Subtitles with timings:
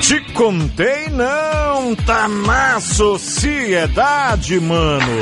[0.00, 5.20] Te contei não, tá na sociedade, mano.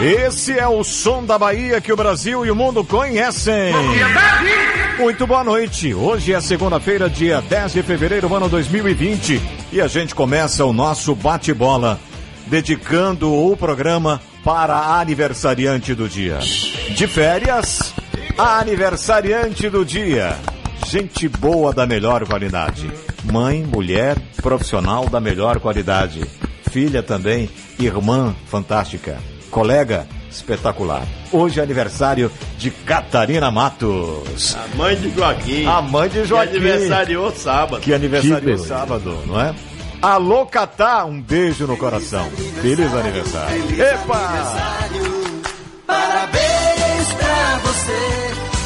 [0.00, 3.72] Esse é o som da Bahia que o Brasil e o mundo conhecem.
[4.98, 5.94] Muito boa noite.
[5.94, 9.40] Hoje é segunda-feira, dia 10 de fevereiro, ano 2020,
[9.72, 11.98] e a gente começa o nosso bate-bola,
[12.46, 16.38] dedicando o programa para a aniversariante do dia.
[16.90, 17.94] De férias,
[18.36, 20.36] aniversariante do dia.
[20.86, 22.90] Gente boa da melhor qualidade.
[23.24, 26.22] Mãe, mulher, profissional da melhor qualidade.
[26.70, 27.48] Filha também,
[27.78, 29.18] irmã fantástica.
[29.50, 31.02] Colega espetacular.
[31.32, 34.56] Hoje é aniversário de Catarina Matos.
[34.56, 35.66] A mãe de Joaquim.
[35.66, 36.52] A mãe de Joaquim.
[36.52, 37.80] Que aniversariou sábado.
[37.80, 39.54] Que aniversariou sábado, não é?
[40.02, 42.28] Alô, Catá, um beijo no coração.
[42.60, 43.80] Feliz aniversário.
[43.80, 44.84] Epa!
[45.86, 46.43] Parabéns pra você.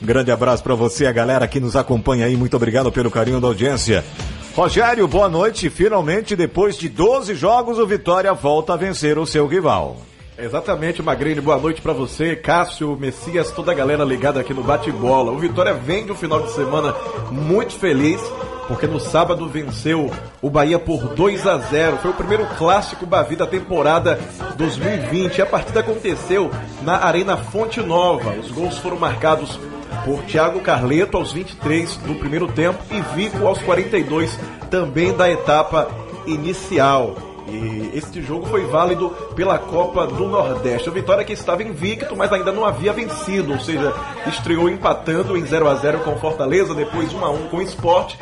[0.00, 2.36] Grande abraço para você, a galera que nos acompanha aí.
[2.36, 4.04] Muito obrigado pelo carinho da audiência.
[4.54, 5.70] Rogério, boa noite.
[5.70, 10.02] Finalmente, depois de 12 jogos, o Vitória volta a vencer o seu rival.
[10.38, 11.40] Exatamente, Magrini.
[11.40, 15.30] Boa noite para você, Cássio, Messias, toda a galera ligada aqui no Bate-Bola.
[15.30, 16.94] O Vitória vem de um final de semana
[17.30, 18.20] muito feliz,
[18.66, 20.10] porque no sábado venceu
[20.40, 21.98] o Bahia por 2 a 0.
[21.98, 24.18] Foi o primeiro clássico Bavi da temporada
[24.56, 25.42] 2020.
[25.42, 26.50] A partida aconteceu
[26.82, 28.32] na Arena Fonte Nova.
[28.32, 29.60] Os gols foram marcados
[30.06, 34.38] por Thiago Carleto aos 23 do primeiro tempo e Vico aos 42
[34.70, 35.90] também da etapa
[36.26, 37.31] inicial.
[37.48, 40.88] E este jogo foi válido pela Copa do Nordeste.
[40.88, 43.94] O Vitória que estava invicto, mas ainda não havia vencido, ou seja,
[44.26, 48.14] estreou empatando em 0 a 0 com Fortaleza, depois 1 a 1 com o Sport.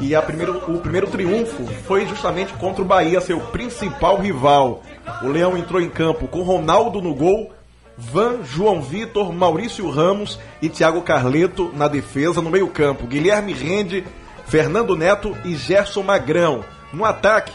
[0.00, 4.82] E a primeiro, o primeiro triunfo foi justamente contra o Bahia, seu principal rival.
[5.22, 7.50] O Leão entrou em campo com Ronaldo no gol,
[7.96, 13.08] Van, João Vitor, Maurício Ramos e Thiago Carleto na defesa, no meio-campo.
[13.08, 14.04] Guilherme Rende,
[14.46, 16.64] Fernando Neto e Gerson Magrão.
[16.92, 17.52] No ataque,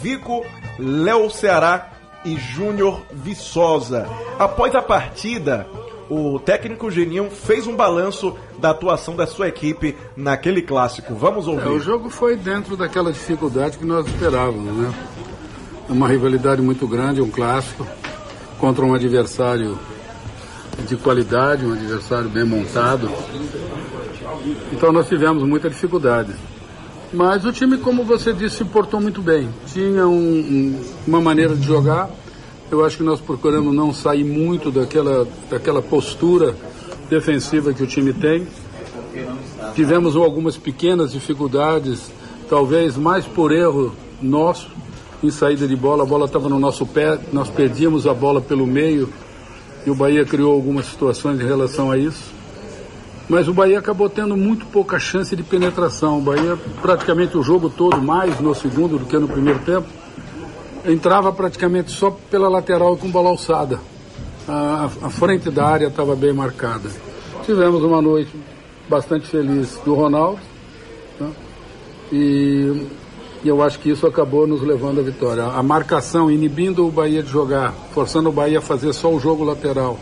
[0.00, 0.44] Vico,
[0.78, 1.90] Léo Ceará
[2.24, 4.06] e Júnior Viçosa.
[4.38, 5.66] Após a partida,
[6.10, 11.14] o técnico Geninho fez um balanço da atuação da sua equipe naquele clássico.
[11.14, 11.66] Vamos ouvir.
[11.66, 14.94] É, o jogo foi dentro daquela dificuldade que nós esperávamos, né?
[15.88, 17.86] Uma rivalidade muito grande, um clássico,
[18.58, 19.78] contra um adversário
[20.86, 23.10] de qualidade, um adversário bem montado.
[24.72, 26.34] Então nós tivemos muita dificuldade.
[27.12, 29.48] Mas o time, como você disse, se portou muito bem.
[29.72, 32.10] Tinha um, um, uma maneira de jogar.
[32.70, 36.54] Eu acho que nós procuramos não sair muito daquela, daquela postura
[37.08, 38.46] defensiva que o time tem.
[39.74, 42.10] Tivemos algumas pequenas dificuldades,
[42.48, 44.70] talvez mais por erro nosso
[45.22, 46.02] em saída de bola.
[46.02, 49.08] A bola estava no nosso pé, nós perdíamos a bola pelo meio
[49.86, 52.37] e o Bahia criou algumas situações em relação a isso.
[53.28, 56.18] Mas o Bahia acabou tendo muito pouca chance de penetração.
[56.18, 59.86] O Bahia, praticamente o jogo todo, mais no segundo do que no primeiro tempo,
[60.86, 63.78] entrava praticamente só pela lateral com bola alçada.
[64.48, 66.88] A, a frente da área estava bem marcada.
[67.44, 68.34] Tivemos uma noite
[68.88, 70.40] bastante feliz do Ronaldo.
[71.20, 71.30] Né?
[72.10, 72.86] E,
[73.44, 75.44] e eu acho que isso acabou nos levando à vitória.
[75.44, 79.44] A marcação, inibindo o Bahia de jogar, forçando o Bahia a fazer só o jogo
[79.44, 79.98] lateral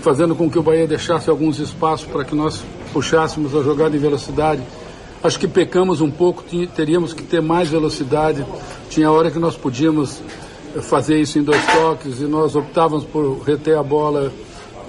[0.00, 4.00] fazendo com que o Bahia deixasse alguns espaços para que nós puxássemos a jogada em
[4.00, 4.62] velocidade.
[5.22, 6.44] Acho que pecamos um pouco,
[6.74, 8.44] teríamos que ter mais velocidade.
[8.90, 10.20] Tinha hora que nós podíamos
[10.82, 14.32] fazer isso em dois toques e nós optávamos por reter a bola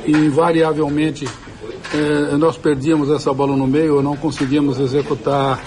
[0.05, 1.27] e invariavelmente
[1.93, 5.63] eh, nós perdíamos essa bola no meio ou não conseguíamos executar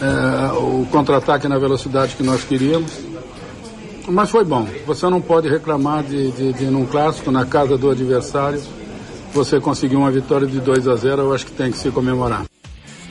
[0.00, 2.92] eh, o contra-ataque na velocidade que nós queríamos.
[4.08, 4.66] Mas foi bom.
[4.86, 8.62] Você não pode reclamar de, de, de num clássico, na casa do adversário,
[9.32, 12.44] você conseguir uma vitória de 2 a 0 eu acho que tem que se comemorar.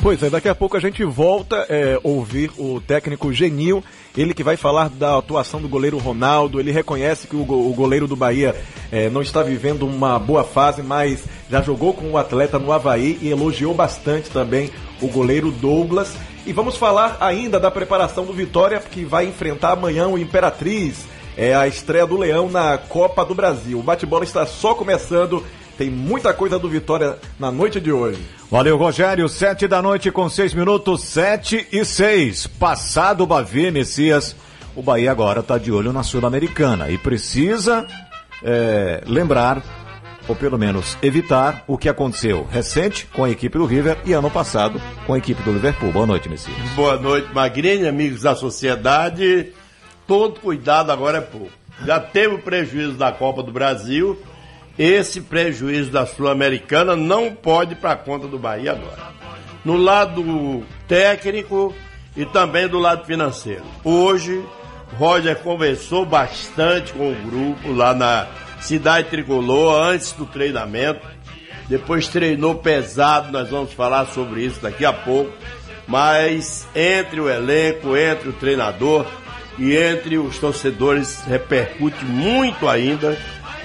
[0.01, 3.83] Pois é, daqui a pouco a gente volta é, ouvir o técnico Genil,
[4.15, 6.59] ele que vai falar da atuação do goleiro Ronaldo.
[6.59, 8.55] Ele reconhece que o, o goleiro do Bahia
[8.91, 13.17] é, não está vivendo uma boa fase, mas já jogou com o atleta no Havaí
[13.21, 14.69] e elogiou bastante também
[15.01, 16.15] o goleiro Douglas.
[16.45, 21.05] E vamos falar ainda da preparação do Vitória, que vai enfrentar amanhã o Imperatriz.
[21.35, 23.79] É a estreia do Leão na Copa do Brasil.
[23.79, 25.43] O bate-bola está só começando.
[25.75, 28.21] Tem muita coisa do Vitória na noite de hoje.
[28.49, 29.27] Valeu, Rogério.
[29.27, 32.45] Sete da noite com seis minutos, sete e seis.
[32.45, 34.35] Passado o Bavi, Messias,
[34.75, 37.87] o Bahia agora está de olho na Sul-Americana e precisa
[38.43, 39.63] é, lembrar,
[40.27, 44.29] ou pelo menos evitar, o que aconteceu recente com a equipe do River e ano
[44.29, 45.91] passado com a equipe do Liverpool.
[45.91, 46.57] Boa noite, Messias.
[46.75, 49.51] Boa noite, Magrini, amigos da sociedade.
[50.07, 51.51] Todo cuidado agora é pouco.
[51.85, 54.17] Já teve o prejuízo da Copa do Brasil.
[54.77, 59.13] Esse prejuízo da Sul-Americana não pode para conta do Bahia agora.
[59.63, 61.73] No lado técnico
[62.15, 63.63] e também do lado financeiro.
[63.83, 64.43] Hoje,
[64.97, 68.27] Roger conversou bastante com o grupo lá na
[68.65, 71.05] Cidade Tricolor antes do treinamento.
[71.69, 75.31] Depois treinou pesado, nós vamos falar sobre isso daqui a pouco.
[75.87, 79.05] Mas entre o elenco, entre o treinador
[79.59, 83.15] e entre os torcedores repercute muito ainda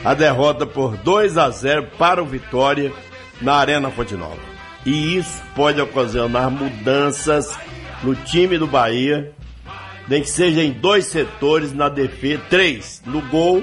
[0.04, 2.92] a derrota por 2 a 0 para o Vitória
[3.40, 4.38] na Arena Fonte Nova.
[4.84, 7.58] E isso pode ocasionar mudanças
[8.02, 9.32] no time do Bahia,
[10.06, 13.62] nem que seja em dois setores na defesa, três, no gol,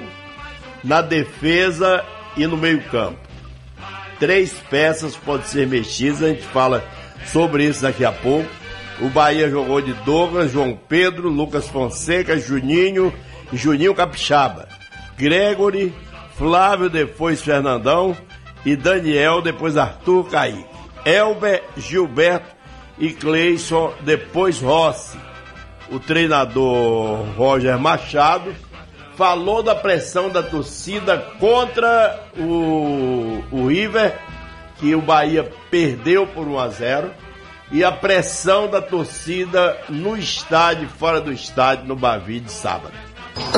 [0.87, 2.03] na defesa
[2.37, 3.19] e no meio-campo.
[4.19, 6.83] Três peças podem ser mexidas, a gente fala
[7.25, 8.49] sobre isso daqui a pouco.
[9.01, 13.13] O Bahia jogou de Douglas, João Pedro, Lucas Fonseca, Juninho
[13.51, 14.67] e Juninho Capixaba.
[15.17, 15.93] Gregory,
[16.35, 18.15] Flávio, depois Fernandão
[18.65, 20.65] e Daniel, depois Arthur Caí.
[21.05, 22.55] Elber, Gilberto
[22.97, 25.17] e Cleison, depois Rossi.
[25.91, 28.55] O treinador Roger Machado
[29.17, 34.15] falou da pressão da torcida contra o, o River,
[34.77, 37.11] que o Bahia perdeu por 1 a 0
[37.71, 43.06] e a pressão da torcida no estádio, fora do estádio, no Bavi de sábado.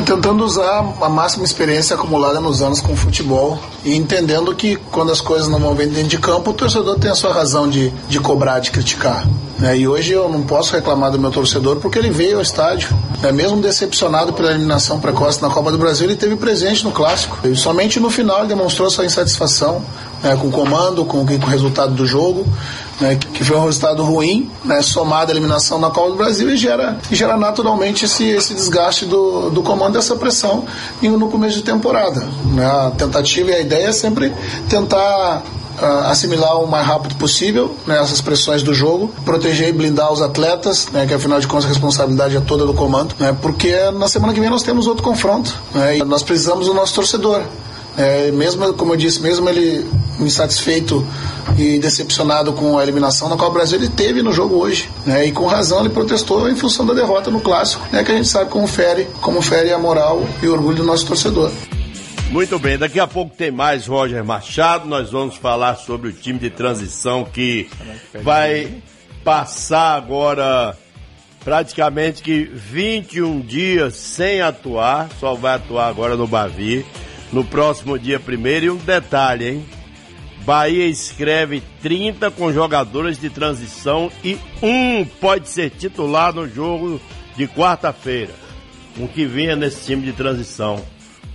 [0.05, 5.21] Tentando usar a máxima experiência acumulada nos anos com futebol e entendendo que quando as
[5.21, 8.19] coisas não vão bem dentro de campo, o torcedor tem a sua razão de, de
[8.19, 9.25] cobrar, de criticar.
[9.57, 9.77] né?
[9.77, 12.89] E hoje eu não posso reclamar do meu torcedor porque ele veio ao estádio.
[13.21, 13.31] né?
[13.31, 17.37] Mesmo decepcionado pela eliminação precoce na Copa do Brasil, ele teve presente no clássico.
[17.47, 19.83] E somente no final ele demonstrou sua insatisfação
[20.23, 22.45] né, com o comando, com, com o resultado do jogo,
[22.99, 26.57] né, que- foi um resultado ruim, né, somado à eliminação na Copa do Brasil e
[26.57, 30.65] gera, gera naturalmente esse, esse desgaste do, do comando e essa pressão
[31.01, 32.27] no começo de temporada.
[32.53, 32.65] né.
[32.65, 34.33] A tentativa e a ideia é sempre
[34.69, 35.41] tentar
[35.81, 40.21] ah, assimilar o mais rápido possível né, essas pressões do jogo, proteger e blindar os
[40.21, 44.07] atletas, né, que afinal de contas a responsabilidade é toda do comando, né, porque na
[44.09, 47.41] semana que vem nós temos outro confronto né, e nós precisamos do nosso torcedor.
[47.99, 49.85] É, mesmo, como eu disse, mesmo ele
[50.21, 51.05] insatisfeito
[51.57, 55.25] e decepcionado com a eliminação na Copa Brasil, ele teve no jogo hoje, né?
[55.25, 58.01] E com razão ele protestou em função da derrota no clássico, né?
[58.01, 61.05] Que a gente sabe como fere, como fere a moral e o orgulho do nosso
[61.05, 61.51] torcedor.
[62.31, 64.87] Muito bem, daqui a pouco tem mais Roger Machado.
[64.87, 67.69] Nós vamos falar sobre o time de transição que
[68.23, 68.81] vai
[69.25, 70.77] passar agora
[71.44, 76.85] praticamente que 21 dias sem atuar, só vai atuar agora no Bavi,
[77.31, 78.66] no próximo dia primeiro.
[78.66, 79.66] E um detalhe, hein?
[80.45, 87.00] Bahia escreve 30 com jogadores de transição e um pode ser titular no jogo
[87.36, 88.33] de quarta-feira.
[88.98, 90.83] Um que vinha nesse time de transição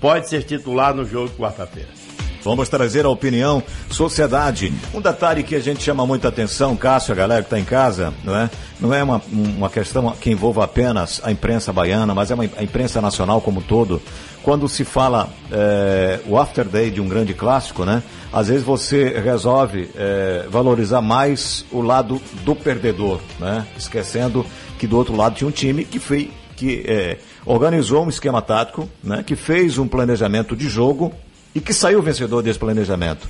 [0.00, 2.03] pode ser titular no jogo de quarta-feira.
[2.44, 4.70] Vamos trazer a opinião sociedade.
[4.92, 8.12] Um detalhe que a gente chama muita atenção, Cássio, a galera que está em casa,
[8.22, 8.50] não é?
[8.78, 12.62] Não é uma, uma questão que envolva apenas a imprensa baiana, mas é uma, a
[12.62, 14.02] imprensa nacional como um todo.
[14.42, 18.02] Quando se fala é, o after day de um grande clássico, né?
[18.30, 23.66] Às vezes você resolve é, valorizar mais o lado do perdedor, né?
[23.74, 24.44] Esquecendo
[24.78, 28.86] que do outro lado tinha um time que fez, que é, organizou um esquema tático,
[29.02, 29.24] né?
[29.26, 31.10] Que fez um planejamento de jogo
[31.54, 33.28] e que saiu vencedor desse planejamento.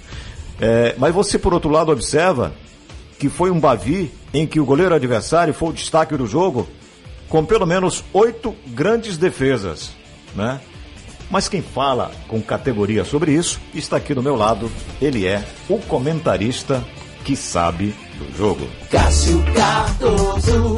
[0.61, 2.53] É, mas você, por outro lado, observa
[3.19, 6.67] que foi um Bavi em que o goleiro adversário foi o destaque do jogo,
[7.29, 9.93] com pelo menos oito grandes defesas.
[10.35, 10.61] Né?
[11.31, 14.71] Mas quem fala com categoria sobre isso está aqui do meu lado.
[15.01, 16.85] Ele é o comentarista
[17.25, 18.69] que sabe do jogo.
[18.91, 20.77] Cássio Cardoso.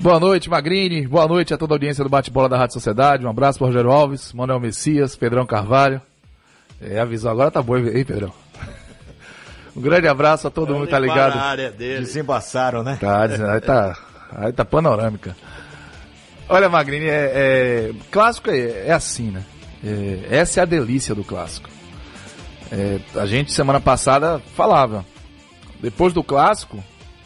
[0.00, 1.06] Boa noite, Magrini.
[1.06, 3.26] Boa noite a toda a audiência do Bate-Bola da Rádio Sociedade.
[3.26, 6.00] Um abraço para Rogério Alves, Manuel Messias, Pedrão Carvalho.
[6.80, 8.32] É, avisou agora tá bom, hein, Pedrão?
[9.76, 11.36] Um grande abraço a todo mundo que tá ligado.
[11.36, 12.00] Na área dele.
[12.00, 12.98] Desembaçaram, né?
[13.00, 13.96] Tá, aí tá,
[14.32, 15.36] aí tá panorâmica.
[16.48, 19.44] Olha, Magrini, é, é- clássico é, é assim, né?
[19.84, 21.70] É, essa é a delícia do clássico.
[22.72, 25.04] É, a gente semana passada falava,
[25.80, 26.82] depois do clássico,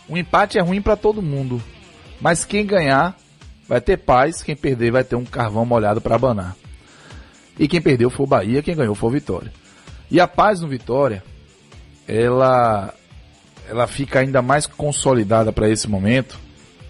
[0.08, 1.62] um empate é ruim pra todo mundo,
[2.20, 3.16] mas quem ganhar
[3.66, 6.54] vai ter paz, quem perder vai ter um carvão molhado pra abanar.
[7.58, 9.52] E quem perdeu foi o Bahia, quem ganhou foi o Vitória.
[10.10, 11.22] E a paz no Vitória,
[12.06, 12.92] ela
[13.68, 16.38] ela fica ainda mais consolidada para esse momento.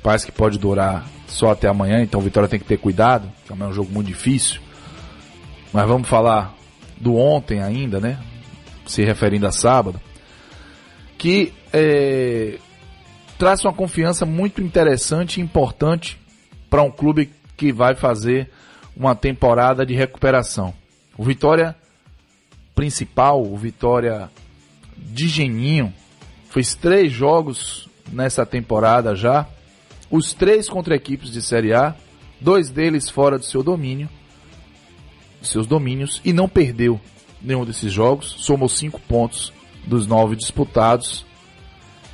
[0.03, 3.53] Paz que pode durar só até amanhã, então o Vitória tem que ter cuidado, que
[3.53, 4.61] amanhã é um jogo muito difícil.
[5.73, 6.55] Mas vamos falar
[7.01, 8.19] do ontem ainda, né?
[8.87, 10.01] Se referindo a sábado.
[11.17, 12.59] Que é,
[13.39, 16.19] traz uma confiança muito interessante e importante
[16.69, 18.51] para um clube que vai fazer
[18.97, 20.75] uma temporada de recuperação.
[21.17, 21.77] O Vitória
[22.75, 24.31] principal, o Vitória
[24.97, 25.93] de Geninho,
[26.51, 29.47] fez três jogos nessa temporada já,
[30.11, 31.95] os três contra equipes de Série A,
[32.41, 34.09] dois deles fora do seu domínio,
[35.43, 37.01] seus domínios, e não perdeu
[37.41, 39.53] nenhum desses jogos, somou cinco pontos
[39.87, 41.27] dos nove disputados,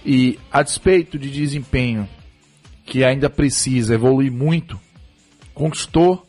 [0.04, 2.08] e a despeito de desempenho
[2.84, 4.80] que ainda precisa evoluir muito,
[5.54, 6.26] conquistou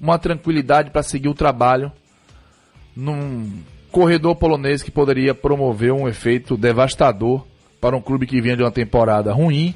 [0.00, 1.92] uma tranquilidade para seguir o trabalho
[2.94, 3.50] num
[3.90, 7.44] corredor polonês que poderia promover um efeito devastador
[7.80, 9.74] para um clube que vinha de uma temporada ruim,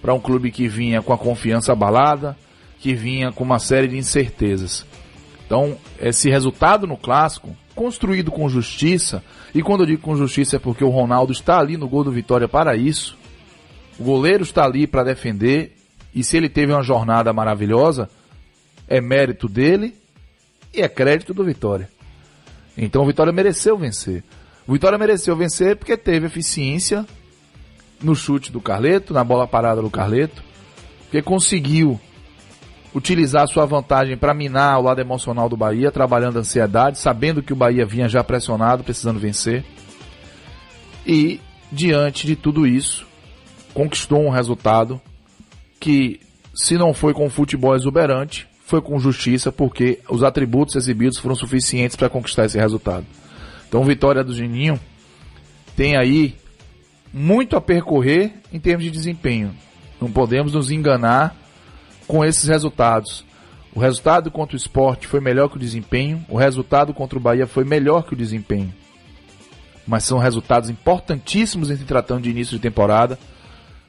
[0.00, 2.36] para um clube que vinha com a confiança abalada,
[2.78, 4.86] que vinha com uma série de incertezas.
[5.44, 9.22] Então, esse resultado no clássico, construído com justiça,
[9.52, 12.12] e quando eu digo com justiça é porque o Ronaldo está ali no gol do
[12.12, 13.18] Vitória para isso.
[13.98, 15.76] O goleiro está ali para defender,
[16.14, 18.08] e se ele teve uma jornada maravilhosa,
[18.90, 19.94] é mérito dele
[20.74, 21.88] e é crédito do Vitória.
[22.76, 24.24] Então o Vitória mereceu vencer.
[24.66, 27.06] O Vitória mereceu vencer porque teve eficiência
[28.02, 30.42] no chute do Carleto, na bola parada do Carleto,
[31.02, 32.00] porque conseguiu
[32.92, 37.52] utilizar sua vantagem para minar o lado emocional do Bahia, trabalhando a ansiedade, sabendo que
[37.52, 39.64] o Bahia vinha já pressionado, precisando vencer.
[41.06, 43.06] E, diante de tudo isso,
[43.72, 45.00] conquistou um resultado
[45.78, 46.20] que,
[46.54, 51.96] se não foi com futebol exuberante, foi com justiça, porque os atributos exibidos foram suficientes
[51.96, 53.04] para conquistar esse resultado.
[53.68, 54.78] Então, vitória do Geninho
[55.74, 56.36] tem aí
[57.12, 59.52] muito a percorrer em termos de desempenho.
[60.00, 61.36] Não podemos nos enganar
[62.06, 63.24] com esses resultados.
[63.74, 67.48] O resultado contra o esporte foi melhor que o desempenho, o resultado contra o Bahia
[67.48, 68.72] foi melhor que o desempenho.
[69.84, 73.18] Mas são resultados importantíssimos em se tratando de início de temporada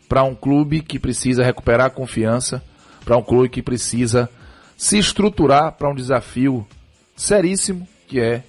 [0.10, 2.64] para um clube que precisa recuperar a confiança,
[3.06, 4.28] para um clube que precisa
[4.82, 6.66] se estruturar para um desafio
[7.16, 8.42] seríssimo que é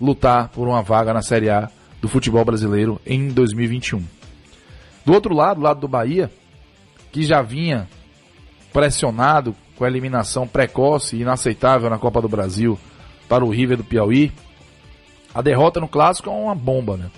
[0.00, 1.70] lutar por uma vaga na Série A
[2.02, 4.04] do futebol brasileiro em 2021.
[5.04, 6.28] Do outro lado, lado do Bahia,
[7.12, 7.88] que já vinha
[8.72, 12.76] pressionado com a eliminação precoce e inaceitável na Copa do Brasil
[13.28, 14.32] para o River do Piauí,
[15.32, 17.12] a derrota no clássico é uma bomba, né?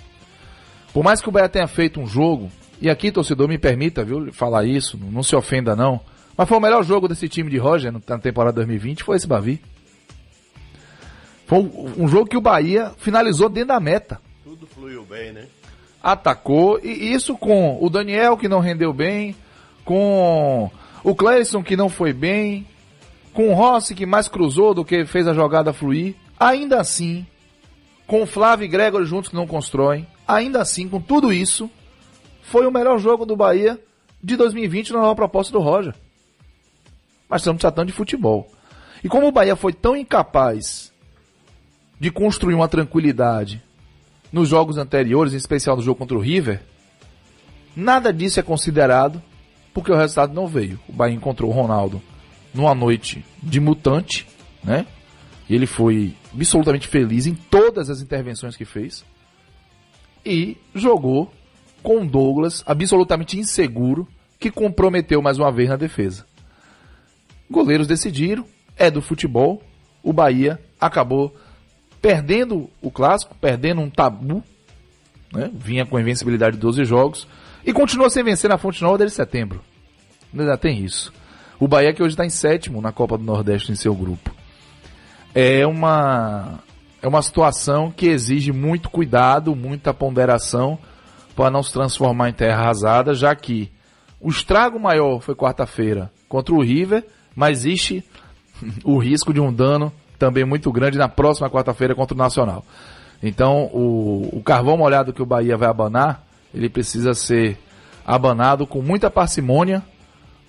[0.93, 2.51] Por mais que o Bahia tenha feito um jogo,
[2.83, 5.99] e aqui torcedor me permita, viu, falar isso, não se ofenda não,
[6.39, 9.61] mas foi o melhor jogo desse time de Roger na temporada 2020, foi esse Bavi.
[11.49, 14.21] Foi um, um jogo que o Bahia finalizou dentro da meta.
[14.45, 15.47] Tudo fluiu bem, né?
[16.01, 19.35] Atacou, e isso com o Daniel que não rendeu bem,
[19.85, 20.71] com
[21.03, 22.65] o Cleison que não foi bem,
[23.35, 26.15] com o Rossi que mais cruzou do que fez a jogada fluir.
[26.39, 27.27] Ainda assim,
[28.07, 31.69] com o Flávio e Gregor juntos que não constroem, ainda assim, com tudo isso,
[32.43, 33.77] foi o melhor jogo do Bahia
[34.23, 35.95] de 2020 na nova proposta do Roger.
[37.29, 38.51] Mas estamos tratando de futebol.
[39.03, 40.93] E como o Bahia foi tão incapaz
[42.01, 43.63] de construir uma tranquilidade
[44.33, 46.63] nos jogos anteriores, em especial no jogo contra o River,
[47.75, 49.23] nada disso é considerado
[49.73, 50.79] porque o resultado não veio.
[50.89, 52.03] O Bahia encontrou o Ronaldo
[52.53, 54.27] numa noite de mutante,
[54.63, 54.87] né?
[55.49, 59.05] E ele foi absolutamente feliz em todas as intervenções que fez.
[60.25, 61.33] E jogou
[61.83, 64.07] com Douglas absolutamente inseguro,
[64.39, 66.27] que comprometeu mais uma vez na defesa.
[67.51, 68.45] Goleiros decidiram,
[68.77, 69.63] é do futebol.
[70.03, 71.35] O Bahia acabou
[72.01, 74.43] perdendo o clássico, perdendo um tabu,
[75.33, 75.51] né?
[75.53, 77.27] vinha com invencibilidade de 12 jogos,
[77.65, 79.61] e continua sem vencer na Fonte Nova desde setembro.
[80.37, 81.13] Ainda tem isso.
[81.59, 84.35] O Bahia que hoje está em sétimo na Copa do Nordeste em seu grupo.
[85.35, 86.61] É uma,
[87.03, 90.79] é uma situação que exige muito cuidado, muita ponderação
[91.35, 93.71] para não se transformar em terra arrasada, já que
[94.21, 97.05] o estrago maior foi quarta-feira contra o River,
[97.39, 98.05] mas existe
[98.83, 102.65] o risco de um dano também muito grande na próxima quarta-feira contra o Nacional.
[103.23, 107.57] Então, o, o carvão molhado que o Bahia vai abanar, ele precisa ser
[108.05, 109.85] abanado com muita parcimônia,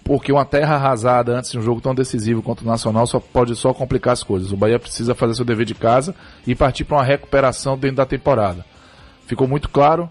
[0.03, 3.55] porque uma terra arrasada antes de um jogo tão decisivo contra o Nacional só pode
[3.55, 4.51] só complicar as coisas.
[4.51, 6.15] O Bahia precisa fazer seu dever de casa
[6.47, 8.65] e partir para uma recuperação dentro da temporada.
[9.27, 10.09] Ficou muito claro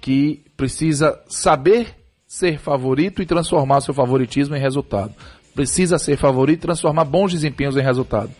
[0.00, 1.96] que precisa saber
[2.28, 5.12] ser favorito e transformar seu favoritismo em resultado.
[5.54, 8.30] Precisa ser favorito e transformar bons desempenhos em resultado.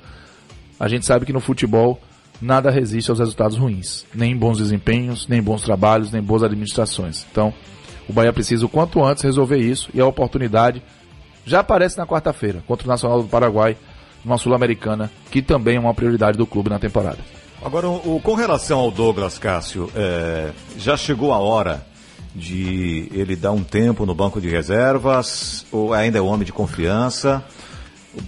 [0.81, 2.00] A gente sabe que no futebol
[2.40, 4.04] nada resiste aos resultados ruins.
[4.14, 7.25] Nem bons desempenhos, nem bons trabalhos, nem boas administrações.
[7.31, 7.52] Então,
[8.09, 10.83] o Bahia precisa o quanto antes resolver isso e a oportunidade
[11.45, 13.76] já aparece na quarta-feira contra o Nacional do Paraguai,
[14.25, 17.19] numa Sul-Americana, que também é uma prioridade do clube na temporada.
[17.64, 21.85] Agora, o, com relação ao Douglas Cássio, é, já chegou a hora
[22.34, 27.44] de ele dar um tempo no banco de reservas, ou ainda é homem de confiança?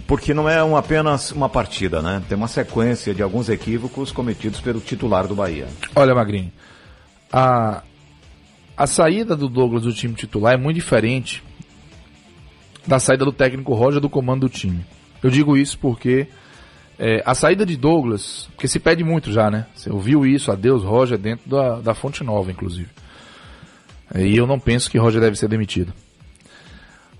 [0.07, 2.21] Porque não é um, apenas uma partida, né?
[2.27, 5.67] Tem uma sequência de alguns equívocos cometidos pelo titular do Bahia.
[5.95, 6.51] Olha, Magrinho,
[7.31, 7.83] a,
[8.75, 11.43] a saída do Douglas do time titular é muito diferente
[12.85, 14.85] da saída do técnico Roger do comando do time.
[15.21, 16.27] Eu digo isso porque
[16.97, 19.65] é, a saída de Douglas, porque se pede muito já, né?
[19.75, 22.89] Você ouviu isso, adeus Roger, dentro da, da Fonte Nova, inclusive.
[24.13, 25.93] E eu não penso que Roger deve ser demitido.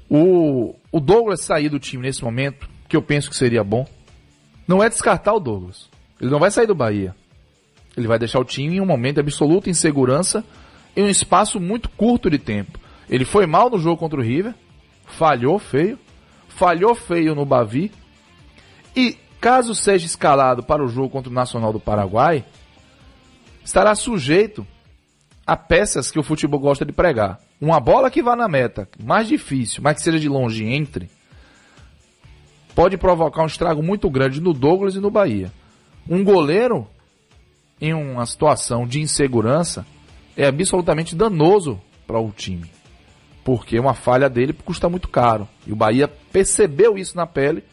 [0.10, 3.88] O, o Douglas sair do time nesse momento, que eu penso que seria bom,
[4.68, 5.89] não é descartar o Douglas.
[6.22, 7.15] Ele não vai sair do Bahia.
[7.98, 10.44] Ele vai deixar o time em um momento de absoluta insegurança
[10.96, 12.80] em um espaço muito curto de tempo.
[13.10, 14.54] Ele foi mal no jogo contra o River,
[15.06, 16.00] falhou feio,
[16.48, 17.92] falhou feio no Bavi,
[18.96, 22.46] e caso seja escalado para o jogo contra o Nacional do Paraguai,
[23.63, 24.65] estará sujeito
[25.46, 27.40] a peças que o futebol gosta de pregar.
[27.62, 31.10] Uma bola que vá na meta, mais difícil, mas que seja de longe entre,
[32.74, 35.52] pode provocar um estrago muito grande no Douglas e no Bahia.
[36.10, 36.88] Um goleiro
[37.80, 39.86] em uma situação de insegurança
[40.36, 42.70] é absolutamente danoso para o time.
[43.44, 45.48] Porque uma falha dele custa muito caro.
[45.68, 47.64] E o Bahia percebeu isso na pele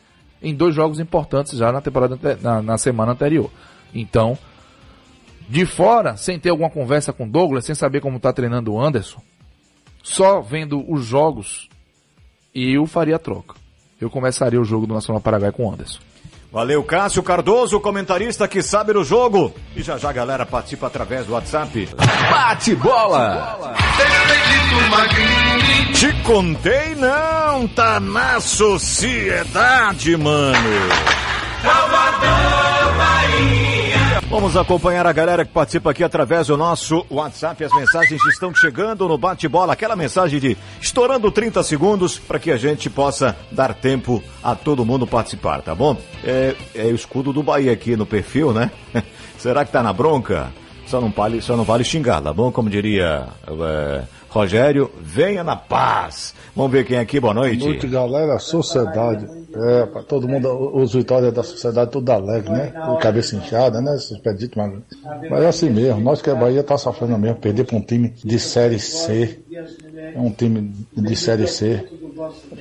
[0.43, 3.51] em dois jogos importantes já na temporada na, na semana anterior.
[3.95, 4.37] Então,
[5.53, 8.83] de fora, sem ter alguma conversa com o Douglas, sem saber como está treinando o
[8.83, 9.21] Anderson,
[10.03, 11.69] só vendo os jogos,
[12.55, 13.55] eu faria a troca.
[14.01, 16.01] Eu começaria o jogo do Nacional Paraguai com o Anderson.
[16.51, 19.55] Valeu, Cássio Cardoso, comentarista que sabe do jogo.
[19.77, 21.87] E já já a galera participa através do WhatsApp.
[22.31, 23.75] Bate bola!
[25.95, 30.59] Te contei não, tá na sociedade, mano.
[34.43, 37.63] Vamos acompanhar a galera que participa aqui através do nosso WhatsApp.
[37.63, 42.57] As mensagens estão chegando no bate-bola, aquela mensagem de estourando 30 segundos para que a
[42.57, 45.97] gente possa dar tempo a todo mundo participar, tá bom?
[46.25, 48.73] É, é o escudo do Bahia aqui no perfil, né?
[49.39, 50.53] Será que tá na bronca?
[50.89, 52.51] Só não vale, só não vale xingar, tá bom?
[52.51, 56.35] Como diria é, Rogério, venha na paz.
[56.57, 57.59] Vamos ver quem é aqui, boa noite.
[57.59, 58.39] Boa noite, galera.
[58.39, 59.29] Sociedade.
[59.55, 62.73] É, pra todo mundo, os vitórias da sociedade, tudo alegre, né?
[62.99, 63.95] Cabeça inchada, né?
[63.95, 64.73] Esses pedidos, mas,
[65.29, 66.01] mas é assim mesmo.
[66.01, 67.37] Nós que é Bahia tá sofrendo mesmo.
[67.37, 69.39] Perder pra um time de Série C.
[70.15, 71.87] É um time de Série C.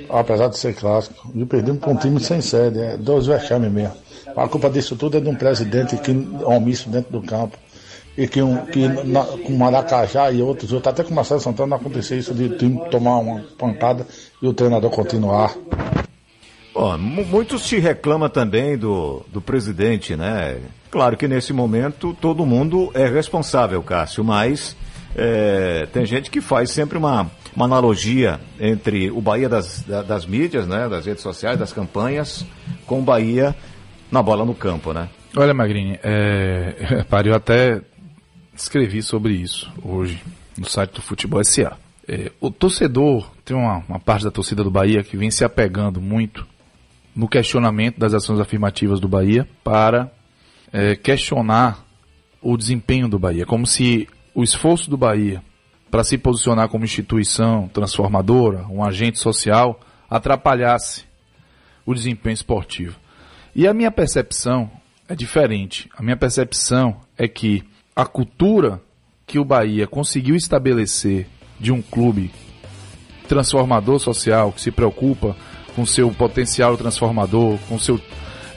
[0.09, 1.31] Apesar de ser clássico.
[1.33, 2.79] E perdemos pra um time sem série.
[2.81, 3.93] É dois vexames mesmo.
[4.35, 6.11] A culpa disso tudo é de um presidente que
[6.43, 7.57] omisso dentro do campo
[8.17, 11.69] e que, um, que na, com Maracajá e outros, outros, até com o Marcelo Santana
[11.69, 14.05] não acontecia isso de time tomar uma pancada
[14.41, 15.55] e o treinador continuar.
[16.73, 20.57] Bom, muitos se reclamam também do, do presidente, né?
[20.89, 24.75] Claro que nesse momento todo mundo é responsável, Cássio, mas
[25.15, 30.67] é, tem gente que faz sempre uma, uma analogia entre o Bahia das, das mídias,
[30.67, 30.87] né?
[30.87, 32.45] Das redes sociais, das campanhas,
[32.85, 33.55] com o Bahia
[34.09, 35.09] na bola no campo, né?
[35.35, 37.81] Olha, Magrini, é, eu até
[38.63, 40.21] escrevi sobre isso hoje
[40.57, 41.77] no site do Futebol SA.
[42.07, 46.01] É, o torcedor, tem uma, uma, parte da torcida do Bahia que vem se apegando
[46.01, 46.47] muito
[47.15, 50.11] no questionamento das ações afirmativas do Bahia para
[50.71, 51.85] é, questionar
[52.41, 55.43] o desempenho do Bahia, como se o esforço do Bahia
[55.89, 61.03] para se posicionar como instituição transformadora, um agente social, atrapalhasse
[61.85, 62.97] o desempenho esportivo.
[63.53, 64.71] E a minha percepção
[65.07, 65.89] é diferente.
[65.97, 67.63] A minha percepção é que
[67.95, 68.81] a cultura
[69.25, 71.27] que o Bahia conseguiu estabelecer
[71.59, 72.31] de um clube
[73.27, 75.35] transformador social, que se preocupa
[75.75, 77.99] com seu potencial transformador, com, seu,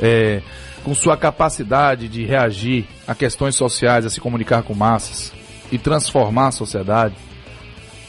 [0.01, 0.43] é,
[0.83, 5.33] com sua capacidade de reagir a questões sociais, a se comunicar com massas
[5.71, 7.15] e transformar a sociedade,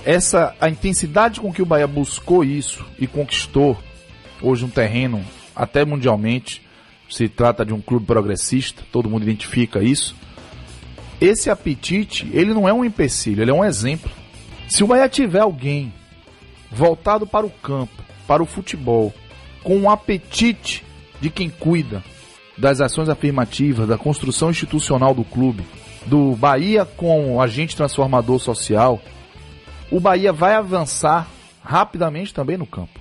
[0.06, 3.78] essa a intensidade com que o Bahia buscou isso e conquistou
[4.42, 5.24] hoje um terreno,
[5.56, 6.62] até mundialmente,
[7.10, 10.16] se trata de um clube progressista, todo mundo identifica isso.
[11.20, 14.12] Esse apetite, ele não é um empecilho, ele é um exemplo.
[14.68, 15.94] Se o Bahia tiver alguém
[16.72, 19.14] voltado para o campo, para o futebol,
[19.64, 20.84] com um apetite
[21.22, 22.04] de quem cuida
[22.58, 25.66] das ações afirmativas, da construção institucional do clube,
[26.06, 29.02] do Bahia com agente transformador social,
[29.92, 31.28] o Bahia vai avançar
[31.64, 33.00] rapidamente também no campo.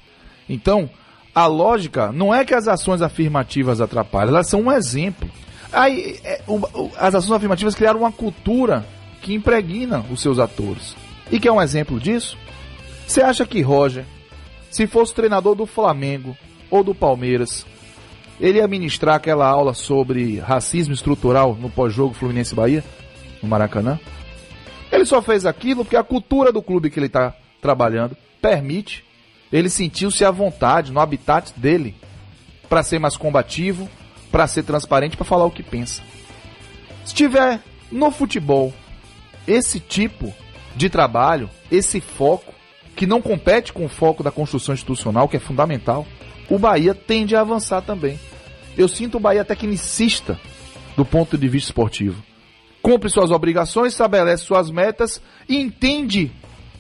[0.49, 0.89] Então,
[1.35, 5.29] a lógica não é que as ações afirmativas atrapalham, elas são um exemplo.
[5.75, 8.87] Aí, é, o, o, as ações afirmativas criaram uma cultura
[9.21, 10.97] que impregna os seus atores.
[11.31, 12.39] E que é um exemplo disso?
[13.07, 14.05] Você acha que Roger,
[14.71, 16.37] se fosse treinador do Flamengo
[16.71, 17.67] ou do Palmeiras,
[18.41, 22.85] ele ia ministrar aquela aula sobre racismo estrutural no pós-jogo Fluminense Bahia,
[23.43, 23.99] no Maracanã?
[24.93, 29.05] Ele só fez aquilo porque a cultura do clube que ele está trabalhando permite.
[29.53, 31.95] Ele sentiu-se à vontade no habitat dele
[32.69, 33.89] para ser mais combativo,
[34.35, 36.03] para ser transparente, para falar o que pensa.
[37.05, 38.75] Se tiver no futebol
[39.47, 40.35] esse tipo
[40.75, 42.53] de trabalho, esse foco,
[42.97, 46.05] que não compete com o foco da construção institucional, que é fundamental,
[46.51, 48.19] o Bahia tende a avançar também.
[48.77, 50.37] Eu sinto o Bahia tecnicista
[50.97, 52.21] do ponto de vista esportivo.
[52.83, 56.33] Cumpre suas obrigações, estabelece suas metas e entende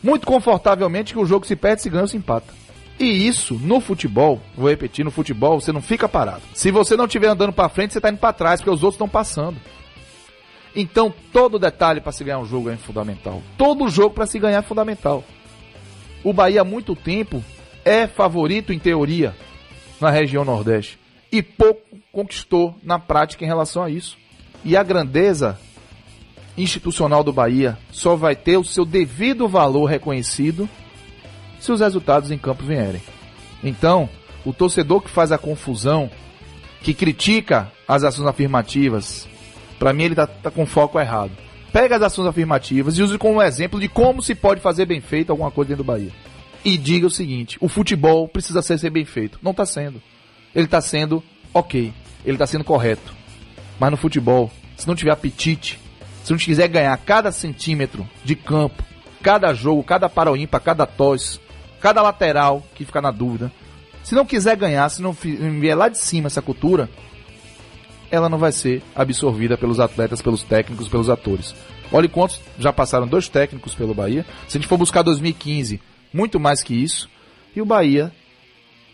[0.02, 2.63] muito confortavelmente que o jogo se perde, se ganha ou se empata.
[2.98, 6.42] E isso, no futebol, vou repetir, no futebol você não fica parado.
[6.54, 8.94] Se você não estiver andando para frente, você está indo para trás, porque os outros
[8.94, 9.56] estão passando.
[10.76, 13.42] Então, todo detalhe para se ganhar um jogo é fundamental.
[13.56, 15.24] Todo jogo para se ganhar é fundamental.
[16.22, 17.44] O Bahia há muito tempo
[17.84, 19.34] é favorito em teoria
[20.00, 20.98] na região Nordeste
[21.30, 24.16] e pouco conquistou na prática em relação a isso.
[24.64, 25.58] E a grandeza
[26.56, 30.68] institucional do Bahia só vai ter o seu devido valor reconhecido
[31.64, 33.02] se os resultados em campo vierem.
[33.62, 34.08] Então,
[34.44, 36.10] o torcedor que faz a confusão,
[36.82, 39.26] que critica as ações afirmativas,
[39.78, 41.32] para mim ele tá, tá com foco errado.
[41.72, 45.30] Pega as ações afirmativas e use como exemplo de como se pode fazer bem feito
[45.30, 46.12] alguma coisa dentro do Bahia.
[46.64, 49.38] E diga o seguinte: o futebol precisa ser, ser bem feito.
[49.42, 50.00] Não está sendo.
[50.54, 51.22] Ele está sendo
[51.52, 51.92] ok.
[52.24, 53.12] Ele está sendo correto.
[53.80, 55.80] Mas no futebol, se não tiver apetite,
[56.22, 58.84] se não quiser ganhar cada centímetro de campo,
[59.20, 61.40] cada jogo, cada para ímpar, cada tos,
[61.84, 63.52] cada lateral que fica na dúvida,
[64.02, 66.88] se não quiser ganhar, se não vier lá de cima essa cultura,
[68.10, 71.54] ela não vai ser absorvida pelos atletas, pelos técnicos, pelos atores.
[71.92, 74.24] Olha quantos já passaram dois técnicos pelo Bahia.
[74.48, 75.78] Se a gente for buscar 2015,
[76.10, 77.06] muito mais que isso.
[77.54, 78.10] E o Bahia,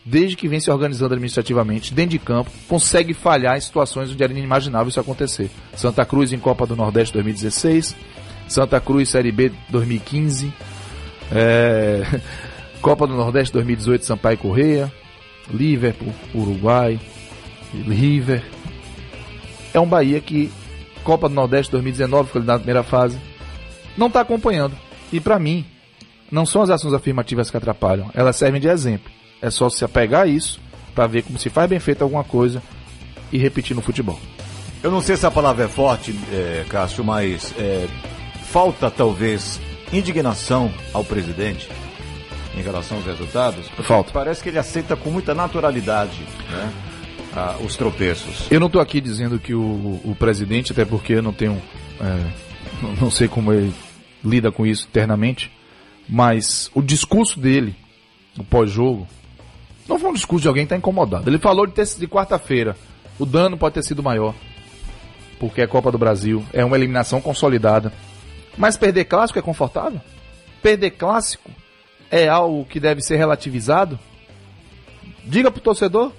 [0.05, 4.33] desde que vem se organizando administrativamente, dentro de campo, consegue falhar em situações onde era
[4.33, 5.49] inimaginável isso acontecer.
[5.77, 7.95] Santa Cruz em Copa do Nordeste 2016,
[8.49, 10.53] Santa Cruz Série B 2015,
[11.31, 12.21] é...
[12.81, 14.93] Copa do Nordeste 2018 Sampaio Correia,
[15.51, 16.99] Liverpool, Uruguai,
[17.73, 18.43] River,
[19.75, 20.51] é um Bahia que
[21.05, 23.19] Copa do Nordeste 2019 foi na primeira fase,
[23.97, 24.75] não está acompanhando.
[25.13, 25.65] E para mim,
[26.31, 29.11] não são as ações afirmativas que atrapalham, elas servem de exemplo.
[29.43, 30.61] É só se apegar a isso
[30.95, 32.63] para ver como se faz bem feito alguma coisa
[33.33, 34.19] e repetir no futebol.
[34.83, 37.87] Eu não sei se a palavra é forte, é, Cássio, mas é,
[38.45, 39.61] falta talvez
[39.93, 41.69] indignação ao presidente
[42.57, 43.69] em relação aos resultados.
[43.83, 44.13] Falta.
[44.13, 46.73] Parece que ele aceita com muita naturalidade, né?
[47.35, 48.51] ah, os tropeços.
[48.51, 51.61] Eu não estou aqui dizendo que o, o, presidente, até porque eu não tenho.
[52.01, 53.73] É, não sei como ele
[54.25, 55.51] lida com isso internamente,
[56.09, 57.75] mas o discurso dele,
[58.37, 59.07] no pós-jogo,
[59.89, 61.29] não foi um discurso de alguém que está incomodado.
[61.29, 62.77] Ele falou de, de quarta-feira.
[63.19, 64.35] O dano pode ter sido maior.
[65.39, 67.93] Porque é Copa do Brasil, é uma eliminação consolidada.
[68.59, 70.01] Mas perder clássico é confortável?
[70.63, 71.51] Perder clássico
[72.11, 73.99] é algo que deve ser relativizado?
[75.25, 76.13] Diga pro torcedor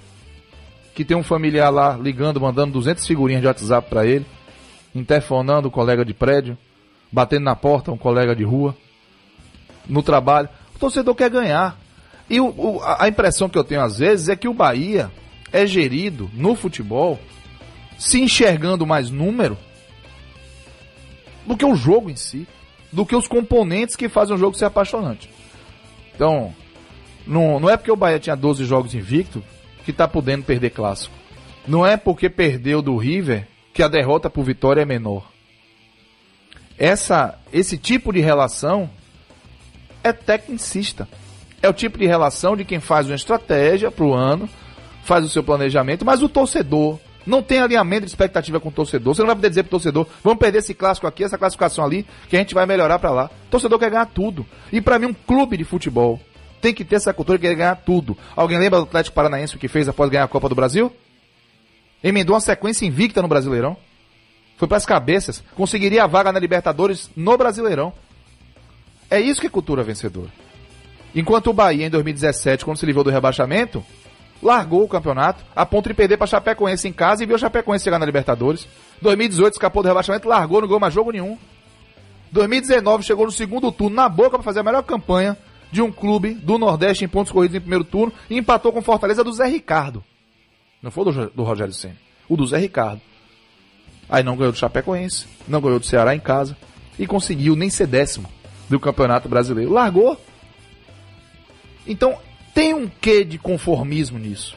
[0.94, 4.26] que tem um familiar lá ligando, mandando 200 figurinhas de WhatsApp para ele,
[4.94, 6.56] interfonando um colega de prédio,
[7.10, 8.76] batendo na porta um colega de rua,
[9.88, 10.48] no trabalho.
[10.74, 11.78] O torcedor quer ganhar.
[12.28, 15.10] E o, o, a impressão que eu tenho às vezes é que o Bahia
[15.52, 17.18] é gerido no futebol
[17.98, 19.56] se enxergando mais número
[21.46, 22.46] do que o jogo em si,
[22.90, 25.28] do que os componentes que fazem o jogo ser apaixonante.
[26.14, 26.54] Então,
[27.26, 29.42] não, não é porque o Bahia tinha 12 jogos invicto
[29.84, 31.14] que está podendo perder clássico.
[31.66, 35.30] Não é porque perdeu do River que a derrota por vitória é menor.
[36.78, 38.90] Essa, esse tipo de relação
[40.02, 41.08] é tecnicista.
[41.62, 44.48] É o tipo de relação de quem faz uma estratégia para o ano,
[45.04, 49.14] faz o seu planejamento, mas o torcedor não tem alinhamento de expectativa com o torcedor.
[49.14, 51.84] Você não vai poder dizer para o torcedor, vamos perder esse clássico aqui, essa classificação
[51.84, 53.30] ali, que a gente vai melhorar para lá.
[53.46, 54.46] O torcedor quer ganhar tudo.
[54.72, 56.20] E para mim, um clube de futebol
[56.60, 58.16] Tem que ter essa cultura de querer ganhar tudo.
[58.36, 60.92] Alguém lembra do Atlético Paranaense o que fez após ganhar a Copa do Brasil?
[62.02, 63.76] Emendou uma sequência invicta no Brasileirão.
[64.56, 65.42] Foi para as cabeças.
[65.56, 67.92] Conseguiria a vaga na Libertadores no Brasileirão.
[69.10, 70.30] É isso que é cultura vencedora.
[71.14, 73.84] Enquanto o Bahia, em 2017, quando se livrou do rebaixamento,
[74.42, 77.84] largou o campeonato, a ponto de perder para Chapecoense em casa e viu a Chapecoense
[77.84, 78.66] chegar na Libertadores.
[79.00, 81.38] 2018 escapou do rebaixamento, largou, não ganhou mais jogo nenhum.
[82.32, 85.36] 2019 chegou no segundo turno na boca para fazer a melhor campanha
[85.70, 89.22] de um clube do Nordeste em pontos corridos em primeiro turno e empatou com Fortaleza
[89.22, 90.02] do Zé Ricardo.
[90.82, 91.96] Não foi do, do Rogério Senna,
[92.28, 93.00] o do Zé Ricardo.
[94.08, 96.56] Aí não ganhou do Chapecoense, não ganhou do Ceará em casa
[96.98, 98.28] e conseguiu nem ser décimo
[98.68, 99.72] do Campeonato Brasileiro.
[99.72, 100.20] Largou.
[101.86, 102.18] Então,
[102.54, 104.56] tem um quê de conformismo nisso.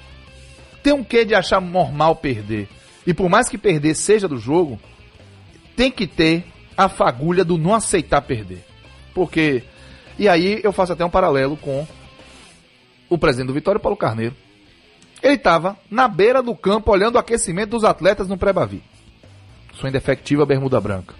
[0.84, 2.68] Tem um quê de achar normal perder.
[3.08, 4.80] E por mais que perder seja do jogo,
[5.76, 6.46] tem que ter
[6.78, 8.64] a fagulha do não aceitar perder.
[9.14, 9.64] Porque.
[10.18, 11.86] E aí eu faço até um paralelo com
[13.10, 14.36] o presidente do Vitória, Paulo Carneiro.
[15.22, 18.84] Ele estava na beira do campo olhando o aquecimento dos atletas no pré-bavi.
[19.74, 21.16] Sua indefectiva bermuda branca.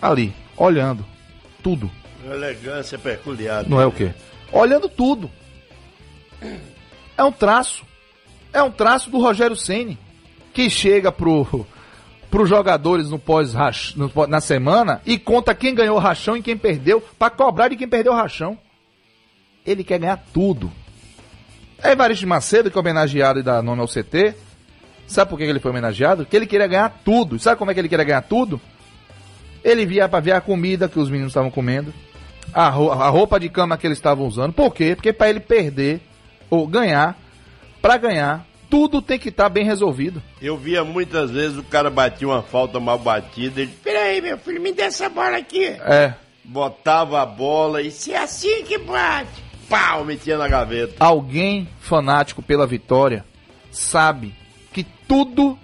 [0.00, 1.04] Ali, olhando
[1.62, 1.90] tudo.
[2.24, 3.68] Elegância peculiar.
[3.68, 4.12] Não é o quê?
[4.52, 5.30] Olhando tudo.
[7.16, 7.84] É um traço.
[8.52, 9.98] É um traço do Rogério Ceni
[10.52, 11.66] que chega pro
[12.30, 13.52] para jogadores no pós
[13.96, 17.76] no, na semana e conta quem ganhou o rachão e quem perdeu para cobrar de
[17.76, 18.56] quem perdeu o rachão.
[19.66, 20.70] Ele quer ganhar tudo.
[21.82, 24.34] É Evaristo Macedo, que é homenageado e dá nome ao CT.
[25.06, 26.24] Sabe por que ele foi homenageado?
[26.24, 27.38] Porque ele queria ganhar tudo.
[27.38, 28.60] Sabe como é que ele queria ganhar tudo?
[29.64, 31.92] Ele via para ver a comida que os meninos estavam comendo,
[32.54, 34.52] a, a roupa de cama que eles estavam usando.
[34.52, 34.94] Por quê?
[34.94, 36.00] Porque para ele perder
[36.50, 37.16] ou ganhar,
[37.80, 40.22] para ganhar, tudo tem que estar tá bem resolvido.
[40.42, 44.60] Eu via muitas vezes o cara batia uma falta mal batida, ele, peraí, meu filho,
[44.60, 45.64] me dê essa bola aqui.
[45.64, 46.14] É.
[46.44, 50.94] Botava a bola e se é assim que bate, pau, metia na gaveta.
[50.98, 53.24] Alguém fanático pela vitória
[53.70, 54.34] sabe
[54.72, 55.58] que tudo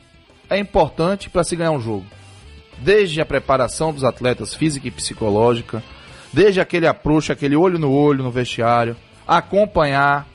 [0.49, 2.07] é importante para se ganhar um jogo.
[2.79, 5.83] Desde a preparação dos atletas física e psicológica,
[6.33, 8.97] desde aquele approach, aquele olho no olho no vestiário,
[9.27, 10.27] acompanhar,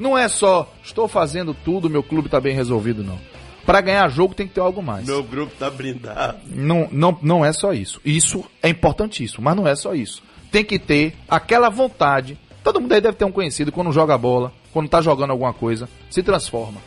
[0.00, 3.18] não é só estou fazendo tudo, meu clube está bem resolvido, não.
[3.66, 5.06] Para ganhar jogo tem que ter algo mais.
[5.06, 6.38] Meu grupo está blindado.
[6.46, 8.00] Não, não, não é só isso.
[8.04, 10.22] Isso é importantíssimo, mas não é só isso.
[10.50, 12.38] Tem que ter aquela vontade.
[12.64, 15.88] Todo mundo aí deve ter um conhecido quando joga bola, quando está jogando alguma coisa,
[16.08, 16.80] se transforma.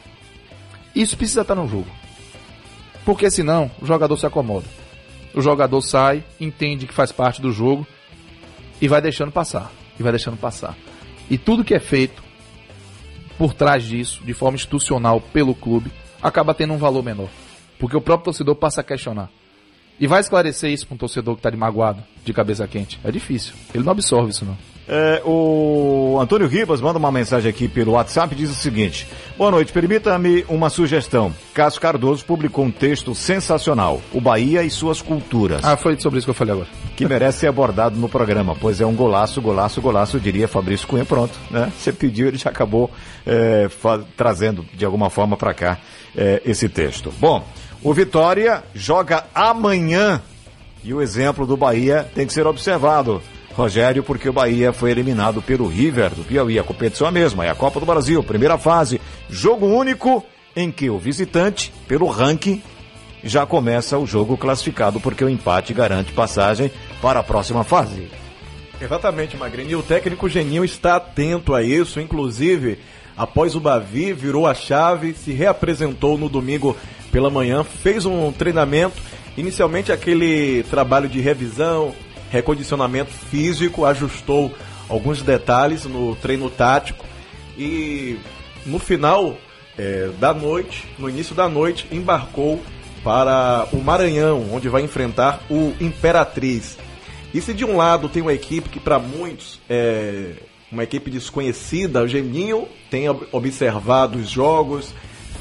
[0.95, 1.87] Isso precisa estar no jogo.
[3.05, 4.65] Porque senão o jogador se acomoda.
[5.35, 7.85] O jogador sai, entende que faz parte do jogo
[8.81, 9.71] e vai deixando passar.
[9.99, 10.75] E vai deixando passar.
[11.29, 12.22] E tudo que é feito
[13.37, 15.91] por trás disso, de forma institucional, pelo clube,
[16.21, 17.29] acaba tendo um valor menor.
[17.79, 19.29] Porque o próprio torcedor passa a questionar.
[19.99, 22.99] E vai esclarecer isso para um torcedor que está de magoado, de cabeça quente.
[23.03, 23.53] É difícil.
[23.73, 24.57] Ele não absorve isso, não.
[24.87, 29.49] É, o Antônio Ribas manda uma mensagem aqui pelo WhatsApp e diz o seguinte: Boa
[29.49, 31.33] noite, permita-me uma sugestão.
[31.53, 35.63] Cássio Cardoso publicou um texto sensacional: O Bahia e suas culturas.
[35.63, 36.67] Ah, foi sobre isso que eu falei agora.
[36.97, 41.05] Que merece ser abordado no programa, pois é um golaço, golaço, golaço, diria Fabrício Cunha.
[41.05, 41.71] Pronto, né?
[41.77, 42.91] Você pediu, ele já acabou
[43.25, 43.69] é,
[44.17, 45.77] trazendo de alguma forma para cá
[46.15, 47.11] é, esse texto.
[47.19, 47.41] Bom,
[47.81, 50.21] o Vitória joga amanhã
[50.83, 53.21] e o exemplo do Bahia tem que ser observado.
[53.55, 56.57] Rogério, porque o Bahia foi eliminado pelo River do Piauí.
[56.57, 58.99] A competição é a mesma, é a Copa do Brasil, primeira fase.
[59.29, 60.23] Jogo único
[60.55, 62.61] em que o visitante, pelo ranking,
[63.23, 68.09] já começa o jogo classificado, porque o empate garante passagem para a próxima fase.
[68.81, 69.75] Exatamente, Magrini.
[69.75, 72.79] O técnico Geninho está atento a isso, inclusive,
[73.15, 76.75] após o Bavi, virou a chave, se reapresentou no domingo
[77.11, 79.01] pela manhã, fez um treinamento,
[79.37, 81.93] inicialmente aquele trabalho de revisão,
[82.33, 84.51] recondicionamento físico, ajustou
[84.89, 87.05] alguns detalhes no treino tático
[87.55, 88.17] e
[88.65, 89.37] no final
[89.77, 92.59] é, da noite, no início da noite, embarcou
[93.03, 96.75] para o Maranhão, onde vai enfrentar o Imperatriz.
[97.31, 100.33] E se de um lado tem uma equipe que para muitos é
[100.71, 104.91] uma equipe desconhecida, o Geninho tem observado os jogos,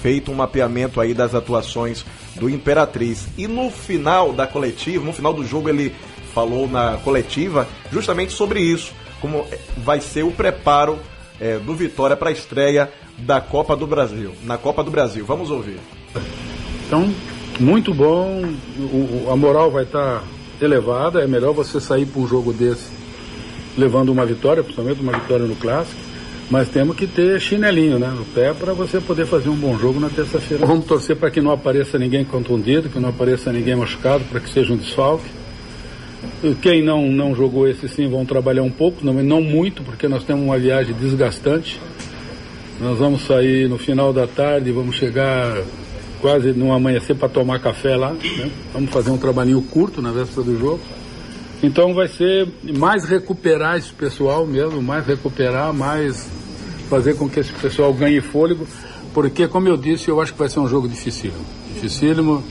[0.02, 2.04] feito um mapeamento aí das atuações
[2.36, 3.28] do Imperatriz.
[3.38, 5.94] E no final da coletiva, no final do jogo, ele
[6.34, 10.98] falou na coletiva justamente sobre isso, como vai ser o preparo
[11.40, 15.24] é, do Vitória para a estreia da Copa do Brasil, na Copa do Brasil.
[15.24, 15.78] Vamos ouvir.
[16.86, 17.12] Então,
[17.60, 18.44] muito bom,
[18.78, 20.24] o, a moral vai estar tá
[20.60, 23.02] elevada, é melhor você sair para um jogo desse
[23.76, 25.98] levando uma vitória, principalmente uma vitória no clássico,
[26.50, 29.98] mas temos que ter chinelinho né, no pé para você poder fazer um bom jogo
[29.98, 30.66] na terça-feira.
[30.66, 34.50] Vamos torcer para que não apareça ninguém contundido, que não apareça ninguém machucado, para que
[34.50, 35.41] seja um desfalque
[36.60, 40.24] Quem não, não jogou esse sim vão trabalhar um pouco, não, não muito, porque nós
[40.24, 41.80] temos uma viagem desgastante.
[42.80, 45.62] Nós vamos sair no final da tarde, vamos chegar
[46.20, 48.12] quase no amanhecer para tomar café lá.
[48.12, 48.50] Né?
[48.72, 50.80] Vamos fazer um trabalhinho curto na véspera do jogo.
[51.62, 56.28] Então vai ser mais recuperar esse pessoal mesmo, mais recuperar, mais
[56.88, 58.66] fazer com que esse pessoal ganhe fôlego,
[59.14, 61.44] porque como eu disse, eu acho que vai ser um jogo dificílimo.
[61.74, 62.42] Dificílimo.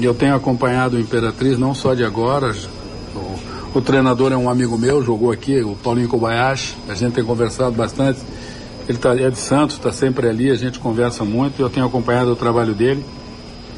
[0.00, 2.54] Eu tenho acompanhado o Imperatriz não só de agora,
[3.14, 7.24] o, o treinador é um amigo meu, jogou aqui, o Paulinho Kobayashi, a gente tem
[7.24, 8.20] conversado bastante.
[8.88, 12.32] Ele tá, é de Santos, está sempre ali, a gente conversa muito, eu tenho acompanhado
[12.32, 13.04] o trabalho dele,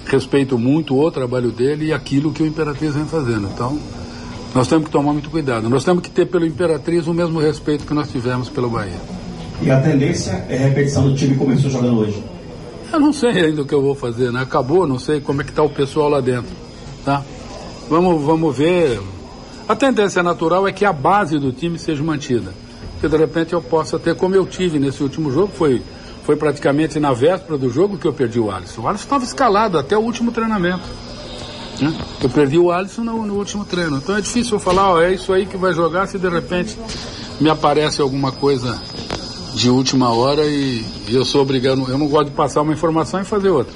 [0.06, 3.48] respeito muito o trabalho dele e aquilo que o Imperatriz vem fazendo.
[3.52, 3.78] Então,
[4.54, 5.68] nós temos que tomar muito cuidado.
[5.68, 9.00] Nós temos que ter pelo Imperatriz o mesmo respeito que nós tivemos pelo Bahia.
[9.60, 12.22] E a tendência é a repetição do time que começou jogando hoje?
[12.92, 14.42] Eu não sei ainda o que eu vou fazer, né?
[14.42, 16.50] Acabou, não sei como é que está o pessoal lá dentro,
[17.04, 17.24] tá?
[17.88, 19.00] Vamos, vamos ver.
[19.66, 22.52] A tendência natural é que a base do time seja mantida.
[23.00, 25.82] Que de repente eu possa ter, como eu tive nesse último jogo, foi,
[26.24, 28.82] foi praticamente na véspera do jogo que eu perdi o Alisson.
[28.82, 30.84] O Alisson estava escalado até o último treinamento.
[31.80, 31.94] Né?
[32.22, 33.96] Eu perdi o Alisson no, no, último treino.
[33.96, 36.78] Então é difícil eu falar, ó, é isso aí que vai jogar se de repente
[37.40, 38.80] me aparece alguma coisa
[39.54, 43.20] de última hora e, e eu sou obrigado, eu não gosto de passar uma informação
[43.20, 43.72] e fazer outra.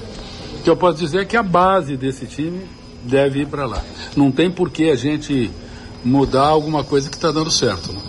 [0.60, 2.60] O que eu posso dizer é que a base desse time
[3.04, 3.82] deve ir para lá.
[4.16, 5.50] Não tem por que a gente
[6.04, 7.92] mudar alguma coisa que está dando certo.
[7.92, 8.00] Né?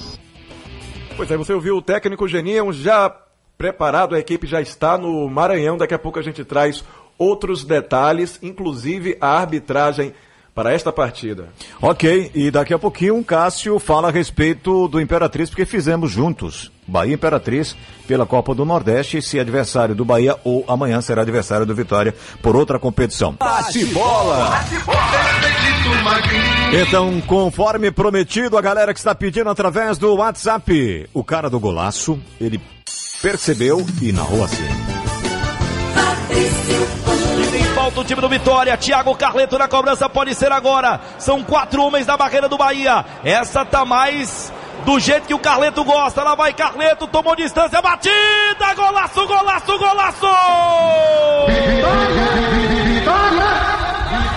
[1.16, 3.14] Pois é, você ouviu o técnico Geninho já
[3.58, 5.78] preparado, a equipe já está no Maranhão.
[5.78, 6.84] Daqui a pouco a gente traz
[7.18, 10.14] outros detalhes, inclusive a arbitragem
[10.56, 11.50] para esta partida.
[11.82, 16.72] Ok, e daqui a pouquinho o Cássio fala a respeito do Imperatriz, porque fizemos juntos.
[16.88, 21.76] Bahia Imperatriz pela Copa do Nordeste, se adversário do Bahia ou amanhã será adversário do
[21.76, 23.36] Vitória por outra competição.
[23.40, 24.60] Bate bola!
[26.72, 32.20] Então, conforme prometido, a galera que está pedindo através do WhatsApp, o cara do golaço,
[32.40, 32.62] ele
[33.22, 34.68] percebeu e narrou assim.
[37.52, 38.78] Tem falta o time do Vitória.
[38.78, 41.02] Thiago Carleto na cobrança pode ser agora.
[41.18, 43.04] São quatro homens na barreira do Bahia.
[43.24, 44.54] Essa tá mais
[44.86, 46.24] do jeito que o Carleto gosta.
[46.24, 50.28] Lá vai Carleto, tomou distância, batida, golaço, golaço, golaço!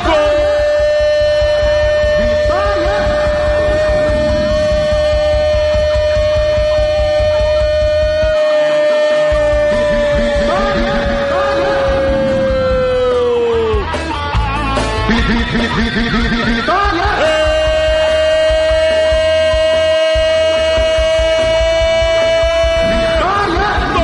[0.07, 0.62] Gol!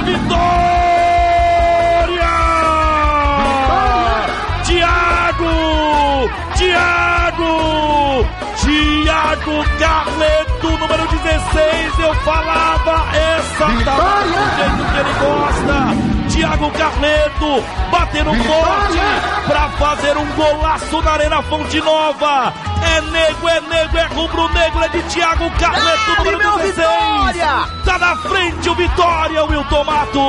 [0.08, 2.32] Vitória!
[4.64, 5.52] Tiago!
[6.56, 8.24] Tiago!
[8.56, 15.76] Tiago Carleto, número 16, eu falava, essa tá do jeito que ele gosta.
[16.30, 17.62] Thiago Carleto
[18.08, 18.98] batendo forte
[19.46, 22.52] para fazer um golaço na Arena Fonte Nova.
[22.82, 26.84] É nego, é nego, é rubro-negro, é de Thiago Carleto, número 16.
[27.84, 30.20] Tá na frente o Vitória, Wilton Mato.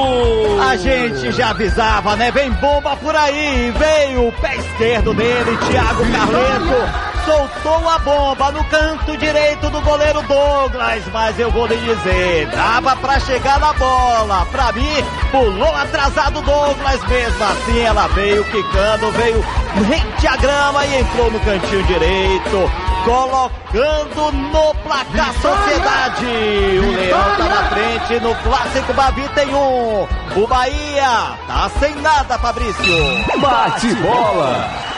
[0.67, 2.31] A gente já avisava, né?
[2.31, 3.71] Vem bomba por aí.
[3.77, 7.08] Veio o pé esquerdo dele, Thiago Carleto.
[7.25, 12.95] Soltou a bomba no canto direito do goleiro Douglas, mas eu vou lhe dizer, dava
[12.95, 14.47] pra chegar na bola.
[14.51, 19.45] Pra mim, pulou atrasado Douglas, mesmo assim ela veio quicando, veio
[19.87, 22.71] rente à grama e entrou no cantinho direito,
[23.05, 26.25] colocando no placar Sociedade.
[26.25, 30.07] O Leão tá na frente no Clássico Bavi tem um.
[30.35, 33.39] O Bahia tá sem nada, Fabrício.
[33.39, 34.88] Bate bola!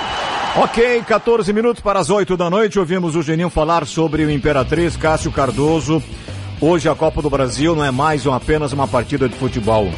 [0.53, 4.97] Ok, 14 minutos para as 8 da noite, ouvimos o Geninho falar sobre o Imperatriz
[4.97, 6.03] Cássio Cardoso.
[6.59, 9.89] Hoje a Copa do Brasil não é mais uma, apenas uma partida de futebol,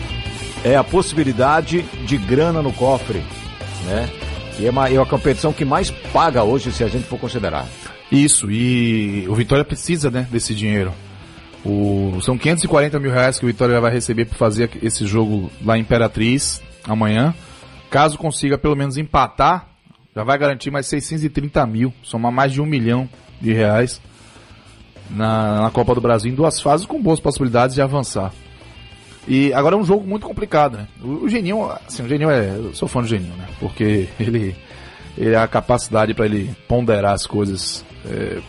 [0.64, 3.24] é a possibilidade de grana no cofre,
[3.86, 4.08] né?
[4.60, 7.66] E é uma, é uma competição que mais paga hoje, se a gente for considerar.
[8.12, 10.94] Isso, e o Vitória precisa, né, desse dinheiro.
[11.66, 15.80] O, são 540 mil reais que o Vitória vai receber para fazer esse jogo lá
[15.80, 17.34] em Imperatriz amanhã.
[17.90, 19.73] Caso consiga pelo menos empatar,
[20.16, 23.10] já vai garantir mais 630 mil, somar mais de um milhão
[23.42, 24.00] de reais
[25.10, 28.32] na, na Copa do Brasil em duas fases com boas possibilidades de avançar.
[29.28, 30.88] E agora é um jogo muito complicado, né?
[31.02, 33.48] O, o Geninho, assim, o Geninho é, eu sou fã do Geninho, né?
[33.60, 34.56] Porque ele,
[35.18, 37.86] ele a capacidade para ele ponderar as coisas.
[38.06, 38.40] É,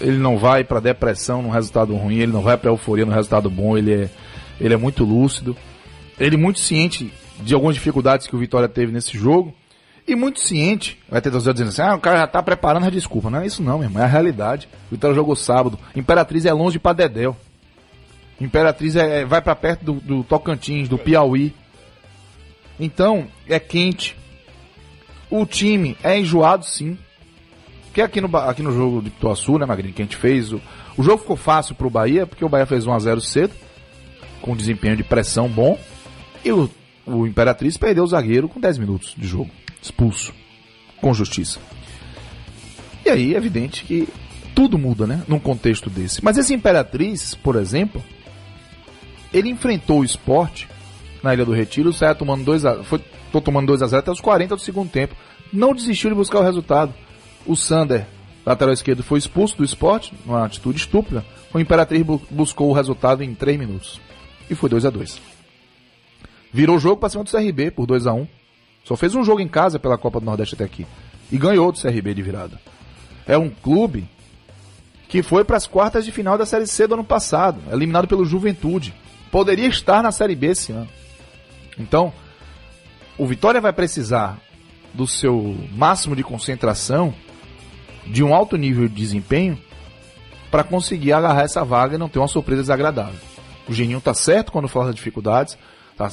[0.00, 3.48] ele não vai para depressão num resultado ruim, ele não vai para euforia no resultado
[3.48, 4.10] bom, ele é,
[4.60, 5.56] ele é muito lúcido.
[6.18, 9.54] Ele é muito ciente de algumas dificuldades que o Vitória teve nesse jogo
[10.06, 12.90] E muito ciente, vai ter torcedor dizendo assim, ah, o cara já tá preparando a
[12.90, 13.30] desculpa.
[13.30, 14.68] Não é isso não, meu irmão, é a realidade.
[14.88, 15.78] O Vitória jogou sábado.
[15.96, 17.34] Imperatriz é longe pra Dedéu.
[18.38, 21.54] Imperatriz é, é- vai pra perto do, do Tocantins, do Piauí.
[22.78, 24.16] Então, é quente.
[25.30, 26.98] O time é enjoado sim.
[27.86, 30.60] Porque aqui no, aqui no jogo de Pituaçu, né, Magrinho, que a gente fez, o,
[30.96, 33.54] o jogo ficou fácil pro Bahia, porque o Bahia fez 1x0 cedo,
[34.42, 35.78] com desempenho de pressão bom,
[36.44, 36.68] e o,
[37.06, 39.48] o Imperatriz perdeu o zagueiro com 10 minutos de jogo,
[39.84, 40.32] expulso,
[41.00, 41.60] com justiça.
[43.04, 44.08] E aí é evidente que
[44.54, 46.24] tudo muda, né, num contexto desse.
[46.24, 48.02] Mas esse Imperatriz, por exemplo,
[49.32, 50.66] ele enfrentou o esporte
[51.22, 54.10] na Ilha do Retiro, saiu tomando 2 a, foi, tô tomando 2 a 0 até
[54.10, 55.14] os 40 do segundo tempo.
[55.52, 56.94] Não desistiu de buscar o resultado.
[57.46, 58.06] O Sander,
[58.46, 61.24] lateral esquerdo, foi expulso do esporte, numa atitude estúpida.
[61.52, 64.00] O Imperatriz bu- buscou o resultado em 3 minutos.
[64.48, 65.20] E foi 2 a 2
[66.52, 68.26] Virou o jogo para cima do CRB por 2 a 1
[68.84, 70.86] Só fez um jogo em casa pela Copa do Nordeste até aqui.
[71.32, 72.60] E ganhou do CRB de virada.
[73.26, 74.06] É um clube
[75.08, 78.24] que foi para as quartas de final da Série C do ano passado, eliminado pelo
[78.24, 78.94] Juventude.
[79.30, 80.88] Poderia estar na Série B esse ano.
[81.78, 82.12] Então,
[83.16, 84.38] o Vitória vai precisar
[84.92, 87.14] do seu máximo de concentração,
[88.06, 89.58] de um alto nível de desempenho,
[90.50, 93.18] para conseguir agarrar essa vaga e não ter uma surpresa desagradável.
[93.66, 95.56] O Geninho tá certo quando fala das dificuldades,
[95.96, 96.12] tá?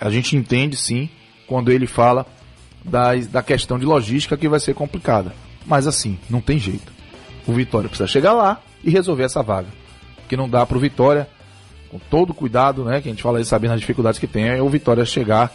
[0.00, 1.10] a gente entende sim
[1.52, 2.24] quando ele fala
[2.82, 5.34] das, da questão de logística que vai ser complicada.
[5.66, 6.90] Mas assim, não tem jeito.
[7.46, 9.68] O Vitória precisa chegar lá e resolver essa vaga.
[10.30, 11.28] Que não dá pro Vitória,
[11.90, 14.48] com todo o cuidado, né, que a gente fala aí sabendo as dificuldades que tem,
[14.48, 15.52] é o Vitória chegar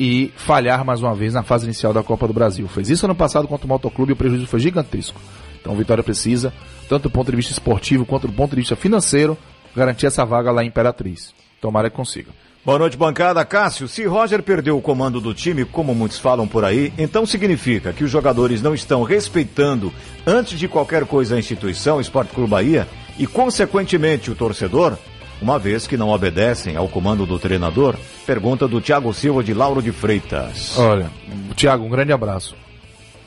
[0.00, 2.66] e falhar mais uma vez na fase inicial da Copa do Brasil.
[2.66, 5.20] Fez isso ano passado contra o Motoclube e o prejuízo foi gigantesco.
[5.60, 6.52] Então o Vitória precisa,
[6.88, 9.38] tanto do ponto de vista esportivo quanto do ponto de vista financeiro,
[9.76, 11.32] garantir essa vaga lá em Imperatriz.
[11.60, 12.32] Tomara que consiga.
[12.66, 13.44] Boa noite, bancada.
[13.44, 17.92] Cássio, se Roger perdeu o comando do time, como muitos falam por aí, então significa
[17.92, 19.92] que os jogadores não estão respeitando,
[20.26, 22.88] antes de qualquer coisa, a instituição Esporte Clube Bahia
[23.20, 24.98] e, consequentemente, o torcedor,
[25.40, 27.94] uma vez que não obedecem ao comando do treinador?
[28.26, 30.76] Pergunta do Thiago Silva de Lauro de Freitas.
[30.76, 31.08] Olha,
[31.54, 32.56] Thiago, um grande abraço.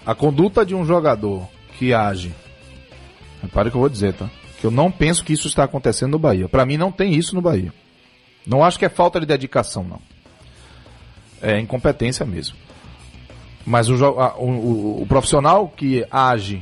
[0.05, 2.33] A conduta de um jogador que age,
[3.41, 4.29] repare o que eu vou dizer, tá?
[4.59, 6.49] Que eu não penso que isso está acontecendo no Bahia.
[6.49, 7.71] Para mim não tem isso no Bahia.
[8.45, 10.01] Não acho que é falta de dedicação, não.
[11.41, 12.55] É incompetência mesmo.
[13.65, 16.61] Mas o, a- o- o profissional que age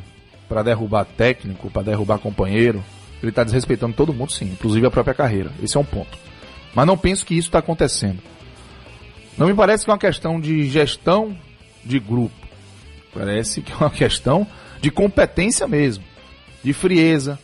[0.50, 2.84] para derrubar técnico, para derrubar companheiro,
[3.22, 5.52] ele está desrespeitando todo mundo, sim, inclusive a própria carreira.
[5.62, 6.18] Esse é um ponto.
[6.76, 8.22] Mas não penso que isso está acontecendo.
[9.38, 11.36] Não me parece que é uma questão de gestão
[11.84, 12.36] de grupo.
[13.14, 14.46] Parece que é uma questão
[14.82, 16.04] de competência mesmo,
[16.64, 17.40] de frieza,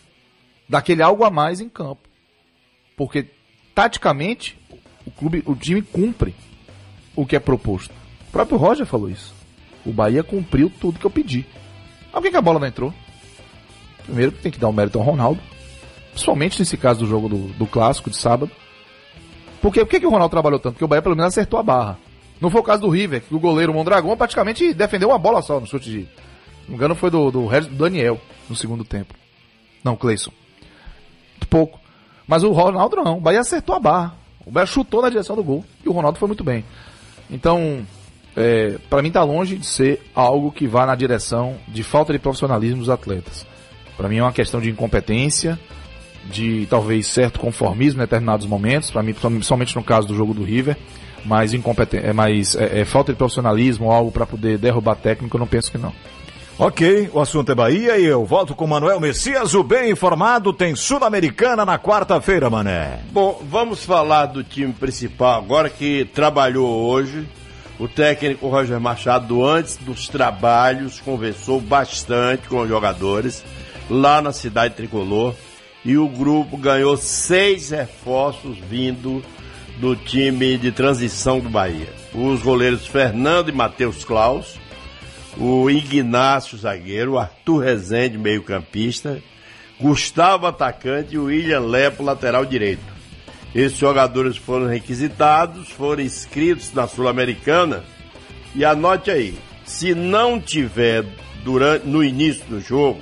[0.70, 2.08] daquele algo a mais em campo.
[2.96, 3.26] Porque
[3.74, 4.58] taticamente
[5.06, 6.36] o clube, o time cumpre
[7.16, 7.92] o que é proposto.
[8.30, 9.34] O próprio Roger falou isso.
[9.86, 11.46] O Bahia cumpriu tudo que eu pedi.
[12.12, 12.94] Mas por que, a bola não entrou?
[14.04, 15.42] Primeiro tem que dar o mérito ao Ronaldo.
[16.12, 18.52] Principalmente nesse caso do jogo do, do clássico de sábado.
[19.62, 20.74] Porque por que, que o Ronaldo trabalhou tanto?
[20.74, 21.98] Porque o Bahia pelo menos acertou a barra.
[22.40, 25.60] Não foi o caso do River, que o goleiro Mondragão praticamente defendeu uma bola só
[25.60, 26.08] no chute de.
[26.68, 28.20] Não engano, foi do, do Daniel
[28.50, 29.14] no segundo tempo.
[29.84, 30.32] Não, Cleison.
[31.32, 31.80] Muito pouco.
[32.28, 33.18] Mas o Ronaldo não.
[33.18, 34.16] O Bahia acertou a barra.
[34.46, 35.64] O Bahia chutou na direção do gol.
[35.86, 36.64] E o Ronaldo foi muito bem.
[37.30, 37.86] Então,
[38.36, 42.20] é, para mim tá longe de ser algo que vá na direção de falta de
[42.20, 43.46] profissionalismo dos atletas.
[43.96, 45.60] Para mim é uma questão de incompetência,
[46.26, 50.44] de talvez certo conformismo em determinados momentos, para mim, principalmente no caso do jogo do
[50.44, 50.78] River,
[51.26, 55.40] mas incompetência, é mais é, é falta de profissionalismo, algo para poder derrubar técnico, eu
[55.40, 55.94] não penso que não.
[56.58, 60.76] Ok, o assunto é Bahia e eu volto com Manuel Messias, o bem informado, tem
[60.76, 63.00] Sul-Americana na quarta-feira, mané.
[63.12, 67.28] Bom, vamos falar do time principal agora que trabalhou hoje.
[67.80, 73.44] O técnico Roger Machado, antes dos trabalhos, conversou bastante com os jogadores
[73.90, 75.34] lá na cidade tricolor.
[75.84, 79.24] E o grupo ganhou seis reforços vindo
[79.80, 81.90] do time de transição do Bahia.
[82.14, 84.56] Os goleiros Fernando e Matheus Klaus,
[85.38, 89.22] o Ignácio zagueiro, o Arthur Rezende, meio-campista,
[89.80, 92.94] Gustavo atacante e o William Lepo, lateral direito.
[93.54, 97.84] Esses jogadores foram requisitados, foram inscritos na Sul-Americana.
[98.56, 101.06] E anote aí, se não tiver
[101.44, 103.02] durante, no início do jogo,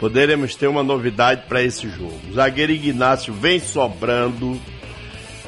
[0.00, 2.18] poderemos ter uma novidade para esse jogo.
[2.30, 4.60] O zagueiro Ignácio vem sobrando,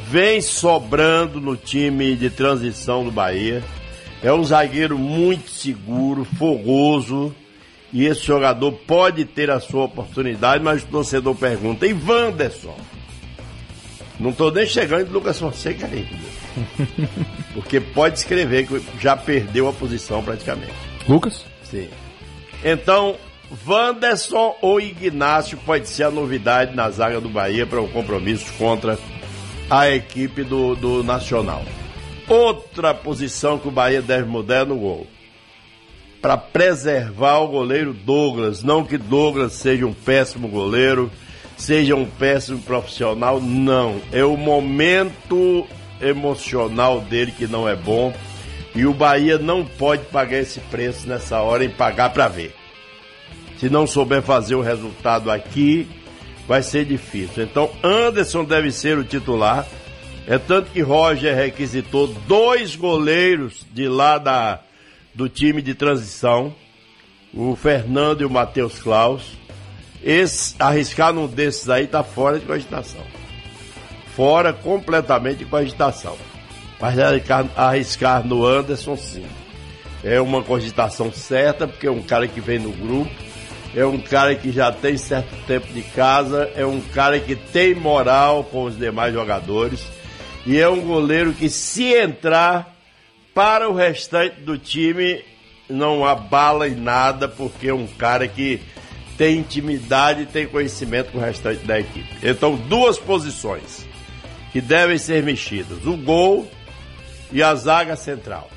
[0.09, 3.62] vem sobrando no time de transição do Bahia.
[4.23, 7.35] É um zagueiro muito seguro, fogoso.
[7.93, 12.77] E esse jogador pode ter a sua oportunidade, mas o torcedor pergunta: e Wanderson?
[14.19, 16.09] Não tô nem chegando de Lucas Fonseca ainda.
[17.55, 20.73] Porque pode escrever que já perdeu a posição praticamente.
[21.09, 21.45] Lucas?
[21.62, 21.89] Sim.
[22.64, 23.16] Então,
[23.66, 28.99] Wanderson ou Ignácio pode ser a novidade na zaga do Bahia para o compromisso contra
[29.71, 31.62] a equipe do, do Nacional.
[32.29, 35.07] Outra posição que o Bahia deve mudar é no gol.
[36.20, 38.62] Para preservar o goleiro Douglas.
[38.62, 41.11] Não que Douglas seja um péssimo goleiro,
[41.57, 44.01] seja um péssimo profissional, não.
[44.12, 45.66] É o momento
[46.01, 48.12] emocional dele que não é bom.
[48.74, 52.55] E o Bahia não pode pagar esse preço nessa hora em pagar para ver.
[53.59, 55.89] Se não souber fazer o resultado aqui,
[56.47, 57.43] vai ser difícil.
[57.43, 59.66] Então, Anderson deve ser o titular.
[60.31, 64.61] É tanto que Roger requisitou dois goleiros de lá da,
[65.14, 66.55] do time de transição,
[67.33, 69.22] o Fernando e o Matheus Klaus.
[70.05, 73.01] Esse, arriscar num desses aí tá fora de cogitação.
[74.14, 76.18] Fora completamente de cogitação.
[76.79, 79.24] Mas arriscar, arriscar no Anderson, sim.
[80.05, 83.11] É uma cogitação certa, porque é um cara que vem no grupo,
[83.74, 87.74] é um cara que já tem certo tempo de casa, é um cara que tem
[87.74, 89.97] moral com os demais jogadores
[90.49, 92.74] e é um goleiro que, se entrar
[93.34, 95.22] para o restante do time,
[95.68, 98.59] não abala em nada, porque é um cara que
[99.18, 102.09] tem intimidade e tem conhecimento com o restante da equipe.
[102.22, 103.86] Então, duas posições
[104.51, 106.49] que devem ser mexidas: o gol
[107.30, 108.49] e a zaga central.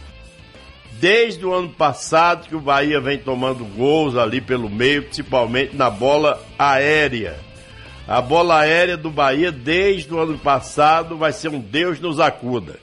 [0.94, 5.90] Desde o ano passado que o Bahia vem tomando gols ali pelo meio, principalmente na
[5.90, 7.38] bola aérea.
[8.08, 12.80] A bola aérea do Bahia, desde o ano passado, vai ser um Deus nos acuda.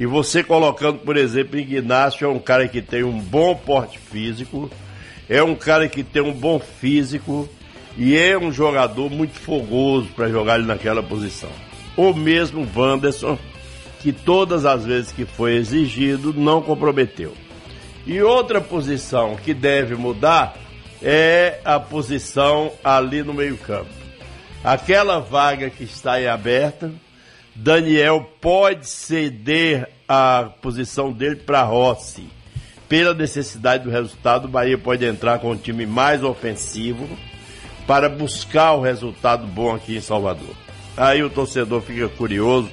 [0.00, 4.70] E você colocando, por exemplo, Ignacio, é um cara que tem um bom porte físico,
[5.28, 7.48] é um cara que tem um bom físico
[7.96, 11.50] e é um jogador muito fogoso para jogar ele naquela posição.
[11.96, 13.36] O mesmo Wanderson,
[14.00, 17.34] que todas as vezes que foi exigido não comprometeu.
[18.06, 20.56] E outra posição que deve mudar
[21.02, 24.07] é a posição ali no meio-campo.
[24.62, 26.92] Aquela vaga que está em aberta,
[27.54, 32.28] Daniel pode ceder a posição dele para Rossi.
[32.88, 37.08] Pela necessidade do resultado, o Bahia pode entrar com um time mais ofensivo
[37.86, 40.54] para buscar o resultado bom aqui em Salvador.
[40.96, 42.70] Aí o torcedor fica curioso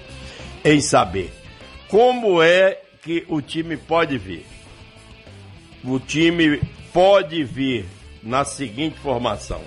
[0.63, 1.31] em saber
[1.87, 4.45] como é que o time pode vir.
[5.83, 6.59] O time
[6.91, 7.85] pode vir
[8.23, 9.61] na seguinte formação: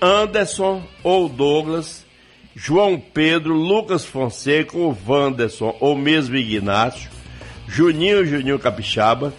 [0.00, 2.06] Anderson ou Douglas,
[2.54, 7.10] João Pedro, Lucas Fonseca ou Wanderson ou mesmo Ignácio,
[7.66, 9.32] Juninho Juninho Capixaba,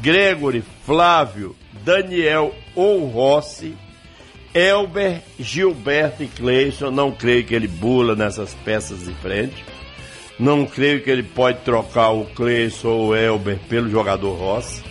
[0.00, 3.74] Gregory, Flávio, Daniel ou Rossi,
[4.54, 6.90] Elber, Gilberto e Cleison.
[6.90, 9.64] Não creio que ele bula nessas peças de frente.
[10.38, 14.82] Não creio que ele pode trocar o Cleison ou o Elber pelo jogador Rossi.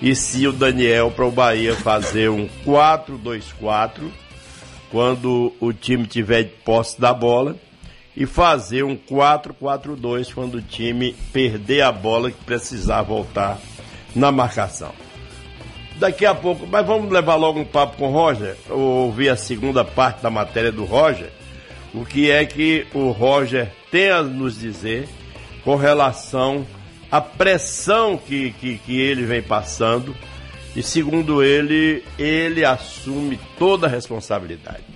[0.00, 4.10] E se o Daniel para o Bahia fazer um 4-2-4
[4.94, 7.56] quando o time tiver de posse da bola
[8.16, 13.58] e fazer um 4-4-2 quando o time perder a bola que precisar voltar
[14.14, 14.92] na marcação.
[15.96, 19.84] Daqui a pouco, mas vamos levar logo um papo com o Roger, ouvir a segunda
[19.84, 21.32] parte da matéria do Roger,
[21.92, 25.08] o que é que o Roger tem a nos dizer
[25.64, 26.64] com relação
[27.10, 30.14] à pressão que, que, que ele vem passando
[30.76, 34.93] e, segundo ele, ele assume toda a responsabilidade.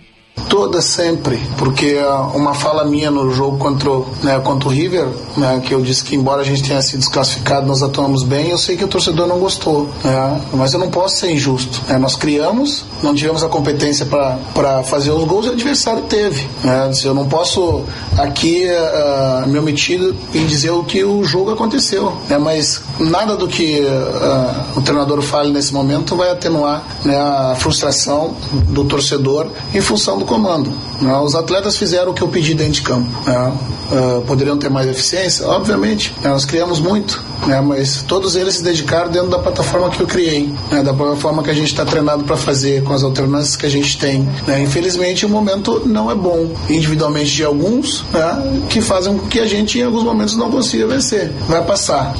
[0.48, 3.90] Toda sempre, porque ah, uma fala minha no jogo contra,
[4.22, 7.66] né, contra o River, né, que eu disse que embora a gente tenha sido desclassificado,
[7.66, 11.16] nós atuamos bem, eu sei que o torcedor não gostou, né, mas eu não posso
[11.16, 11.82] ser injusto.
[11.88, 16.48] né, nós criamos, não tivemos a competência para fazer os gols o adversário teve.
[16.64, 17.82] né, eu não posso
[18.16, 23.48] aqui ah, me omitir em dizer o que o jogo aconteceu, né, mas nada do
[23.48, 28.34] que ah, o treinador fale nesse momento vai atenuar a frustração
[28.68, 30.70] do torcedor em função do comando.
[31.00, 31.16] né.
[31.18, 33.08] Os atletas fizeram o que eu pedi dentro de campo.
[33.26, 33.52] né.
[33.90, 35.46] Ah, poderiam ter mais eficiência?
[35.48, 39.98] Obviamente, né, nós criamos muito, né, mas todos eles se dedicaram dentro da plataforma que
[40.02, 43.56] eu criei, né, da plataforma que a gente está treinado para fazer, com as alternâncias
[43.56, 44.28] que a gente tem.
[44.46, 44.62] né.
[44.62, 49.46] Infelizmente, o momento não é bom, individualmente de alguns, né, que fazem com que a
[49.46, 51.32] gente, em alguns momentos, não consiga vencer.
[51.48, 52.14] Vai passar,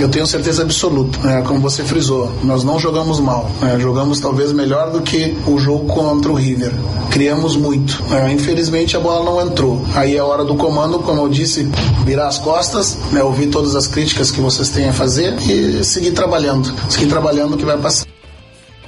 [0.00, 2.32] eu tenho certeza absoluta, né, como você frisou.
[2.42, 6.72] Nós não jogamos mal, né, jogamos talvez melhor do que o jogo contra o River.
[7.12, 8.02] Criamos muito.
[8.04, 9.84] né, infelizmente, a bola não entrou.
[9.94, 11.64] Aí é hora do comando, como eu disse,
[12.04, 16.12] virar as costas, né, ouvir todas as críticas que vocês têm a fazer e seguir
[16.12, 16.72] trabalhando.
[16.90, 18.06] Seguir trabalhando que vai passar.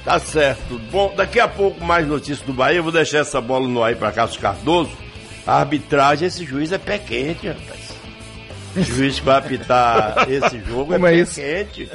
[0.03, 0.79] Tá certo.
[0.91, 2.77] Bom, daqui a pouco mais notícias do Bahia.
[2.77, 4.91] Eu vou deixar essa bola no ar aí para Cássio Cardoso,
[5.47, 7.85] A arbitragem, esse juiz é pé quente, rapaz.
[8.75, 11.35] O juiz que vai apitar esse jogo Como é, é pé isso?
[11.35, 11.89] quente.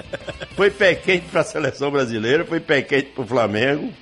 [0.56, 3.92] Foi pé quente pra seleção brasileira, foi pé quente pro Flamengo.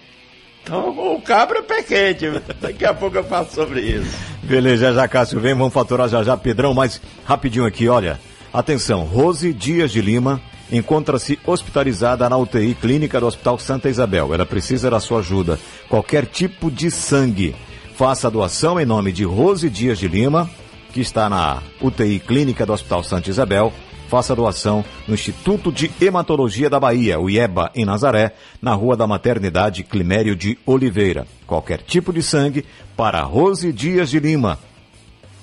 [0.69, 2.27] Então o cabra é pé quente.
[2.61, 4.15] Daqui a pouco eu falo sobre isso.
[4.43, 8.21] Beleza, já já Cássio vem, vamos faturar já já Pedrão, mas rapidinho aqui, olha.
[8.53, 10.41] Atenção, Rose Dias de Lima
[10.71, 14.35] encontra-se hospitalizada na UTI clínica do Hospital Santa Isabel.
[14.35, 15.59] Ela precisa da sua ajuda.
[15.89, 17.57] Qualquer tipo de sangue.
[17.97, 20.49] Faça a doação em nome de Rose Dias de Lima,
[20.93, 23.73] que está na UTI clínica do Hospital Santa Isabel.
[24.09, 29.07] Faça doação no Instituto de Hematologia da Bahia, o IEBA, em Nazaré, na Rua da
[29.07, 31.27] Maternidade Climério de Oliveira.
[31.47, 32.65] Qualquer tipo de sangue
[32.97, 34.59] para Rose Dias de Lima.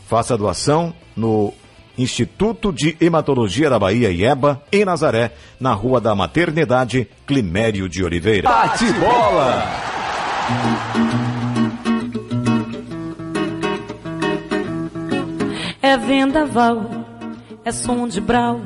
[0.07, 1.53] Faça doação no
[1.95, 8.49] Instituto de Hematologia da Bahia, IEBA, em Nazaré, na Rua da Maternidade Climério de Oliveira.
[8.49, 9.63] Bate bola!
[15.83, 17.04] É vendaval,
[17.65, 18.61] é som de brau,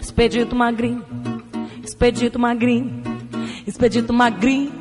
[0.00, 1.04] expedito magrinho,
[1.84, 3.00] expedito magrinho,
[3.64, 4.72] expedito magrinho,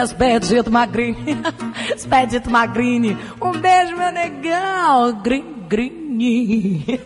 [0.00, 1.16] expedito magrinho,
[1.92, 3.18] expedito magrinho.
[3.42, 7.00] Um beijo, meu negão, grin, grin.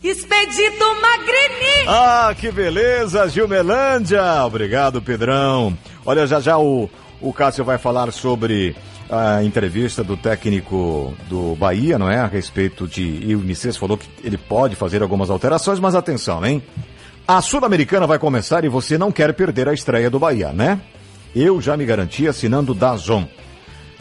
[0.00, 1.88] Expedito Magrini!
[1.88, 4.22] Ah, que beleza, Gilmelândia!
[4.44, 5.76] Obrigado, Pedrão.
[6.06, 6.88] Olha, já já o,
[7.20, 8.76] o Cássio vai falar sobre
[9.10, 12.18] a entrevista do técnico do Bahia, não é?
[12.18, 13.02] A respeito de.
[13.02, 16.62] E o Nicês falou que ele pode fazer algumas alterações, mas atenção, hein?
[17.26, 20.80] A Sul-Americana vai começar e você não quer perder a estreia do Bahia, né?
[21.34, 23.26] Eu já me garanti assinando Dazon.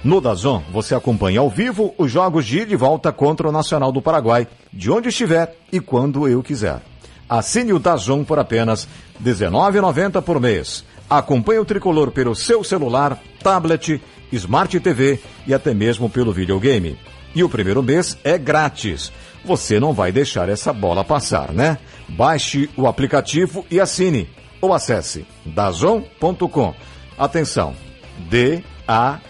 [0.03, 3.91] No Dazon, você acompanha ao vivo os jogos de ida e volta contra o Nacional
[3.91, 6.81] do Paraguai, de onde estiver e quando eu quiser.
[7.27, 8.87] Assine o Dazon por apenas
[9.21, 10.85] R$ 19,90 por mês.
[11.09, 14.01] Acompanhe o tricolor pelo seu celular, tablet,
[14.31, 16.97] Smart TV e até mesmo pelo videogame.
[17.35, 19.11] E o primeiro mês é grátis.
[19.45, 21.77] Você não vai deixar essa bola passar, né?
[22.09, 24.29] Baixe o aplicativo e assine.
[24.59, 26.73] Ou acesse dazon.com.
[27.17, 27.75] Atenção,
[28.29, 29.21] D-A-Z-N.com.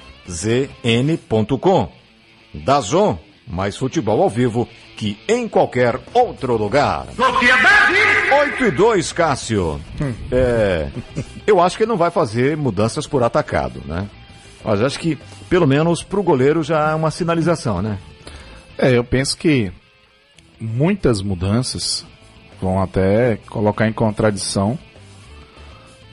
[2.54, 7.06] Dazon, mais futebol ao vivo que em qualquer outro lugar.
[8.40, 9.80] 8 e 2, Cássio.
[10.32, 10.90] É,
[11.46, 14.10] eu acho que ele não vai fazer mudanças por atacado, né?
[14.68, 15.18] Mas acho que,
[15.50, 17.98] pelo menos, pro goleiro já é uma sinalização, né?
[18.78, 19.72] É, eu penso que
[20.60, 22.06] muitas mudanças
[22.62, 24.78] vão até colocar em contradição.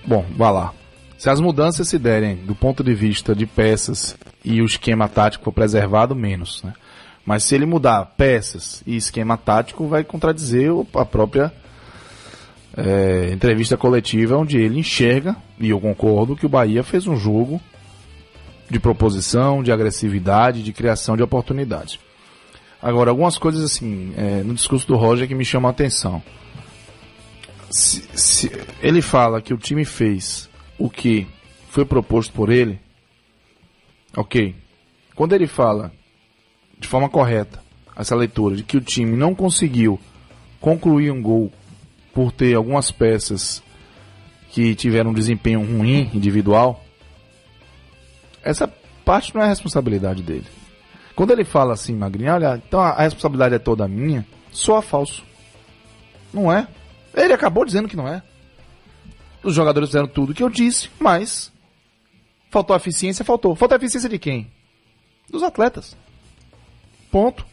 [0.07, 0.73] Bom, vá lá.
[1.19, 5.47] Se as mudanças se derem do ponto de vista de peças e o esquema tático
[5.47, 6.75] for preservado, menos, né?
[7.27, 11.53] Mas se ele mudar peças e esquema tático, vai contradizer o- a própria
[12.77, 17.61] é, entrevista coletiva, onde ele enxerga, e eu concordo, que o Bahia fez um jogo
[18.69, 21.99] de proposição, de agressividade, de criação de oportunidades.
[22.81, 26.23] Agora, algumas coisas assim, é, no discurso do Roger que me chamam a atenção.
[27.71, 28.53] Se, se
[28.83, 31.27] ele fala que o time fez o que
[31.71, 32.79] foi proposto por ele,
[34.17, 34.55] ok.
[35.15, 35.93] Quando ele fala
[36.79, 37.63] de forma correta
[37.97, 39.99] essa leitura de que o time não conseguiu
[40.61, 41.53] concluir um gol
[42.13, 43.63] por ter algumas peças
[44.51, 46.84] que tiveram um desempenho ruim individual,
[48.45, 48.69] essa
[49.05, 50.47] parte não é responsabilidade dele.
[51.17, 55.25] Quando ele fala assim, Magrinho, olha, então a a responsabilidade é toda minha, soa falso.
[56.33, 56.69] Não é.
[57.15, 58.23] Ele acabou dizendo que não é.
[59.43, 61.53] Os jogadores fizeram tudo o que eu disse, mas
[62.51, 63.55] faltou eficiência, faltou.
[63.55, 64.51] Faltou eficiência de quem?
[65.31, 65.97] Dos atletas.
[67.11, 67.47] Ponto.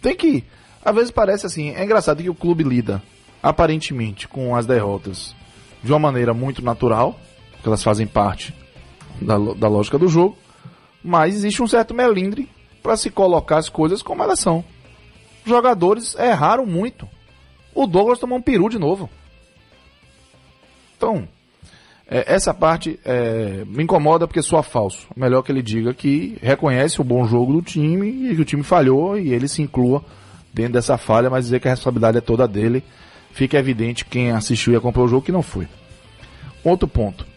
[0.00, 0.44] Tem que.
[0.82, 3.02] Às vezes parece assim, é engraçado que o clube lida,
[3.42, 5.34] aparentemente, com as derrotas
[5.82, 7.18] de uma maneira muito natural,
[7.52, 8.54] porque elas fazem parte
[9.20, 10.36] da, da lógica do jogo,
[11.02, 12.48] mas existe um certo melindre
[12.82, 14.64] para se colocar as coisas como elas são.
[15.44, 17.08] Os jogadores erraram muito.
[17.74, 19.08] O Douglas tomou um peru de novo.
[20.96, 21.26] Então,
[22.06, 25.06] é, essa parte é, me incomoda porque soa falso.
[25.16, 28.62] Melhor que ele diga que reconhece o bom jogo do time e que o time
[28.62, 30.04] falhou e ele se inclua
[30.52, 32.82] dentro dessa falha, mas dizer que a responsabilidade é toda dele.
[33.32, 35.68] Fica evidente quem assistiu e acompanhou o jogo que não foi.
[36.64, 37.29] Outro ponto.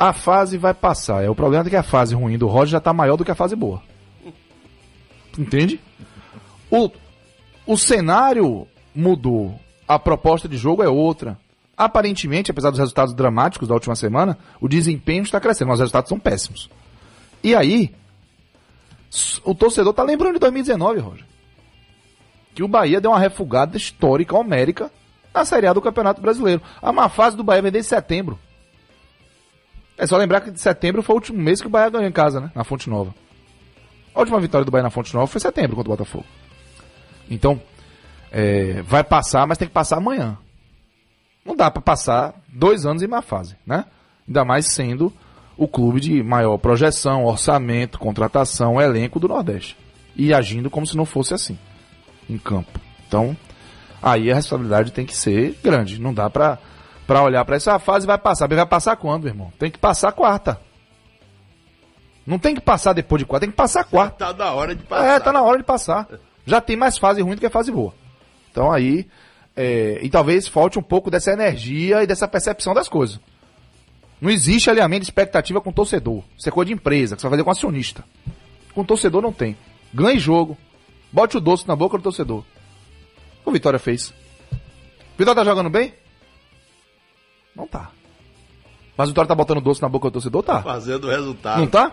[0.00, 1.22] A fase vai passar.
[1.22, 3.30] É o problema é que a fase ruim do Roger já está maior do que
[3.30, 3.82] a fase boa.
[5.38, 5.78] Entende?
[6.70, 6.90] O,
[7.66, 9.60] o cenário mudou.
[9.86, 11.36] A proposta de jogo é outra.
[11.76, 16.08] Aparentemente, apesar dos resultados dramáticos da última semana, o desempenho está crescendo, mas os resultados
[16.08, 16.70] são péssimos.
[17.44, 17.94] E aí,
[19.44, 21.26] o torcedor tá lembrando de 2019, Roger.
[22.54, 24.90] Que o Bahia deu uma refugada histórica, homérica,
[25.34, 26.62] na Série A do Campeonato Brasileiro.
[26.80, 28.38] A má fase do Bahia vem desde setembro.
[30.00, 32.12] É só lembrar que de setembro foi o último mês que o Bahia ganhou em
[32.12, 32.50] casa, né?
[32.54, 33.14] Na Fonte Nova.
[34.14, 36.24] A última vitória do Bahia na Fonte Nova foi em setembro contra o Botafogo.
[37.30, 37.60] Então,
[38.32, 40.38] é, vai passar, mas tem que passar amanhã.
[41.44, 43.84] Não dá pra passar dois anos em má fase, né?
[44.26, 45.12] Ainda mais sendo
[45.54, 49.76] o clube de maior projeção, orçamento, contratação, elenco do Nordeste.
[50.16, 51.58] E agindo como se não fosse assim,
[52.26, 52.80] em campo.
[53.06, 53.36] Então,
[54.02, 56.00] aí a responsabilidade tem que ser grande.
[56.00, 56.58] Não dá pra,
[57.10, 58.46] pra olhar pra essa fase e vai passar.
[58.46, 59.52] Vai passar quando, irmão?
[59.58, 60.60] Tem que passar quarta.
[62.24, 64.26] Não tem que passar depois de quarta, tem que passar quarta.
[64.26, 65.06] Tá na hora de passar.
[65.06, 66.06] É, tá na hora de passar.
[66.46, 67.92] Já tem mais fase ruim do que fase boa.
[68.52, 69.08] Então aí.
[69.56, 73.18] é, e talvez falte um pouco dessa energia e dessa percepção das coisas.
[74.20, 76.22] Não existe alinhamento de expectativa com o torcedor.
[76.38, 78.04] Isso é coisa de empresa, que você vai fazer com acionista.
[78.72, 79.56] Com o torcedor não tem.
[79.92, 80.56] Ganhe jogo.
[81.10, 82.44] Bote o doce na boca do torcedor.
[83.44, 84.14] O Vitória fez.
[85.18, 85.92] Vitória tá jogando bem?
[87.54, 87.90] Não tá.
[88.96, 90.42] Mas o Vitória tá botando doce na boca do torcedor?
[90.42, 90.62] Tá.
[90.62, 91.58] Fazendo o resultado.
[91.60, 91.92] Não tá?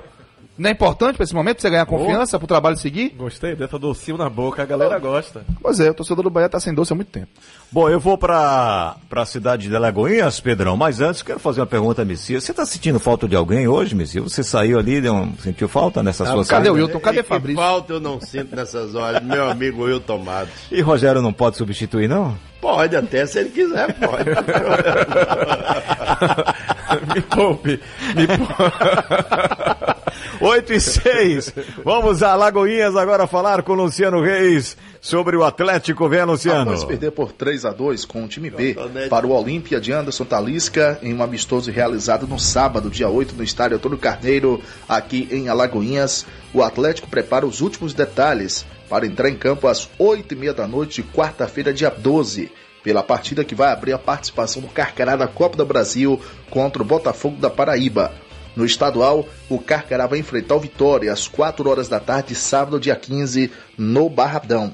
[0.57, 3.09] Não é importante pra esse momento, pra você ganhar confiança, pro trabalho seguir?
[3.17, 5.43] Gostei dessa docinho na boca, a galera gosta.
[5.61, 7.27] Pois é, o torcedor do Bahia tá sem doce há muito tempo.
[7.71, 12.01] Bom, eu vou pra, pra cidade de Alagoinhas, Pedrão, mas antes quero fazer uma pergunta
[12.01, 12.43] a Messias.
[12.43, 14.23] Você tá sentindo falta de alguém hoje, Messias?
[14.23, 16.71] Você saiu ali, deu um- sentiu falta nessa sua cadê saída?
[16.71, 16.99] o Wilton?
[17.01, 17.61] Cadê E que Fabrício?
[17.61, 20.53] falta eu não sinto nessas horas, meu amigo Wilton Matos.
[20.71, 22.35] E Rogério não pode substituir, não?
[22.59, 24.23] Pode até, se ele quiser, pode.
[27.13, 27.79] me poupe,
[28.15, 29.93] me poupe.
[30.39, 31.53] 8 e 6.
[31.83, 36.07] Vamos a Alagoinhas agora falar com Luciano Reis sobre o Atlético.
[36.07, 36.71] Vem, Luciano.
[36.71, 38.75] Após perder por 3 a 2 com o time B
[39.09, 43.43] para o Olímpia de Anderson Talisca em um amistoso realizado no sábado, dia 8, no
[43.43, 49.35] estádio Antônio Carneiro, aqui em Alagoinhas, o Atlético prepara os últimos detalhes para entrar em
[49.35, 52.51] campo às 8 e meia da noite de quarta-feira, dia 12,
[52.83, 56.19] pela partida que vai abrir a participação do Carcará na Copa do Brasil
[56.49, 58.13] contra o Botafogo da Paraíba.
[58.57, 62.95] No estadual, o Carcará vai enfrentar o Vitória às 4 horas da tarde, sábado, dia
[62.95, 64.73] 15, no Barradão.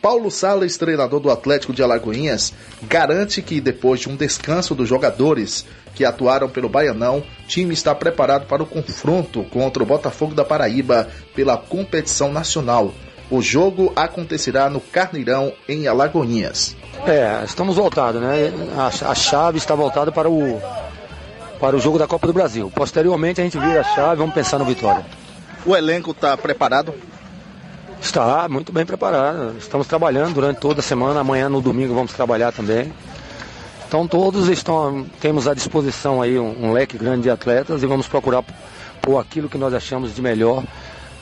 [0.00, 2.54] Paulo Salles, treinador do Atlético de Alagoinhas,
[2.84, 5.66] garante que depois de um descanso dos jogadores
[5.96, 10.44] que atuaram pelo Baianão, o time está preparado para o confronto contra o Botafogo da
[10.44, 12.94] Paraíba pela competição nacional.
[13.28, 16.76] O jogo acontecerá no Carneirão, em Alagoinhas.
[17.04, 18.52] É, estamos voltados, né?
[18.76, 20.60] A, a chave está voltada para o,
[21.60, 22.72] para o jogo da Copa do Brasil.
[22.74, 25.04] Posteriormente a gente vira a chave vamos pensar no Vitória.
[25.66, 26.94] O elenco está preparado?
[28.00, 29.56] Está muito bem preparado.
[29.58, 31.20] Estamos trabalhando durante toda a semana.
[31.20, 32.90] Amanhã no domingo vamos trabalhar também.
[33.86, 38.08] Então todos estão, temos à disposição aí um, um leque grande de atletas e vamos
[38.08, 38.42] procurar
[39.02, 40.64] por aquilo que nós achamos de melhor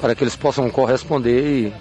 [0.01, 1.75] para que eles possam corresponder e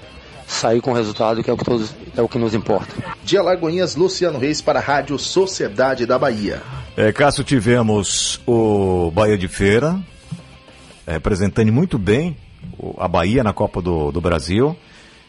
[0.47, 2.87] sair com o resultado que é o que, todos, é o que nos importa.
[3.23, 6.61] De Alagoinhas, Luciano Reis para a Rádio Sociedade da Bahia.
[6.95, 9.99] É, Cássio, tivemos o Bahia de Feira,
[11.05, 12.35] é, representando muito bem
[12.97, 14.75] a Bahia na Copa do, do Brasil.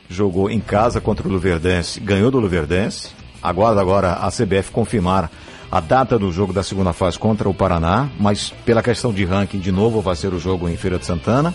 [0.09, 3.11] Jogou em casa contra o Luverdense, ganhou do Luverdense.
[3.43, 5.31] Aguarda agora a CBF confirmar
[5.71, 9.59] a data do jogo da segunda fase contra o Paraná, mas pela questão de ranking,
[9.59, 11.55] de novo, vai ser o jogo em Feira de Santana.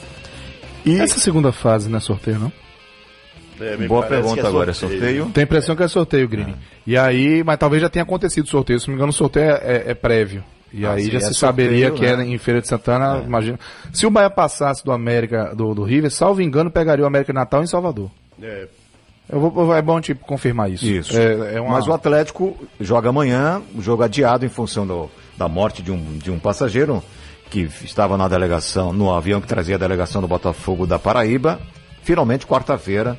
[0.86, 2.63] E Essa segunda fase não é sorteio, não?
[3.64, 5.30] É, Boa pergunta que agora, é sorteio?
[5.34, 6.56] Tem a impressão que é sorteio, Grini.
[6.86, 8.80] E aí, mas talvez já tenha acontecido o sorteio.
[8.80, 10.44] Se não me engano, o sorteio é, é- é prévio.
[10.74, 12.08] E Ah, aí sim, já é se sorteio, saberia que né?
[12.08, 13.60] era em Feira de Santana, imagina.
[13.92, 17.62] Se o Bahia passasse do América, do, do River, salvo engano, pegaria o América Natal
[17.64, 18.10] em Salvador.
[18.42, 18.68] É,
[19.32, 20.84] Eu vou, é bom tipo, confirmar isso.
[20.86, 21.16] Isso.
[21.18, 21.74] É, é uma...
[21.76, 26.18] Mas o Atlético joga amanhã, o jogo adiado em função do- da morte de um,
[26.18, 27.02] de um passageiro
[27.52, 31.60] que estava na delegação, no avião que trazia a delegação do Botafogo da Paraíba.
[32.02, 33.16] Finalmente, quarta-feira,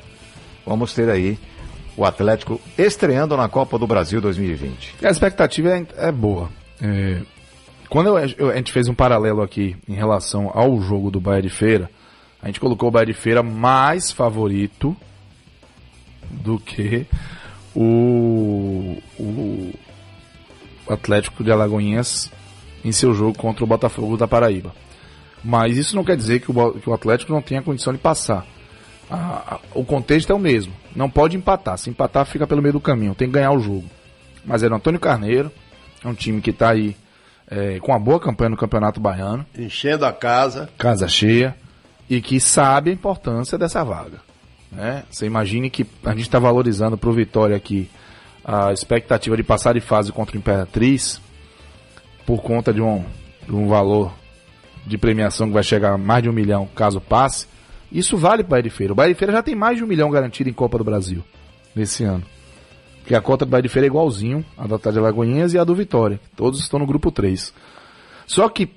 [0.67, 1.39] vamos ter aí
[1.97, 4.97] o Atlético estreando na Copa do Brasil 2020.
[5.05, 6.49] A expectativa é, é boa.
[6.83, 7.21] É,
[7.89, 11.43] quando eu- eu- a gente fez um paralelo aqui em relação ao jogo do Bahia
[11.43, 11.89] de Feira,
[12.43, 14.97] a gente colocou o Bahia de Feira mais favorito
[16.31, 17.07] do que
[17.75, 19.73] o, o
[20.89, 22.31] Atlético de Alagoinhas
[22.85, 24.75] em seu jogo contra o Botafogo da Paraíba.
[25.43, 28.47] Mas isso não quer dizer que o, que o Atlético não tenha condição de passar.
[29.11, 30.73] A- a- o contexto é o mesmo.
[30.95, 31.77] Não pode empatar.
[31.79, 33.15] Se empatar, fica pelo meio do caminho.
[33.15, 33.85] Tem que ganhar o jogo.
[34.45, 35.51] Mas é do Antônio Carneiro.
[36.05, 36.97] É um time que está aí
[37.51, 39.45] é, com uma boa campanha no Campeonato Baiano.
[39.57, 40.69] enchendo a casa.
[40.79, 41.55] Casa cheia.
[42.09, 44.19] E que sabe a importância dessa vaga.
[44.73, 45.05] Né?
[45.11, 47.89] Você imagine que a gente está valorizando para o Vitória aqui
[48.45, 51.21] a expectativa de passar de fase contra o Imperatriz
[52.27, 53.05] por conta de um,
[53.47, 54.13] de um valor
[54.87, 57.47] de premiação que vai chegar a mais de um milhão caso passe.
[57.91, 58.93] Isso vale para o Bahia de Feira.
[58.93, 61.23] O Bahia de Feira já tem mais de um milhão garantido em Copa do Brasil
[61.75, 62.25] nesse ano.
[63.01, 65.65] Porque a cota do Bahia de Feira é igualzinho a da de Alagoinhas e a
[65.65, 66.19] do Vitória.
[66.35, 67.53] Todos estão no grupo 3.
[68.27, 68.71] Só que,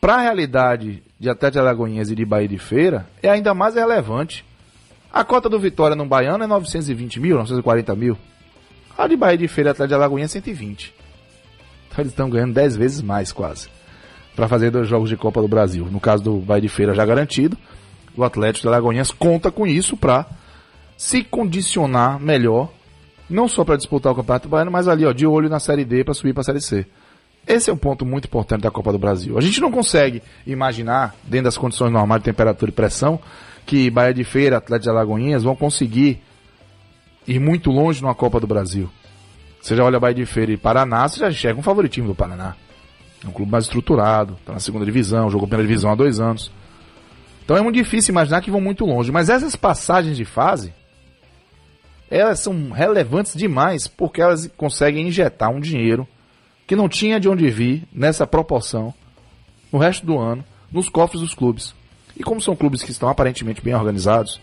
[0.00, 3.76] para a realidade de Atlético de Alagoinhas e de Bahia de Feira é ainda mais
[3.76, 4.44] relevante.
[5.12, 8.18] A cota do Vitória no Baiano é 920 mil, 940 mil.
[8.96, 10.94] A de Bahia de Feira e Atlético de Alagoinhas é 120.
[11.86, 13.68] Então eles estão ganhando 10 vezes mais quase.
[14.34, 15.86] Para fazer dois jogos de Copa do Brasil.
[15.86, 17.56] No caso do Bahia de Feira já garantido.
[18.16, 20.26] O Atlético de Alagoinhas conta com isso para
[20.96, 22.70] se condicionar melhor.
[23.30, 26.02] Não só para disputar o Campeonato Baiano, mas ali ó, de olho na Série D
[26.02, 26.86] para subir para a Série C.
[27.46, 29.38] Esse é um ponto muito importante da Copa do Brasil.
[29.38, 33.18] A gente não consegue imaginar, dentro das condições normais de temperatura e pressão,
[33.64, 36.22] que Bahia de Feira, Atlético de Alagoinhas vão conseguir
[37.26, 38.90] ir muito longe numa Copa do Brasil.
[39.60, 42.54] Você já olha Bahia de Feira e Paraná, você já enxerga um favoritismo do Paraná.
[43.24, 46.50] É um clube mais estruturado, está na segunda divisão, jogou primeira divisão há dois anos.
[47.48, 49.10] Então é muito difícil imaginar que vão muito longe.
[49.10, 50.70] Mas essas passagens de fase,
[52.10, 56.06] elas são relevantes demais porque elas conseguem injetar um dinheiro
[56.66, 58.92] que não tinha de onde vir nessa proporção
[59.72, 61.74] no resto do ano nos cofres dos clubes.
[62.14, 64.38] E como são clubes que estão aparentemente bem organizados,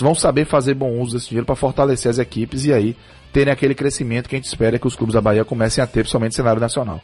[0.00, 2.96] vão saber fazer bom uso desse dinheiro para fortalecer as equipes e aí
[3.32, 6.02] terem aquele crescimento que a gente espera que os clubes da Bahia comecem a ter,
[6.02, 7.02] principalmente no cenário nacional.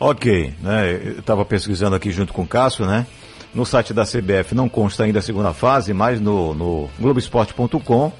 [0.00, 0.92] Ok, né?
[0.92, 3.06] Eu estava pesquisando aqui junto com o Cássio, né?
[3.56, 8.12] No site da CBF não consta ainda a segunda fase, mas no, no Globoesporte.com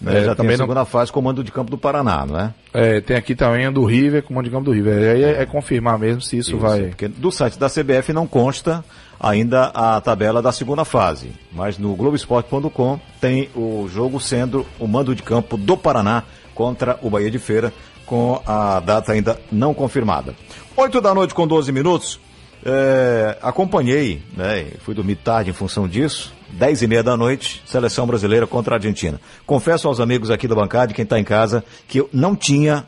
[0.00, 2.36] né, É, já tem também a não- segunda fase, comando de campo do Paraná, não
[2.38, 2.54] é?
[2.74, 5.14] É, tem aqui também a do River, comando de campo do River.
[5.14, 6.82] Aí é, é confirmar mesmo se isso, Isso, vai.
[6.88, 8.84] Porque do site da CBF não consta
[9.20, 15.14] ainda a tabela da segunda fase, mas no Globoesporte.com tem o jogo sendo o mando
[15.14, 16.24] de campo do Paraná
[16.56, 17.72] contra o Bahia de Feira,
[18.04, 20.34] com a data ainda não confirmada.
[20.76, 22.18] 8 da noite com 12 minutos.
[22.64, 26.32] É, acompanhei, né, fui dormir tarde em função disso.
[26.52, 29.18] 10 e meia da noite, seleção brasileira contra a Argentina.
[29.46, 32.86] Confesso aos amigos aqui da bancada, quem está em casa, que eu não tinha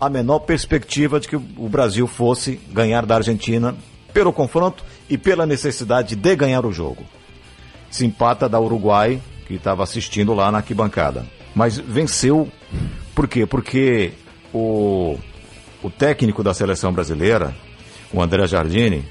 [0.00, 3.74] a menor perspectiva de que o Brasil fosse ganhar da Argentina
[4.12, 7.04] pelo confronto e pela necessidade de ganhar o jogo.
[7.88, 11.24] Se empata da Uruguai, que estava assistindo lá na arquibancada.
[11.54, 12.48] Mas venceu,
[13.14, 13.46] por quê?
[13.46, 14.12] Porque
[14.52, 15.16] o,
[15.82, 17.54] o técnico da seleção brasileira,
[18.12, 19.04] o André Jardine,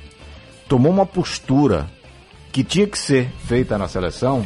[0.68, 1.88] tomou uma postura
[2.52, 4.46] que tinha que ser feita na seleção,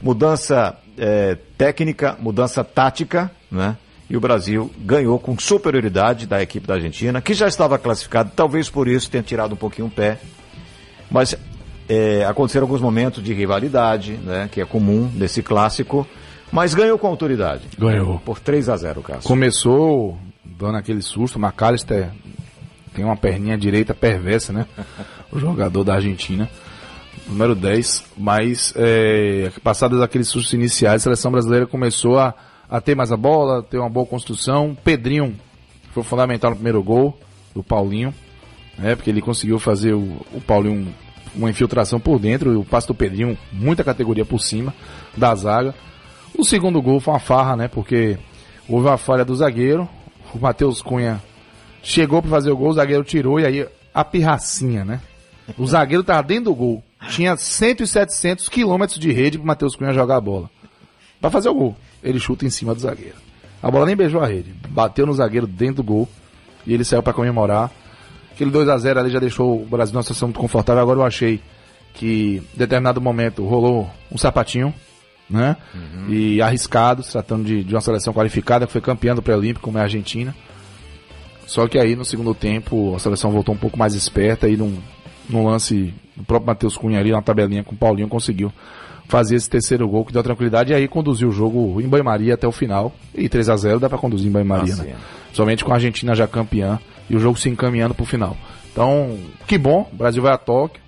[0.00, 3.76] mudança eh, técnica, mudança tática, né?
[4.08, 8.68] E o Brasil ganhou com superioridade da equipe da Argentina, que já estava classificado, talvez
[8.68, 10.18] por isso tenha tirado um pouquinho o pé.
[11.10, 11.34] Mas
[11.88, 14.48] eh, aconteceram alguns momentos de rivalidade, né?
[14.50, 16.06] Que é comum nesse clássico,
[16.50, 17.62] mas ganhou com autoridade.
[17.78, 18.20] Ganhou.
[18.20, 19.28] Por 3 a 0 Cássio.
[19.28, 21.36] Começou dando aquele susto.
[21.36, 22.10] O McAllister
[22.94, 24.66] tem uma perninha direita perversa, né?
[25.30, 26.48] O jogador da Argentina.
[27.26, 28.04] Número 10.
[28.16, 32.34] Mas, é, passados aqueles sustos iniciais, a seleção brasileira começou a,
[32.68, 34.76] a ter mais a bola, ter uma boa construção.
[34.84, 35.34] Pedrinho
[35.92, 37.18] foi fundamental no primeiro gol
[37.54, 38.14] do Paulinho,
[38.78, 38.94] né?
[38.94, 40.92] Porque ele conseguiu fazer o, o Paulinho
[41.34, 42.60] uma infiltração por dentro.
[42.60, 44.74] O passe do Pedrinho, muita categoria por cima
[45.16, 45.74] da zaga.
[46.36, 47.68] O segundo gol foi uma farra, né?
[47.68, 48.18] Porque
[48.68, 49.88] houve uma falha do zagueiro.
[50.34, 51.22] O Matheus Cunha
[51.82, 55.00] chegou para fazer o gol, o zagueiro tirou e aí a pirracinha, né?
[55.58, 56.82] O zagueiro tava dentro do gol.
[57.10, 60.48] Tinha 100 e 700 quilômetros de rede pro Matheus Cunha jogar a bola.
[61.20, 61.76] Pra fazer o gol.
[62.02, 63.16] Ele chuta em cima do zagueiro.
[63.62, 64.54] A bola nem beijou a rede.
[64.68, 66.08] Bateu no zagueiro dentro do gol.
[66.66, 67.70] E ele saiu para comemorar.
[68.32, 70.82] Aquele 2 a 0 ali já deixou o Brasil numa situação muito confortável.
[70.82, 71.40] Agora eu achei
[71.94, 74.72] que em determinado momento rolou um sapatinho,
[75.28, 75.56] né?
[76.08, 79.78] E arriscado, se tratando de, de uma seleção qualificada, que foi campeã do pré-olímpico, como
[79.78, 80.34] é a Argentina.
[81.52, 84.78] Só que aí no segundo tempo a seleção voltou um pouco mais esperta e num,
[85.28, 88.50] num lance do próprio Matheus Cunha ali na tabelinha com o Paulinho conseguiu
[89.06, 92.48] fazer esse terceiro gol que deu tranquilidade e aí conduziu o jogo em banho-maria até
[92.48, 92.90] o final.
[93.14, 94.84] E 3 a 0 dá pra conduzir em banho-maria, né?
[94.84, 94.94] sim.
[95.34, 96.80] Somente com a Argentina já campeã
[97.10, 98.34] e o jogo se encaminhando pro final.
[98.72, 100.80] Então, que bom, o Brasil vai a Tóquio.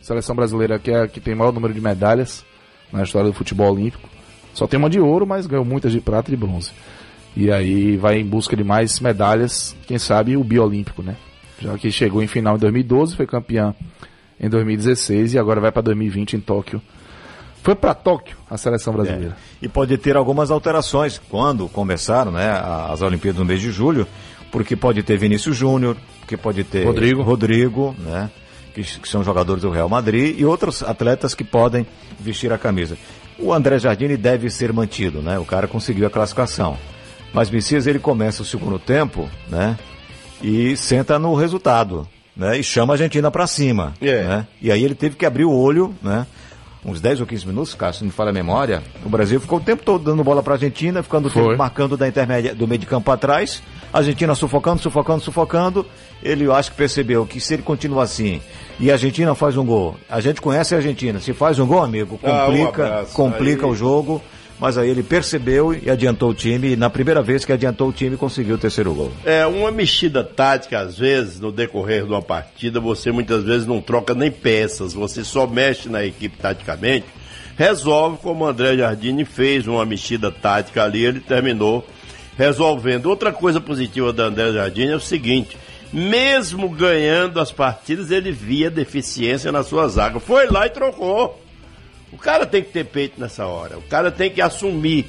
[0.00, 2.42] Seleção brasileira que é a que tem o maior número de medalhas
[2.90, 4.08] na história do futebol olímpico.
[4.54, 6.70] Só tem uma de ouro, mas ganhou muitas de prata e de bronze.
[7.36, 11.16] E aí vai em busca de mais medalhas, quem sabe o biolímpico, né?
[11.60, 13.74] Já que chegou em final em 2012, foi campeã
[14.38, 16.80] em 2016 e agora vai para 2020 em Tóquio.
[17.62, 19.36] Foi para Tóquio a seleção brasileira.
[19.62, 22.50] E pode ter algumas alterações quando começaram né,
[22.90, 24.06] as Olimpíadas no mês de julho,
[24.52, 27.22] porque pode ter Vinícius Júnior, porque pode ter Rodrigo.
[27.22, 28.30] Rodrigo né,
[28.74, 31.86] que, que são jogadores do Real Madrid, e outros atletas que podem
[32.20, 32.98] vestir a camisa.
[33.38, 35.38] O André Jardine deve ser mantido, né?
[35.38, 36.76] O cara conseguiu a classificação.
[37.34, 39.76] Mas Messias ele começa o segundo tempo, né?
[40.42, 42.06] E senta no resultado,
[42.36, 42.56] né?
[42.58, 44.22] E chama a Argentina para cima, É.
[44.22, 44.46] né?
[44.62, 46.26] E aí ele teve que abrir o olho, né?
[46.86, 49.58] uns 10 ou 15 minutos, Cássio, se não me falha a memória, o Brasil ficou
[49.58, 52.68] o tempo todo dando bola para a Argentina, ficando o tempo marcando da intermédia, do
[52.68, 55.86] meio de campo para trás, a Argentina sufocando, sufocando, sufocando.
[56.22, 58.38] Ele, acho que percebeu que se ele continuar assim
[58.78, 61.82] e a Argentina faz um gol, a gente conhece a Argentina, se faz um gol,
[61.82, 64.20] amigo, Ah, um complica, complica Aí- o jogo.
[64.58, 67.92] Mas aí ele percebeu e adiantou o time, e na primeira vez que adiantou o
[67.92, 69.12] time, conseguiu o terceiro gol.
[69.24, 73.80] É, uma mexida tática, às vezes, no decorrer de uma partida, você muitas vezes não
[73.80, 77.06] troca nem peças, você só mexe na equipe taticamente,
[77.56, 81.84] resolve como o André Jardine fez uma mexida tática ali, ele terminou
[82.36, 83.06] resolvendo.
[83.06, 85.56] Outra coisa positiva do André Jardine é o seguinte,
[85.92, 90.18] mesmo ganhando as partidas, ele via deficiência na sua zaga.
[90.18, 91.43] Foi lá e trocou.
[92.14, 93.76] O cara tem que ter peito nessa hora.
[93.76, 95.04] O cara tem que assumir,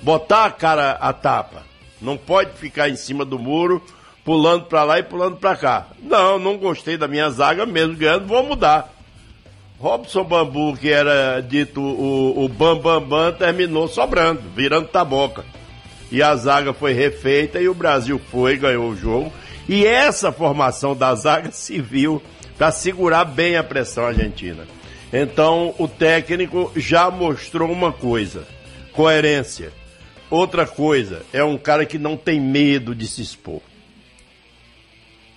[0.00, 1.64] botar a cara a tapa.
[2.00, 3.82] Não pode ficar em cima do muro,
[4.24, 5.88] pulando pra lá e pulando pra cá.
[6.00, 8.94] Não, não gostei da minha zaga mesmo ganhando, vou mudar.
[9.80, 15.44] Robson Bambu, que era dito o, o Bam Bam Bam, terminou sobrando, virando taboca.
[16.12, 19.32] E a zaga foi refeita e o Brasil foi, ganhou o jogo.
[19.68, 22.22] E essa formação da zaga serviu
[22.56, 24.64] para segurar bem a pressão argentina.
[25.16, 28.46] Então o técnico já mostrou uma coisa:
[28.92, 29.70] coerência.
[30.30, 33.60] Outra coisa, é um cara que não tem medo de se expor.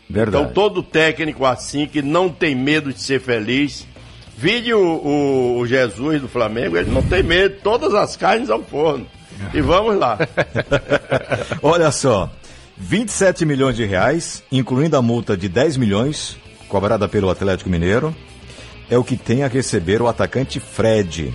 [0.09, 0.37] Verdade.
[0.43, 3.85] Então todo técnico assim, que não tem medo de ser feliz.
[4.37, 8.63] Vide o, o- o Jesus do Flamengo, ele não tem medo, todas as carnes ao
[8.63, 9.05] forno.
[9.53, 10.17] E vamos lá.
[11.61, 12.31] Olha só,
[12.77, 18.15] 27 milhões de reais, incluindo a multa de 10 milhões, cobrada pelo Atlético Mineiro,
[18.89, 21.33] é o que tem a receber o atacante Fred.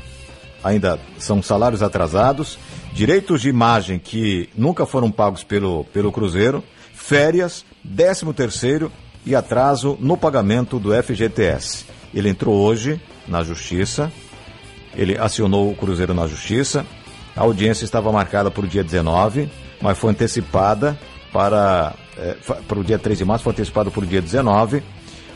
[0.65, 2.59] Ainda são salários atrasados,
[2.93, 6.63] direitos de imagem que nunca foram pagos pelo, pelo Cruzeiro,
[6.95, 8.93] férias, 13 terceiro
[9.27, 11.85] e atraso no pagamento do FGTS.
[12.15, 14.13] Ele entrou hoje na Justiça,
[14.95, 16.87] ele acionou o Cruzeiro na Justiça.
[17.35, 19.49] A audiência estava marcada para o dia 19,
[19.81, 20.99] mas foi antecipada
[21.33, 21.95] para,
[22.43, 24.83] fa- para o dia 13 de março, foi antecipada para o dia 19.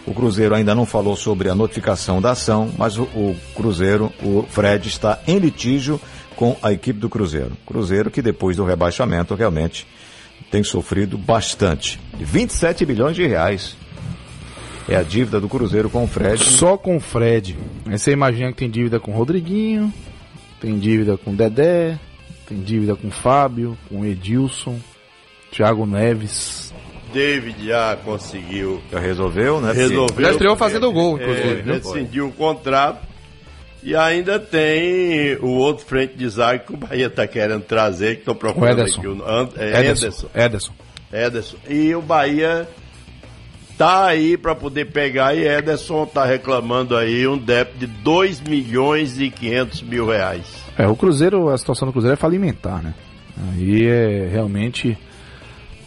[0.07, 4.45] O Cruzeiro ainda não falou sobre a notificação da ação, mas o, o Cruzeiro, o
[4.45, 6.01] Fred, está em litígio
[6.37, 7.53] com a equipe do Cruzeiro.
[7.67, 9.87] Cruzeiro que depois do rebaixamento realmente
[10.51, 11.99] tem sofrido bastante.
[12.19, 13.77] 27 milhões de reais.
[14.89, 16.39] É a dívida do Cruzeiro com o Fred.
[16.39, 17.59] Só com o Fred.
[17.87, 19.93] Você imagina que tem dívida com o Rodriguinho,
[20.61, 21.99] tem dívida com o Dedé,
[22.49, 24.79] tem dívida com o Fábio, com o Edilson,
[25.51, 26.73] Thiago Neves.
[27.17, 28.81] David já conseguiu.
[28.93, 29.73] Já resolveu, né?
[29.73, 30.25] Resolveu.
[30.25, 31.62] Já estreou fazendo gol, É, inclusive.
[31.62, 31.73] viu?
[31.75, 32.99] rescindiu o contrato.
[33.83, 38.21] E ainda tem o outro frente de zaga que o Bahia está querendo trazer, que
[38.23, 38.99] estou O procurando Ederson.
[39.01, 39.09] aqui.
[39.09, 40.07] O And- é, Ederson.
[40.07, 40.29] Ederson.
[40.35, 40.73] Ederson.
[41.12, 41.57] Ederson.
[41.69, 42.69] E o Bahia
[43.79, 49.21] tá aí para poder pegar e Ederson tá reclamando aí um débito de 2 milhões
[49.21, 50.45] e 500 mil reais.
[50.77, 52.93] É, o Cruzeiro, a situação do Cruzeiro é falimentar, né?
[53.53, 54.97] Aí é realmente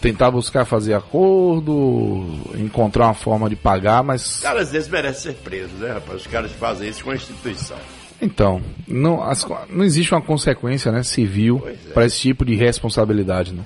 [0.01, 2.25] tentar buscar fazer acordo,
[2.55, 6.21] encontrar uma forma de pagar, mas Os caras às vezes merecem ser presos, né, rapaz?
[6.21, 7.77] Os caras fazem isso com a instituição.
[8.21, 13.53] Então, não, as não existe uma consequência né, civil para esse tipo de responsabilidade.
[13.53, 13.63] Né?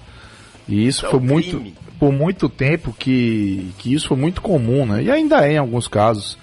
[0.68, 1.76] E isso é foi muito, crime.
[2.00, 5.04] por muito tempo que, que isso foi muito comum, né?
[5.04, 6.38] E ainda é em alguns casos,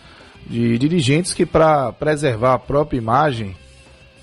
[0.47, 3.57] de dirigentes que para preservar a própria imagem,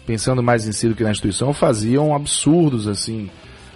[0.05, 3.29] pensando mais em si do que na instituição, faziam absurdos, assim,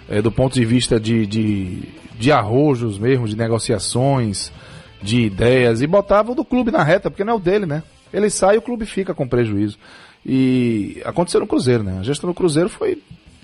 [0.08, 1.82] eh, do ponto de vista de, de,
[2.18, 4.52] de arrojos mesmo, de negociações,
[5.02, 7.82] de ideias, e botavam do clube na reta, porque não é o dele, né?
[8.12, 9.78] Ele sai e o clube fica com prejuízo.
[10.24, 11.98] E aconteceu no Cruzeiro, né?
[11.98, 13.02] A gestão do Cruzeiro foi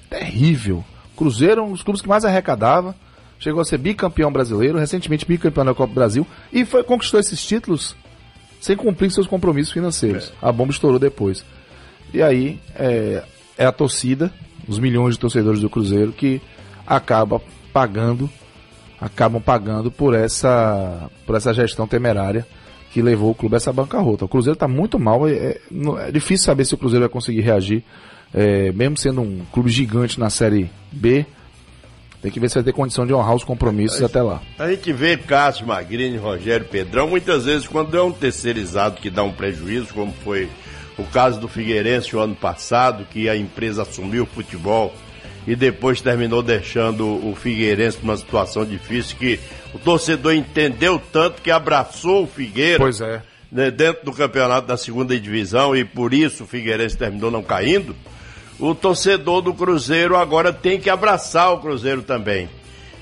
[0.08, 0.84] terrível.
[1.16, 2.94] Cruzeiro é um dos clubes que mais arrecadava,
[3.38, 7.44] chegou a ser bicampeão brasileiro, recentemente bicampeão da Copa do Brasil, e foi, conquistou esses
[7.44, 7.96] títulos
[8.60, 10.32] sem cumprir seus compromissos financeiros.
[10.40, 11.44] A bomba estourou depois.
[12.12, 13.22] E aí é,
[13.56, 14.32] é a torcida,
[14.68, 16.40] os milhões de torcedores do Cruzeiro que
[16.86, 17.40] acaba
[17.72, 18.28] pagando,
[19.00, 22.46] acabam pagando por essa, por essa gestão temerária
[22.92, 24.24] que levou o clube a essa bancarrota.
[24.24, 25.60] O Cruzeiro está muito mal, é, é,
[26.08, 27.82] é difícil saber se o Cruzeiro vai conseguir reagir,
[28.32, 31.24] é, mesmo sendo um clube gigante na Série B.
[32.20, 34.42] Tem que ver se vai ter condição de honrar os compromissos até lá.
[34.58, 39.22] A gente vê Cássio Magrini, Rogério Pedrão, muitas vezes quando é um terceirizado que dá
[39.22, 40.48] um prejuízo, como foi
[40.98, 44.94] o caso do Figueirense o ano passado, que a empresa assumiu o futebol
[45.46, 49.40] e depois terminou deixando o Figueirense numa situação difícil que
[49.72, 53.22] o torcedor entendeu tanto que abraçou o Figueira Pois é.
[53.50, 57.96] né, dentro do campeonato da segunda divisão e por isso o Figueirense terminou não caindo,
[58.58, 62.48] o torcedor do Cruzeiro agora tem que abraçar o Cruzeiro também.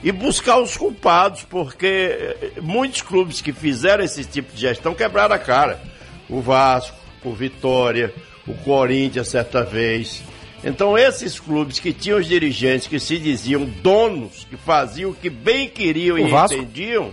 [0.05, 5.35] E buscar os culpados, porque eh, muitos clubes que fizeram esse tipo de gestão quebraram
[5.35, 5.81] a cara.
[6.29, 6.97] O Vasco,
[7.31, 8.13] o Vitória,
[8.47, 10.23] o Corinthians certa vez.
[10.65, 15.29] Então esses clubes que tinham os dirigentes que se diziam donos, que faziam o que
[15.29, 16.57] bem queriam O e Vasco?
[16.57, 17.13] entendiam,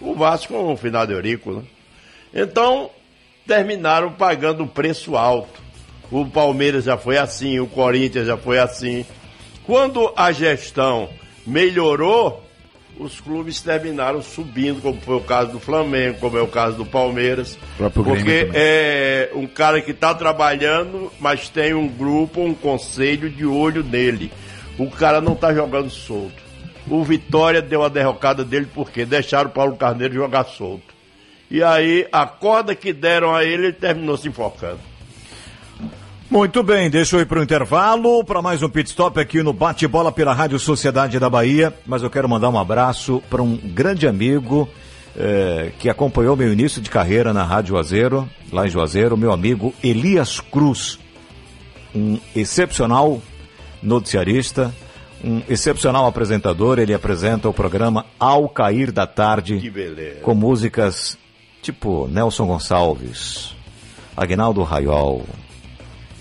[0.00, 1.62] o Vasco com o final de Eurico, né?
[2.34, 2.90] Então
[3.46, 5.60] terminaram pagando um preço alto.
[6.10, 9.04] O Palmeiras já foi assim, o Corinthians já foi assim.
[9.64, 11.08] Quando a gestão
[11.46, 12.44] melhorou,
[13.00, 16.84] os clubes terminaram subindo, como foi o caso do Flamengo, como é o caso do
[16.84, 17.58] Palmeiras.
[18.04, 23.82] Porque é um cara que está trabalhando, mas tem um grupo, um conselho de olho
[23.82, 24.30] nele.
[24.78, 26.42] O cara não está jogando solto.
[26.88, 30.94] O Vitória deu a derrocada dele porque deixaram o Paulo Carneiro jogar solto.
[31.50, 34.89] E aí, a corda que deram a ele, ele terminou se enfocando.
[36.30, 39.52] Muito bem, deixa eu ir para o intervalo para mais um pit stop aqui no
[39.52, 41.74] Bate-Bola pela Rádio Sociedade da Bahia.
[41.84, 44.68] Mas eu quero mandar um abraço para um grande amigo
[45.16, 49.74] eh, que acompanhou meu início de carreira na Rádio Juazeiro, lá em Juazeiro, meu amigo
[49.82, 51.00] Elias Cruz,
[51.92, 53.20] um excepcional
[53.82, 54.72] noticiarista,
[55.24, 56.78] um excepcional apresentador.
[56.78, 59.60] Ele apresenta o programa Ao Cair da Tarde
[60.22, 61.18] com músicas
[61.60, 63.52] tipo Nelson Gonçalves,
[64.16, 65.26] Agnaldo Raiol,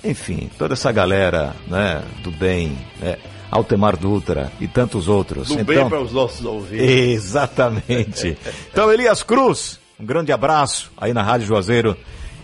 [0.03, 3.17] enfim, toda essa galera, né, do bem, né,
[3.51, 5.49] Altemar Dutra e tantos outros.
[5.49, 6.87] Do bem para os nossos ouvintes.
[6.87, 8.37] Exatamente.
[8.71, 11.97] Então, Elias Cruz, um grande abraço aí na Rádio Juazeiro.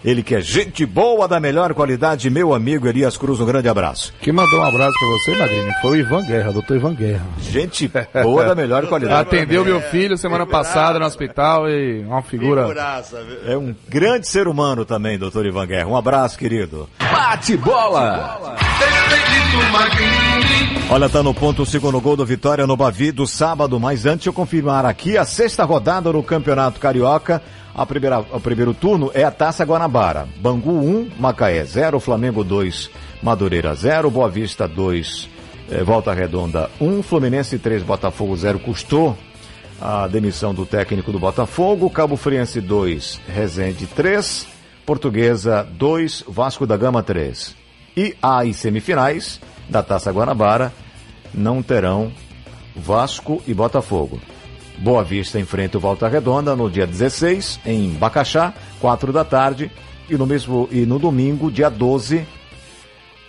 [0.05, 4.13] Ele que é gente boa da melhor qualidade, meu amigo Elias Cruz, um grande abraço.
[4.21, 7.25] Quem mandou um abraço pra você, Magrinho, foi o Ivan Guerra, doutor Ivan Guerra.
[7.39, 7.91] Gente
[8.21, 9.21] boa da melhor qualidade.
[9.21, 12.67] Atendeu meu filho semana passada no hospital e uma figura.
[13.47, 15.87] É um grande ser humano também, doutor Ivan Guerra.
[15.87, 16.87] Um abraço, querido.
[16.99, 18.55] Bate bola.
[20.91, 24.27] Olha, tá no ponto o segundo gol do Vitória no Bavi do sábado, mas antes
[24.27, 27.41] eu confirmar aqui a sexta rodada no Campeonato Carioca.
[27.75, 30.29] A primeira, o primeiro turno é a Taça Guanabara.
[30.37, 32.89] Bangu 1, Macaé 0, Flamengo 2,
[33.21, 35.29] Madureira 0, Boa Vista 2,
[35.69, 38.59] eh, Volta Redonda 1, Fluminense 3, Botafogo 0.
[38.59, 39.17] Custou
[39.81, 41.89] a demissão do técnico do Botafogo.
[41.89, 44.47] Cabo Friense 2, Resende 3,
[44.85, 47.57] Portuguesa 2, Vasco da Gama 3.
[47.97, 50.71] E as semifinais da Taça Guanabara
[51.33, 52.09] não terão
[52.73, 54.21] Vasco e Botafogo.
[54.77, 59.71] Boa Vista enfrenta o Volta Redonda no dia 16, em Bacaxá, 4 da tarde.
[60.09, 62.23] E no, mesmo, e no domingo, dia 12,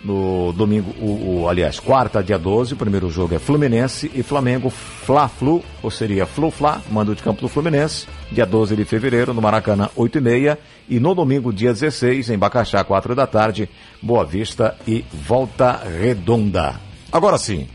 [0.03, 4.69] no domingo, o, o- aliás, quarta, dia 12, o primeiro jogo é Fluminense e Flamengo
[4.69, 9.89] Fla-Flu, ou seria Flu-Fla, mando de campo do Fluminense, dia 12 de fevereiro, no Maracanã,
[9.95, 13.67] 8 e meia, e no domingo, dia 16, em Bacaxá, 4 da tarde,
[14.01, 16.75] Boa Vista e Volta Redonda.
[17.11, 17.67] Agora sim,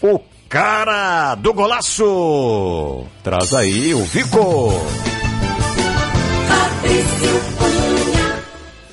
[0.00, 0.18] o
[0.52, 3.06] cara do golaço!
[3.22, 4.70] Traz aí o Vico!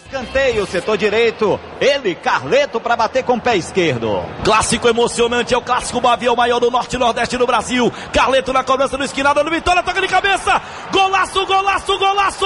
[0.06, 1.60] Escanteio, setor direito.
[1.82, 4.24] Ele, Carleto, para bater com o pé esquerdo.
[4.46, 7.92] Clássico emocionante, é o clássico Bavi, é o maior do norte e nordeste do Brasil.
[8.14, 10.62] Carleto na cobrança do esquinado do Vitória, toca de cabeça.
[10.94, 12.46] Golaço, golaço, golaço!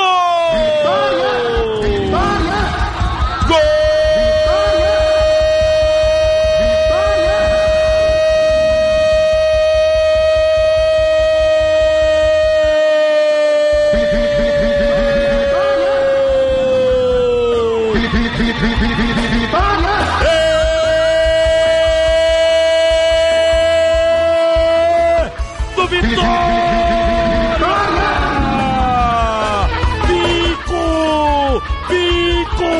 [25.75, 26.23] Do Vitória!
[30.07, 31.61] Vico!
[31.89, 32.73] Vico!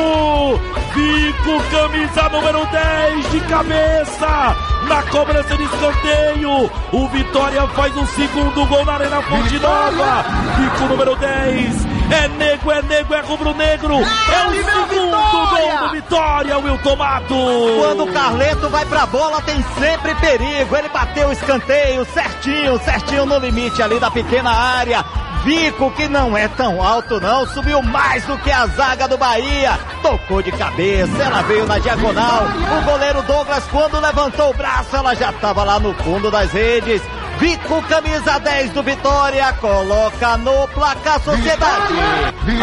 [0.94, 4.56] Vico, camisa número 10 de cabeça!
[4.88, 10.24] Na cobrança de escanteio, o Vitória faz o segundo gol na Arena Fonte Nova.
[10.58, 11.93] Vico número 10.
[12.10, 13.94] É nego, é nego, é rubro-negro.
[13.94, 17.34] É o segundo gol do Vitória, Wilton Mato.
[17.80, 20.76] Quando o Carleto vai pra bola, tem sempre perigo.
[20.76, 25.04] Ele bateu o escanteio certinho, certinho no limite ali da pequena área.
[25.44, 29.78] Vico, que não é tão alto não, subiu mais do que a zaga do Bahia.
[30.00, 32.44] Tocou de cabeça, ela veio na diagonal.
[32.78, 37.02] O goleiro Douglas, quando levantou o braço, ela já estava lá no fundo das redes.
[37.38, 41.94] Vico, camisa 10 do Vitória, coloca no placar Sociedade.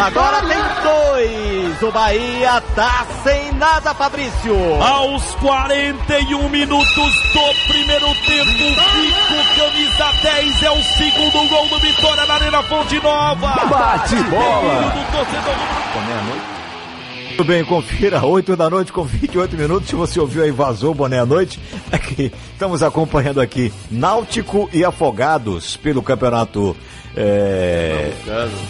[0.04, 1.82] Agora tem dois.
[1.82, 4.54] O Bahia tá sem nada, Fabrício.
[4.82, 12.26] Aos 41 minutos do primeiro tempo, Vico, camisa 10, é o segundo gol do Vitória
[12.26, 13.66] na Arena Fonte Nova.
[13.66, 14.90] Bate bola.
[14.90, 16.61] Do torcedor
[17.36, 19.88] Tudo bem, confira 8 da noite com 28 minutos.
[19.88, 21.58] Se você ouviu aí, vazou Boné à Noite.
[21.90, 26.76] Aqui, estamos acompanhando aqui Náutico e Afogados pelo campeonato
[27.16, 28.12] é,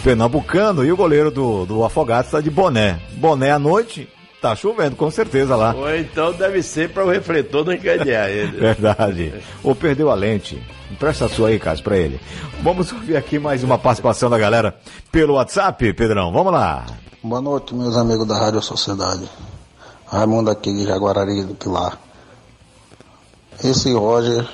[0.03, 0.85] Pernambucano.
[0.85, 2.99] E o goleiro do, do Afogados está de boné.
[3.13, 4.07] Boné à noite,
[4.41, 5.73] Tá chovendo, com certeza lá.
[5.73, 8.51] Ou então deve ser para o refletor não encadear ele.
[8.59, 9.33] Verdade.
[9.63, 10.61] Ou perdeu a lente.
[10.91, 12.19] Empresta a sua aí, Cássio, pra ele.
[12.61, 14.75] Vamos ouvir aqui mais uma participação da galera
[15.09, 16.29] pelo WhatsApp, Pedrão.
[16.33, 16.85] Vamos lá.
[17.25, 19.23] Boa noite, meus amigos da Rádio Sociedade.
[20.05, 21.97] Raimundo aqui de Jaguarari do Pilar.
[23.63, 24.45] Esse Roger,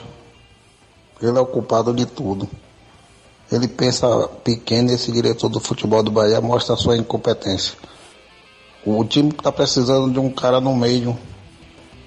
[1.19, 2.47] ele é o culpado de tudo.
[3.51, 4.07] Ele pensa
[4.43, 7.73] pequeno, esse diretor do futebol do Bahia mostra a sua incompetência.
[8.85, 11.17] O time está precisando de um cara no meio,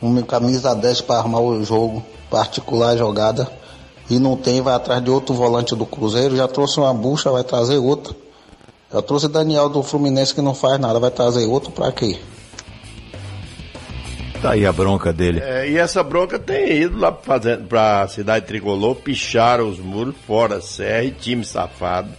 [0.00, 3.50] uma camisa 10 para armar o jogo, para articular a jogada.
[4.08, 6.36] E não tem, vai atrás de outro volante do Cruzeiro.
[6.36, 8.21] Já trouxe uma bucha, vai trazer outra.
[8.92, 12.18] Já trouxe Daniel do Fluminense que não faz nada, vai trazer outro para quê?
[14.42, 15.40] Tá aí a bronca dele.
[15.40, 20.60] É, e essa bronca tem ido lá para a cidade tricolor, picharam os muros, fora
[20.60, 22.10] Serra, e time safado,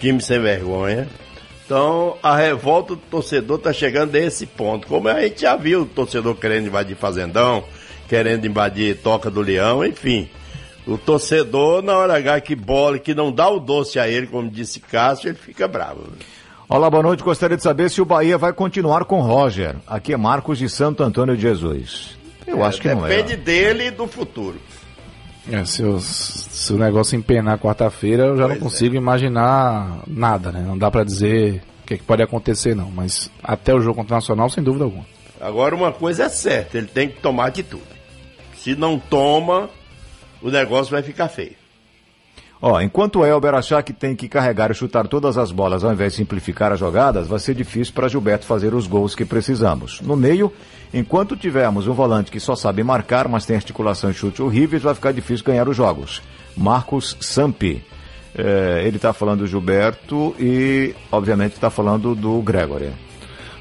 [0.00, 1.08] time sem vergonha.
[1.64, 4.86] Então a revolta do torcedor tá chegando desse ponto.
[4.88, 7.62] Como a gente já viu o torcedor querendo invadir Fazendão,
[8.08, 10.28] querendo invadir Toca do Leão, enfim.
[10.86, 14.50] O torcedor, na hora H que bola, que não dá o doce a ele, como
[14.50, 16.04] disse Cássio, ele fica bravo.
[16.68, 17.22] Olá, boa noite.
[17.22, 19.76] Gostaria de saber se o Bahia vai continuar com Roger.
[19.86, 22.16] Aqui é Marcos de Santo Antônio de Jesus.
[22.46, 23.10] Eu É, acho que não é.
[23.10, 24.58] Depende dele e do futuro.
[25.50, 30.64] É, se, o, se o negócio empenar quarta-feira, eu já não consigo imaginar nada, né?
[30.66, 32.90] Não dá pra dizer o que, que pode acontecer, não.
[32.90, 35.04] Mas até o jogo contra o Nacional, sem dúvida alguma.
[35.40, 37.82] Agora uma coisa é certa, ele tem que tomar atitude.
[38.56, 39.68] Se não toma,
[40.42, 41.62] o negócio vai ficar feio.
[42.64, 45.92] Ó, enquanto o Elber achar que tem que carregar e chutar todas as bolas ao
[45.92, 50.00] invés de simplificar as jogadas, vai ser difícil para Gilberto fazer os gols que precisamos.
[50.00, 50.52] No meio,
[50.94, 54.94] enquanto tivermos um volante que só sabe marcar, mas tem articulação e chute horríveis, vai
[54.94, 56.22] ficar difícil ganhar os jogos.
[56.56, 57.84] Marcos Sampi.
[58.34, 62.92] É, ele está falando do Gilberto e, obviamente, está falando do Gregory.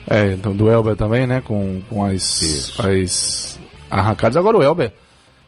[0.08, 1.42] É, então do Elber também, né?
[1.42, 3.60] Com, com as, as
[3.90, 4.38] arrancadas.
[4.38, 4.94] Agora o Elber,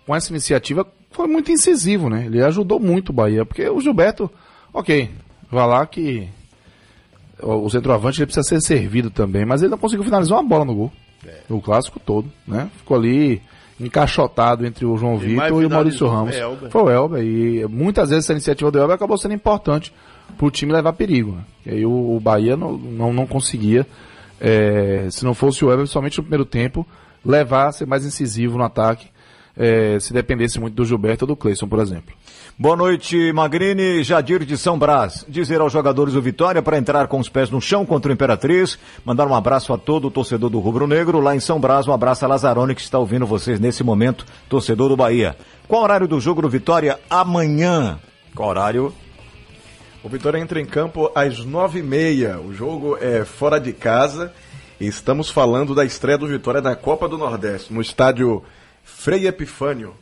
[0.06, 2.26] com essa iniciativa, foi muito incisivo, né?
[2.26, 4.30] Ele ajudou muito o Bahia, porque o Gilberto,
[4.74, 5.10] ok,
[5.50, 6.28] vai lá que
[7.42, 10.66] o o centroavante ele precisa ser servido também, mas ele não conseguiu finalizar uma bola
[10.66, 10.92] no gol.
[11.50, 12.70] O clássico todo, né?
[12.78, 13.42] Ficou ali
[13.80, 16.36] encaixotado entre o João Quem Vitor e o Maurício Ramos.
[16.36, 16.70] foi Elber.
[16.70, 17.24] Foi o Elber.
[17.24, 19.94] E muitas vezes essa iniciativa do Elber acabou sendo importante
[20.38, 21.34] pro time levar perigo.
[21.34, 21.44] Né?
[21.66, 23.86] E aí o, o Bahia não, não, não conseguia,
[24.40, 26.86] é, se não fosse o Elber, somente no primeiro tempo,
[27.26, 29.08] levar a ser mais incisivo no ataque,
[29.56, 32.14] é, se dependesse muito do Gilberto ou do Cleison, por exemplo.
[32.58, 35.26] Boa noite, Magrini, Jadir de São Brás.
[35.28, 38.78] Dizer aos jogadores do Vitória para entrar com os pés no chão contra o Imperatriz.
[39.04, 41.20] Mandar um abraço a todo o torcedor do Rubro Negro.
[41.20, 44.90] Lá em São Brás, um abraço a Lazarone que está ouvindo vocês nesse momento, torcedor
[44.90, 45.36] do Bahia.
[45.68, 48.00] Qual o horário do jogo do Vitória amanhã?
[48.36, 48.94] Qual horário?
[50.04, 52.40] O Vitória entra em campo às nove e meia.
[52.40, 54.34] O jogo é fora de casa.
[54.80, 58.44] E estamos falando da estreia do Vitória na Copa do Nordeste, no estádio
[58.84, 59.94] Frei Epifânio.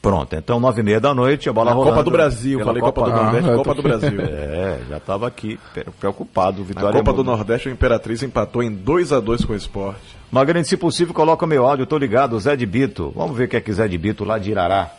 [0.00, 1.92] Pronto, então nove e meia da noite, a bola Na rolando.
[1.92, 4.20] Copa do Brasil, Pela falei Copa do Nordeste, Ah, Copa do Brasil.
[4.20, 6.56] É, já estava aqui pre- preocupado.
[6.58, 9.52] O Na Vitória Copa é do Nordeste, o Imperatriz empatou em 2 a 2 com
[9.52, 9.96] o Sport.
[10.30, 13.12] Magrini, se possível, coloca o meu áudio, tô ligado, Zé de Bito.
[13.14, 14.90] Vamos ver o que é que Zé de Bito lá de Irará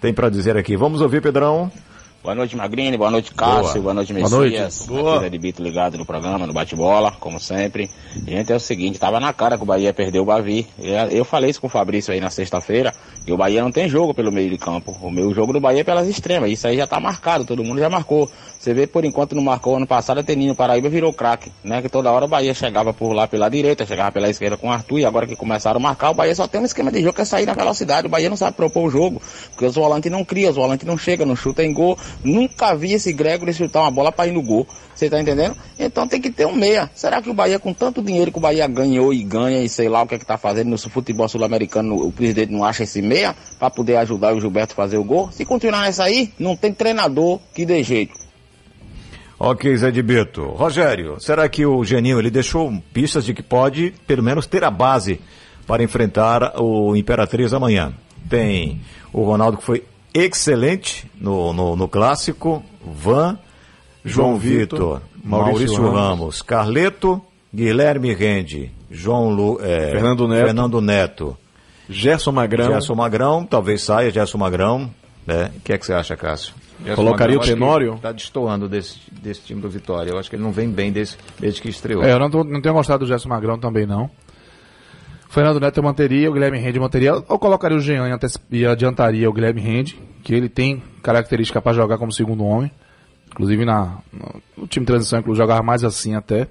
[0.00, 0.76] tem pra dizer aqui.
[0.76, 1.70] Vamos ouvir, Pedrão.
[2.22, 2.96] Boa noite, Magrini.
[2.96, 3.82] Boa noite, Cássio.
[3.82, 3.82] Boa.
[3.82, 4.86] Boa, noite, Boa Messias.
[4.86, 5.02] noite.
[5.02, 5.14] Boa.
[5.14, 7.90] Aqui Zé de Bito ligado no programa, no bate-bola, como sempre.
[8.24, 10.68] Gente, é o seguinte, tava na cara que o Bahia perdeu o Bavi.
[10.78, 12.94] Eu, eu falei isso com o Fabrício aí na sexta-feira,
[13.26, 14.96] e o Bahia não tem jogo pelo meio de campo.
[15.02, 16.48] O meu jogo do Bahia é pelas extremas.
[16.52, 18.30] Isso aí já tá marcado, todo mundo já marcou.
[18.62, 21.82] Você vê, por enquanto não marcou ano passado, a Teninho Paraíba virou craque, né?
[21.82, 24.70] Que toda hora o Bahia chegava por lá pela direita, chegava pela esquerda com o
[24.70, 27.12] Arthur, e agora que começaram a marcar, o Bahia só tem um esquema de jogo
[27.12, 28.06] que é sair na velocidade.
[28.06, 29.20] O Bahia não sabe propor o jogo,
[29.50, 31.98] porque os volantes não criam, os volantes não chegam, não chutam em gol.
[32.22, 34.64] Nunca vi esse Gregory chutar uma bola para ir no gol.
[34.94, 35.56] Você tá entendendo?
[35.76, 36.88] Então tem que ter um meia.
[36.94, 39.88] Será que o Bahia, com tanto dinheiro que o Bahia ganhou e ganha, e sei
[39.88, 43.02] lá o que é que tá fazendo no futebol sul-americano, o presidente não acha esse
[43.02, 45.32] meia para poder ajudar o Gilberto a fazer o gol?
[45.32, 48.22] Se continuar nessa aí, não tem treinador que dê jeito.
[49.44, 50.50] Ok, Zé de Bito.
[50.50, 54.70] Rogério, será que o Geninho ele deixou pistas de que pode, pelo menos, ter a
[54.70, 55.20] base
[55.66, 57.92] para enfrentar o Imperatriz amanhã?
[58.30, 58.80] Tem
[59.12, 59.82] o Ronaldo que foi
[60.14, 63.36] excelente no, no, no clássico, Van,
[64.04, 65.96] João, João Vitor, Vitor, Maurício, Maurício Ramos.
[65.96, 67.20] Ramos, Carleto,
[67.52, 70.44] Guilherme Rende, João Lu, é, Fernando Neto.
[70.44, 71.36] Fernando Neto,
[71.90, 72.68] Gerson Magrão.
[72.68, 74.88] Gerson Magrão, talvez saia Gerson Magrão.
[75.26, 75.50] né?
[75.56, 76.54] O que é que você acha, Cássio?
[76.94, 77.98] Colocaria o Tenório?
[78.00, 80.10] Tá destoando desse, desse time do Vitória.
[80.10, 82.02] Eu acho que ele não vem bem desse, desde que estreou.
[82.02, 84.10] É, eu não, tô- não tenho gostado do Gerson Magrão também, não.
[85.28, 87.10] Fernando Neto eu manteria, o Guilherme Rende manteria.
[87.10, 88.06] Eu colocaria o Jean
[88.50, 92.70] e e adiantaria o Guilherme Rende, que ele tem característica para jogar como segundo homem.
[93.30, 96.48] Inclusive na, no, no time de transição, inclusive, jogava mais assim até.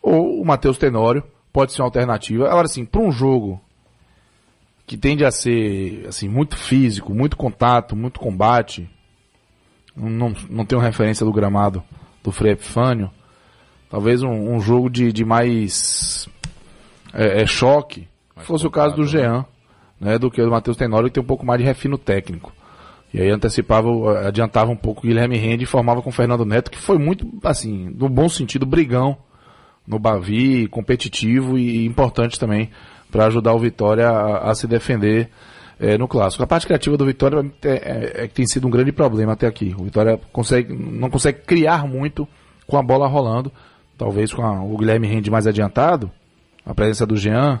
[0.00, 2.46] Ou o Matheus Tenório, pode ser uma alternativa.
[2.48, 3.60] Agora, assim, para um jogo
[4.86, 8.88] que tende a ser assim muito físico, muito contato, muito combate,
[9.96, 11.82] não, não tenho referência do gramado
[12.22, 13.10] do Frei Epifânio,
[13.90, 16.28] talvez um, um jogo de, de mais
[17.12, 19.44] é, é, choque, fosse o caso do Jean,
[20.00, 22.52] né, do que o do Matheus Tenório, que tem um pouco mais de refino técnico.
[23.12, 26.70] E aí antecipava, adiantava um pouco o Guilherme Rende e formava com o Fernando Neto,
[26.70, 29.18] que foi muito, assim, no bom sentido, brigão
[29.86, 32.70] no Bavi, competitivo e importante também
[33.10, 35.28] para ajudar o Vitória a, a se defender
[35.82, 36.44] é, no clássico.
[36.44, 39.48] A parte criativa do Vitória é, é, é, que tem sido um grande problema até
[39.48, 39.74] aqui.
[39.76, 42.26] O Vitória consegue, não consegue criar muito
[42.68, 43.50] com a bola rolando.
[43.98, 46.10] Talvez com a, o Guilherme Rende mais adiantado,
[46.64, 47.60] a presença do Jean,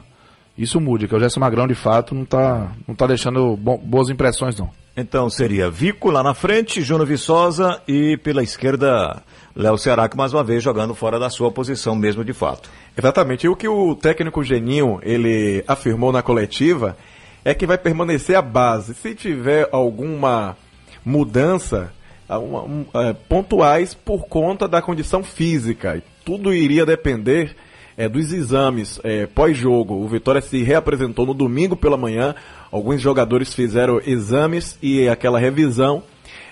[0.56, 4.08] isso mude, que o Gerson Magrão de fato não está não tá deixando bo boas
[4.08, 4.70] impressões não.
[4.96, 9.22] Então seria Vico lá na frente, Júnior Viçosa e pela esquerda
[9.56, 12.68] Léo Ceará, que mais uma vez jogando fora da sua posição mesmo de fato.
[12.96, 13.46] Exatamente.
[13.46, 16.96] E o que o técnico Geninho ele afirmou na coletiva
[17.44, 18.94] é que vai permanecer a base.
[18.94, 20.56] Se tiver alguma
[21.04, 21.92] mudança,
[22.28, 27.54] uma, um, é, pontuais por conta da condição física, tudo iria depender
[27.96, 29.94] é, dos exames é, pós-jogo.
[29.94, 32.34] O Vitória se reapresentou no domingo pela manhã.
[32.70, 36.02] Alguns jogadores fizeram exames e aquela revisão.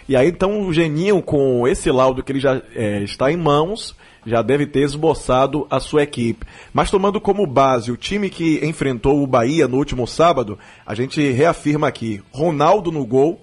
[0.08, 3.94] E aí então o Geninho, com esse laudo que ele já é, está em mãos,
[4.26, 6.46] já deve ter esboçado a sua equipe.
[6.72, 11.30] Mas tomando como base o time que enfrentou o Bahia no último sábado, a gente
[11.30, 13.40] reafirma aqui: Ronaldo no gol,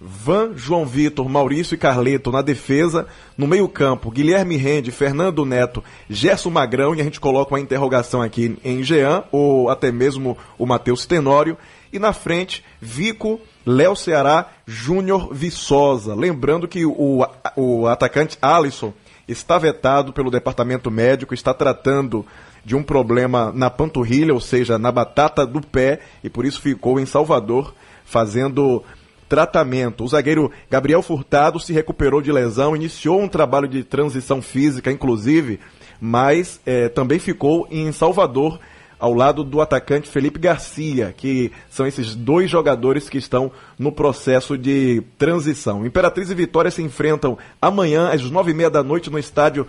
[0.00, 3.06] Van, João Vitor, Maurício e Carleto na defesa.
[3.36, 8.56] No meio-campo, Guilherme Rende, Fernando Neto, Gerson Magrão, e a gente coloca uma interrogação aqui
[8.64, 11.56] em Jean, ou até mesmo o Matheus Tenório.
[11.92, 16.14] E na frente, Vico, Léo Ceará, Júnior Viçosa.
[16.14, 17.24] Lembrando que o,
[17.56, 18.92] o atacante Alisson
[19.28, 22.24] está vetado pelo departamento médico, está tratando
[22.64, 26.98] de um problema na panturrilha, ou seja, na batata do pé, e por isso ficou
[26.98, 27.74] em Salvador
[28.04, 28.82] fazendo
[29.28, 30.04] tratamento.
[30.04, 35.60] O zagueiro Gabriel Furtado se recuperou de lesão, iniciou um trabalho de transição física, inclusive,
[36.00, 38.60] mas é, também ficou em Salvador
[38.98, 44.56] ao lado do atacante Felipe Garcia, que são esses dois jogadores que estão no processo
[44.56, 45.84] de transição.
[45.84, 49.66] Imperatriz e Vitória se enfrentam amanhã às nove e meia da noite no estádio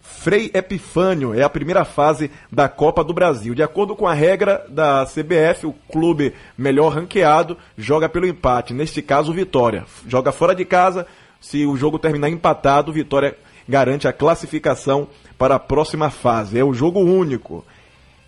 [0.00, 1.34] Frei Epifânio.
[1.34, 3.54] É a primeira fase da Copa do Brasil.
[3.54, 8.72] De acordo com a regra da CBF, o clube melhor ranqueado joga pelo empate.
[8.72, 9.84] Neste caso, Vitória.
[10.08, 11.06] Joga fora de casa.
[11.40, 13.36] Se o jogo terminar empatado, Vitória
[13.68, 16.58] garante a classificação para a próxima fase.
[16.58, 17.64] É o jogo único.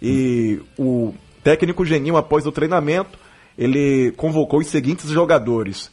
[0.09, 1.13] E o
[1.43, 3.19] técnico Geninho, após o treinamento,
[3.59, 5.91] ele convocou os seguintes jogadores: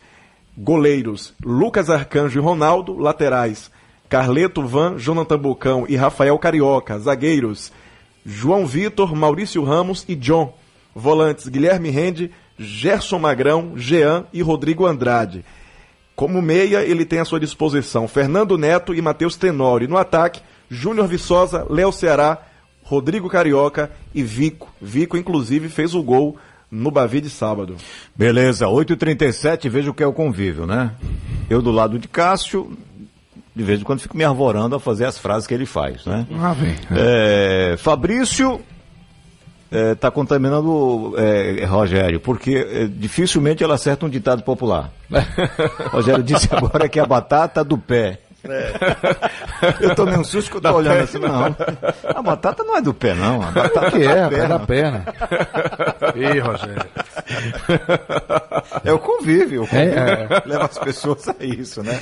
[0.55, 3.71] goleiros Lucas Arcanjo e Ronaldo, laterais
[4.07, 7.71] Carleto Van, Jonathan Bucão e Rafael Carioca, zagueiros
[8.23, 10.53] João Vitor, Maurício Ramos e John,
[10.93, 15.43] volantes Guilherme Rende, Gerson Magrão, Jean e Rodrigo Andrade.
[16.15, 19.89] Como meia, ele tem à sua disposição Fernando Neto e Matheus Tenório.
[19.89, 22.52] No ataque, Júnior Viçosa, Léo Ceará,
[22.83, 24.71] Rodrigo Carioca e Vico.
[24.81, 26.37] Vico, inclusive, fez o gol
[26.69, 27.75] no Bavi de sábado.
[28.15, 30.91] Beleza, 8h37, veja o que é o convívio, né?
[31.49, 32.75] Eu do lado de Cássio,
[33.55, 36.25] de vez em quando fico me arvorando a fazer as frases que ele faz, né?
[36.39, 36.75] Ah, vem.
[36.91, 38.59] É, Fabrício
[39.93, 44.91] está contaminando é, Rogério, porque é, dificilmente ela acerta um ditado popular.
[45.91, 48.19] Rogério disse agora que a batata do pé.
[48.45, 49.85] É.
[49.85, 51.55] Eu tomei um susto que eu tô da olhando pé, assim, não.
[52.03, 53.41] A batata não é do pé, não.
[53.41, 55.05] A batata que é, é da perna.
[56.15, 56.85] Ih, Rogério.
[58.83, 60.43] É o convívio, o convívio é, é.
[60.45, 62.01] leva as pessoas a isso, né?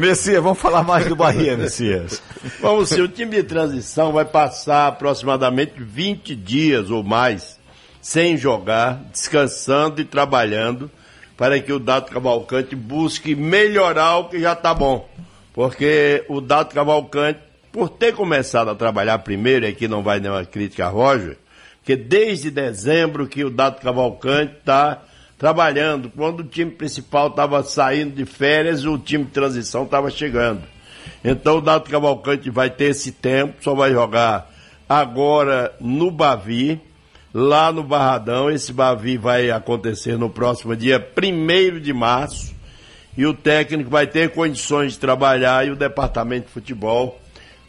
[0.00, 2.22] Messias, vamos falar mais do Bahia, Messias.
[2.60, 7.60] Vamos sim, o time de transição vai passar aproximadamente 20 dias ou mais
[8.00, 10.90] sem jogar, descansando e trabalhando
[11.40, 15.08] para que o Dado Cavalcante busque melhorar o que já está bom.
[15.54, 17.40] Porque o Dado Cavalcante,
[17.72, 21.38] por ter começado a trabalhar primeiro, e aqui não vai nenhuma crítica a Roger,
[21.82, 25.02] que desde dezembro que o Dado Cavalcante está
[25.38, 26.10] trabalhando.
[26.10, 30.60] Quando o time principal estava saindo de férias, o time de transição estava chegando.
[31.24, 34.52] Então o Dado Cavalcante vai ter esse tempo, só vai jogar
[34.86, 36.78] agora no Bavi
[37.32, 38.50] lá no Barradão.
[38.50, 42.54] Esse Bavi vai acontecer no próximo dia 1 de março.
[43.16, 47.20] E o técnico vai ter condições de trabalhar e o departamento de futebol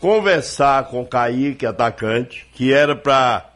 [0.02, 3.52] conversar com o Kaique, atacante, que era para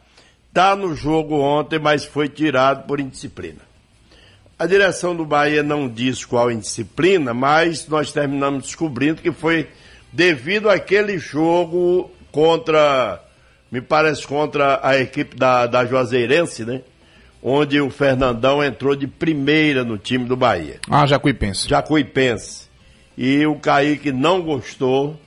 [0.48, 3.66] estar tá no jogo ontem, mas foi tirado por indisciplina.
[4.56, 9.68] A direção do Bahia não diz qual indisciplina, mas nós terminamos descobrindo que foi
[10.12, 13.20] devido àquele jogo contra
[13.70, 16.82] me parece contra a equipe da, da Juazeirense, né?
[17.42, 20.80] Onde o Fernandão entrou de primeira no time do Bahia.
[20.90, 21.68] Ah, Jacuipense.
[21.68, 22.68] Jacuipense.
[23.16, 25.18] E o Kaique não gostou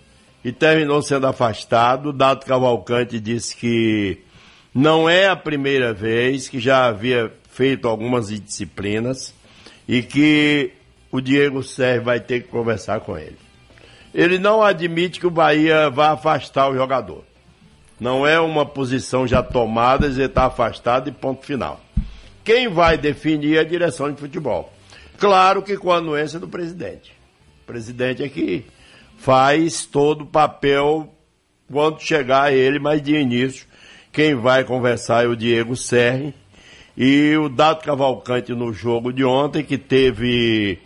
[0.44, 2.12] e terminou sendo afastado.
[2.12, 4.20] Dado Cavalcante disse que
[4.74, 9.34] não é a primeira vez que já havia feito algumas indisciplinas
[9.88, 10.72] e que
[11.12, 13.38] o Diego Sérgio vai ter que conversar com ele.
[14.14, 17.24] Ele não admite que o Bahia vá afastar o jogador.
[18.00, 21.80] Não é uma posição já tomada, ele está afastado e ponto final.
[22.44, 24.72] Quem vai definir é a direção de futebol.
[25.18, 27.12] Claro que com a anuência do presidente.
[27.64, 28.66] O presidente é que
[29.18, 31.14] faz todo o papel
[31.72, 33.68] quando chegar ele, mas de início,
[34.12, 36.34] quem vai conversar é o Diego Serri
[36.98, 40.80] e o Dado Cavalcante no jogo de ontem, que teve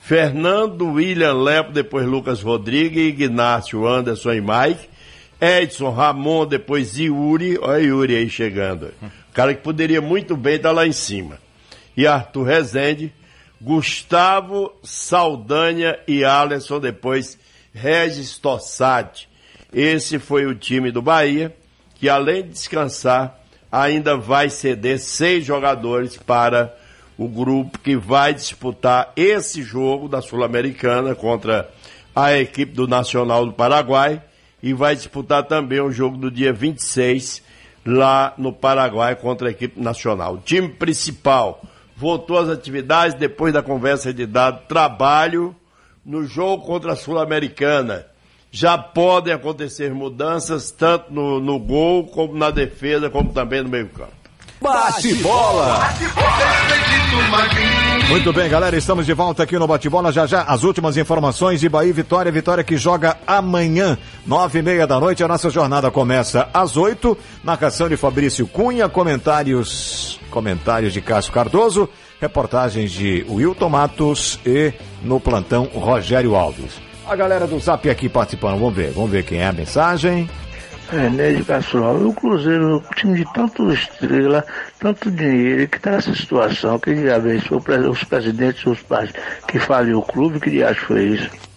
[0.00, 4.88] Fernando, William Lepo, depois Lucas Rodrigues, Ignácio, Anderson e Mike,
[5.40, 8.92] Edson, Ramon, depois Yuri, olha Yuri aí chegando.
[9.32, 11.38] Cara que poderia muito bem estar lá em cima.
[11.96, 13.12] E Arthur Rezende,
[13.60, 17.38] Gustavo, Saldanha e Alisson, depois
[17.72, 19.28] Regis Tossati.
[19.72, 21.54] Esse foi o time do Bahia,
[21.94, 23.38] que além de descansar,
[23.70, 26.74] ainda vai ceder seis jogadores para
[27.16, 31.68] o grupo que vai disputar esse jogo da Sul-Americana contra
[32.14, 34.22] a equipe do Nacional do Paraguai
[34.62, 37.42] e vai disputar também o jogo do dia 26
[37.86, 40.34] lá no Paraguai contra a equipe nacional.
[40.34, 41.62] O time principal
[41.96, 45.54] voltou às atividades depois da conversa de dado trabalho
[46.04, 48.06] no jogo contra a Sul-Americana.
[48.50, 54.17] Já podem acontecer mudanças tanto no, no gol, como na defesa, como também no meio-campo.
[54.60, 55.88] Bate bola!
[58.08, 60.10] Muito bem, galera, estamos de volta aqui no Bate-Bola.
[60.10, 62.32] Já já as últimas informações de Bahia Vitória.
[62.32, 65.22] Vitória que joga amanhã, nove e meia da noite.
[65.22, 67.16] A nossa jornada começa às oito.
[67.44, 71.88] Narração de Fabrício Cunha, comentários, comentários de Cássio Cardoso,
[72.20, 74.72] reportagens de Wilton Matos e
[75.02, 76.80] no plantão Rogério Alves.
[77.08, 78.58] A galera do Zap aqui participando.
[78.58, 80.28] Vamos ver, vamos ver quem é a mensagem.
[80.90, 84.42] É, Nélio Pessoal, o Cruzeiro, um time de tanto estrela,
[84.78, 87.38] tanto dinheiro, que está nessa situação, que já vê
[87.90, 89.12] os presidentes, os pais
[89.46, 91.47] que faliu o clube, que diacho foi isso?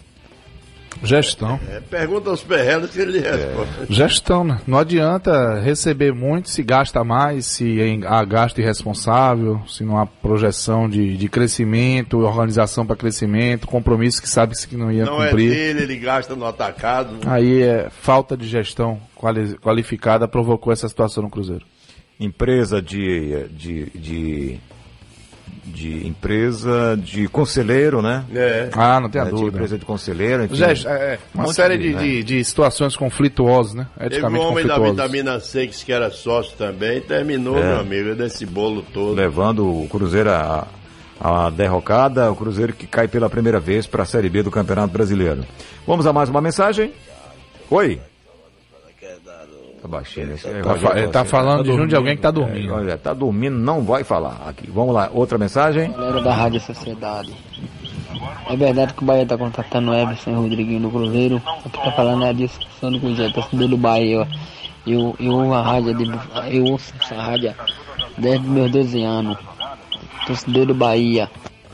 [1.04, 1.60] Gestão.
[1.70, 3.70] É, pergunta aos perrelos que ele responde.
[3.90, 4.60] Gestão, né?
[4.68, 10.06] Não adianta receber muito se gasta mais, se em- há gasto irresponsável, se não há
[10.06, 15.28] projeção de, de crescimento, organização para crescimento, compromisso que sabe que não ia Não é
[15.30, 15.50] cumprir.
[15.50, 17.18] dele, ele gasta no atacado.
[17.26, 21.66] Aí é falta de gestão quali- qualificada provocou essa situação no Cruzeiro.
[22.20, 24.60] Empresa de, de, de,
[25.64, 28.24] de empresa de conselheiro, né?
[28.34, 28.70] É.
[28.74, 29.50] Ah, não tenha É, de dúvida.
[29.58, 30.64] empresa de conselheiro, enfim.
[30.64, 32.02] É, é, uma Um série de, né?
[32.02, 33.86] de, de situações conflituosas, né?
[33.94, 37.64] Teve um Eticamente homem da vitamina C que era sócio também, terminou, É.
[37.64, 39.14] meu amigo, desse bolo todo.
[39.14, 40.68] levando o Cruzeiro a,
[41.20, 44.92] a derrocada, o Cruzeiro que cai pela primeira vez para a Série B do Campeonato
[44.92, 45.46] Brasileiro.
[45.86, 46.92] Vamos a mais uma mensagem?
[47.70, 48.02] Oi?
[49.82, 52.88] Tá baixinho esse Tá fa- ele tá falando de um de alguém que tá dormindo.
[52.90, 54.70] É, tá dormindo, não vai falar aqui.
[54.70, 55.92] Vamos lá, outra mensagem.
[55.92, 57.34] Galera da Rádio Sociedade.
[58.48, 61.42] É verdade que o Bahia tá contratando o Everson o Rodriguinho do Cruzeiro.
[61.66, 64.28] Aqui tá falando é a discussão do Cruzeiro, torcedor do Bahia.
[64.86, 66.12] Eu, eu ouço a rádio, de,
[66.56, 67.54] eu ouço essa rádio
[68.18, 69.38] desde meus 12 anos.
[70.28, 71.30] Torcedor do Bahia.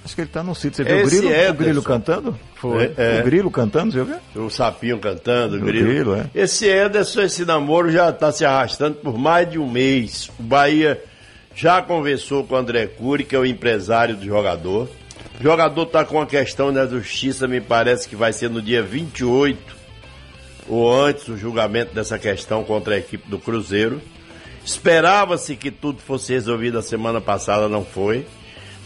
[0.08, 0.78] Acho que ele tá no sítio.
[0.78, 1.52] Você viu o Esse grilo, Ederson.
[1.52, 2.40] o grilo cantando?
[2.56, 2.92] Foi.
[2.98, 3.20] É.
[3.20, 4.46] O grilo cantando, você viu?
[4.46, 5.86] O sapinho cantando, o O grilo.
[5.88, 6.26] grilo, é.
[6.34, 10.30] Esse Ederson, esse namoro já está se arrastando por mais de um mês.
[10.40, 11.04] O Bahia
[11.54, 14.88] já conversou com o André Cury, que é o empresário do jogador.
[15.40, 18.82] O jogador está com a questão da justiça, me parece que vai ser no dia
[18.82, 19.60] 28,
[20.70, 24.02] ou antes, o julgamento dessa questão contra a equipe do Cruzeiro.
[24.66, 28.26] Esperava-se que tudo fosse resolvido a semana passada, não foi.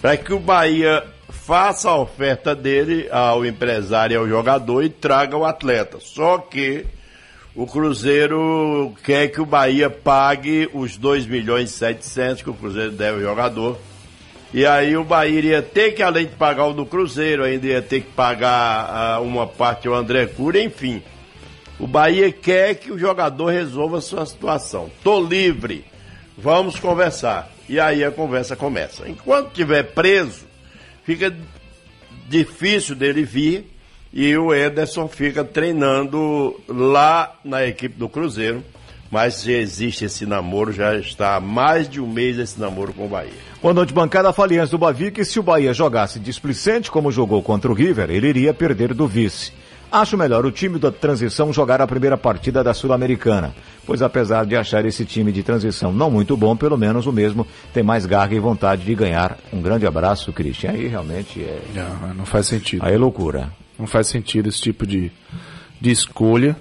[0.01, 5.37] Para que o Bahia faça a oferta dele ao empresário e ao jogador e traga
[5.37, 5.99] o atleta.
[5.99, 6.85] Só que
[7.55, 12.91] o Cruzeiro quer que o Bahia pague os 2 milhões e 700 que o Cruzeiro
[12.91, 13.77] deve ao jogador.
[14.53, 17.81] E aí o Bahia iria ter que, além de pagar o do Cruzeiro, ainda ia
[17.81, 21.01] ter que pagar ah, uma parte ao André Cury, enfim.
[21.79, 24.91] O Bahia quer que o jogador resolva a sua situação.
[25.03, 25.85] Tô livre,
[26.37, 27.49] vamos conversar.
[27.71, 29.07] E aí a conversa começa.
[29.07, 30.41] Enquanto tiver preso,
[31.05, 31.33] fica
[32.27, 33.65] difícil dele vir
[34.11, 38.61] e o Ederson fica treinando lá na equipe do Cruzeiro.
[39.09, 43.05] Mas já existe esse namoro, já está há mais de um mês esse namoro com
[43.05, 43.31] o Bahia.
[43.61, 47.71] Boa noite, bancada Faliantes do Bavi, que se o Bahia jogasse displicente como jogou contra
[47.71, 49.53] o River, ele iria perder do vice.
[49.91, 53.53] Acho melhor o time da transição jogar a primeira partida da Sul-Americana,
[53.85, 57.45] pois apesar de achar esse time de transição não muito bom, pelo menos o mesmo
[57.73, 59.37] tem mais garra e vontade de ganhar.
[59.51, 60.71] Um grande abraço, Christian.
[60.71, 61.61] Aí realmente é.
[61.75, 62.85] Não, não faz sentido.
[62.85, 63.51] Aí é loucura.
[63.77, 65.11] Não faz sentido esse tipo de,
[65.81, 66.55] de escolha.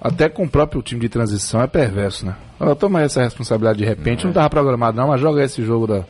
[0.00, 2.34] Até com o próprio time de transição é perverso, né?
[2.78, 6.04] Toma essa responsabilidade de repente, não estava programado não, mas joga esse jogo da.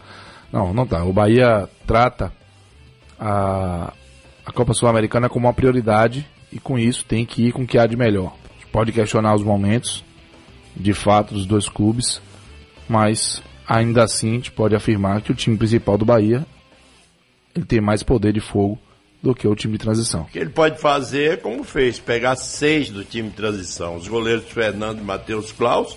[0.52, 1.02] Não, não tá.
[1.02, 2.30] O Bahia trata
[3.18, 3.92] a,
[4.48, 7.76] a Copa Sul-Americana como uma prioridade e com isso tem que ir com o que
[7.76, 8.34] há de melhor.
[8.48, 10.02] A gente pode questionar os momentos,
[10.74, 12.22] de fato, dos dois clubes,
[12.88, 16.46] mas ainda assim a gente pode afirmar que o time principal do Bahia
[17.54, 18.78] ele tem mais poder de fogo
[19.22, 20.22] do que o time de transição.
[20.22, 23.96] O que ele pode fazer é como fez, pegar seis do time de transição.
[23.96, 25.94] Os goleiros Fernando e Matheus Klaus,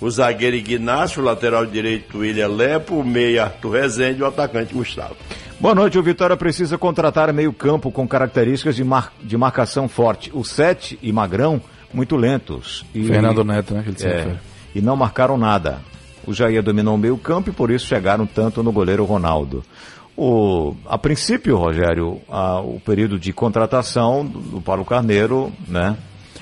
[0.00, 4.72] o zagueiro Ignacio, o lateral direito William Lepo, o meia Arthur Rezende e o atacante
[4.72, 5.16] Gustavo.
[5.60, 10.30] Boa noite, o Vitória precisa contratar meio campo com características de, mar- de marcação forte.
[10.32, 11.60] O Sete e Magrão,
[11.92, 12.84] muito lentos.
[12.94, 13.82] E, Fernando Neto, né?
[13.82, 14.36] Que ele É,
[14.74, 15.78] e não marcaram nada.
[16.26, 19.62] O Jair dominou o meio campo e por isso chegaram tanto no goleiro Ronaldo.
[20.16, 25.94] O, a princípio, Rogério, a- o período de contratação do, do Paulo Carneiro, né?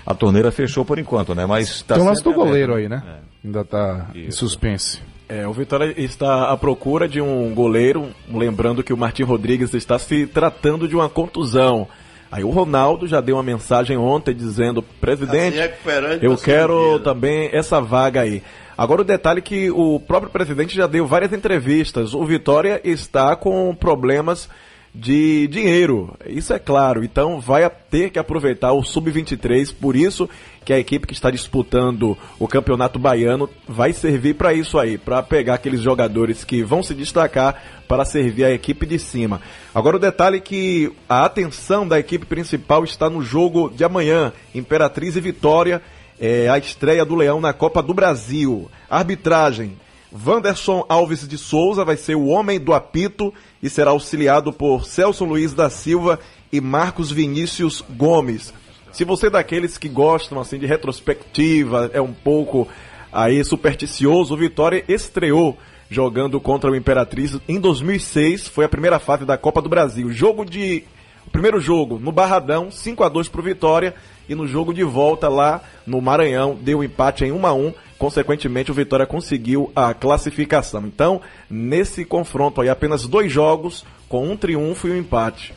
[0.07, 1.45] A torneira fechou por enquanto, né?
[1.45, 3.03] Mas tá Tem o lance do goleiro aí, né?
[3.45, 5.01] Ainda tá em suspense.
[5.28, 9.98] É, o Vitória está à procura de um goleiro, lembrando que o Martim Rodrigues está
[9.98, 11.86] se tratando de uma contusão.
[12.32, 16.98] Aí o Ronaldo já deu uma mensagem ontem dizendo, presidente, se recuperando eu quero cirurgia,
[16.98, 18.42] né?" também essa vaga aí.
[18.76, 22.14] Agora o detalhe é que o próprio presidente já deu várias entrevistas.
[22.14, 24.48] O Vitória está com problemas
[24.94, 27.05] de dinheiro, isso é claro.
[27.05, 30.28] Então vai ter que aproveitar o sub-23, por isso
[30.65, 35.23] que a equipe que está disputando o Campeonato Baiano vai servir para isso aí, para
[35.23, 39.40] pegar aqueles jogadores que vão se destacar para servir a equipe de cima.
[39.74, 44.32] Agora o detalhe é que a atenção da equipe principal está no jogo de amanhã,
[44.55, 45.81] Imperatriz e Vitória,
[46.20, 48.69] é a estreia do Leão na Copa do Brasil.
[48.90, 49.77] Arbitragem
[50.12, 53.32] Wanderson Alves de Souza vai ser o homem do apito
[53.62, 56.18] e será auxiliado por Celso Luiz da Silva
[56.52, 58.55] e Marcos Vinícius Gomes.
[58.90, 62.66] Se você é daqueles que gostam assim de retrospectiva, é um pouco
[63.12, 65.59] aí supersticioso, o Vitória estreou
[65.90, 70.10] jogando contra o Imperatriz em 2006, foi a primeira fase da Copa do Brasil.
[70.10, 70.85] Jogo de
[71.30, 73.94] primeiro jogo no Barradão, 5 a 2 para o Vitória
[74.28, 77.74] e no jogo de volta lá no Maranhão deu empate em 1 a 1.
[77.98, 80.86] Consequentemente, o Vitória conseguiu a classificação.
[80.86, 81.20] Então,
[81.50, 85.52] nesse confronto aí, apenas dois jogos com um triunfo e um empate.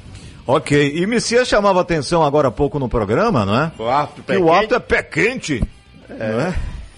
[0.46, 3.72] Ok, e Messias chamava atenção agora há pouco no programa, não é?
[3.78, 5.64] O árbitro Que o árbitro é pé quente.
[6.10, 6.32] É.
[6.32, 6.56] Não é?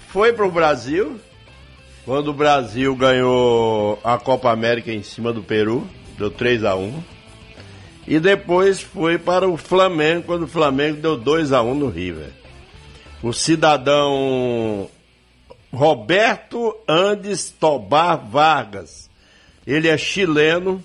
[0.08, 1.20] Foi para o Brasil,
[2.06, 5.86] quando o Brasil ganhou a Copa América em cima do Peru,
[6.18, 7.04] deu 3 a 1
[8.08, 12.30] E depois foi para o Flamengo, quando o Flamengo deu 2 a 1 no River.
[13.22, 14.90] O cidadão
[15.74, 19.10] Roberto Andes Tobar Vargas.
[19.66, 20.84] Ele é chileno,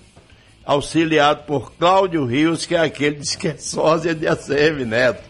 [0.65, 5.21] auxiliado por Cláudio Rios, que é aquele que diz que é sósia de ACM Neto.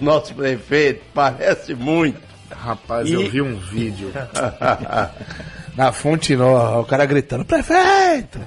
[0.00, 2.20] Nosso prefeito, parece muito.
[2.50, 4.12] Rapaz, E- eu vi um vídeo
[5.76, 8.38] na fonte nova, o cara gritando, prefeito!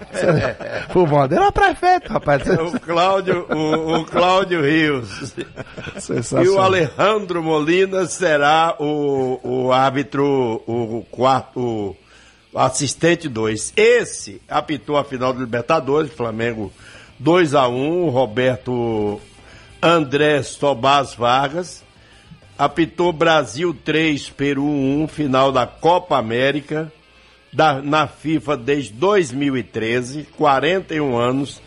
[0.93, 2.43] Pô, bandeira, prefeito, rapaz.
[2.47, 5.33] o Cláudio, o, o Cláudio Rios.
[6.41, 11.95] E o Alejandro Molina será o, o árbitro, o quarto,
[12.53, 13.73] o assistente 2.
[13.75, 16.71] Esse apitou a final do Libertadores, Flamengo
[17.19, 19.19] 2 a 1 o Roberto
[19.81, 21.83] Andrés Tobás Vargas.
[22.57, 26.91] Apitou Brasil 3, Peru 1, final da Copa América,
[27.52, 31.61] da- na FIFA desde 2013, 41 anos,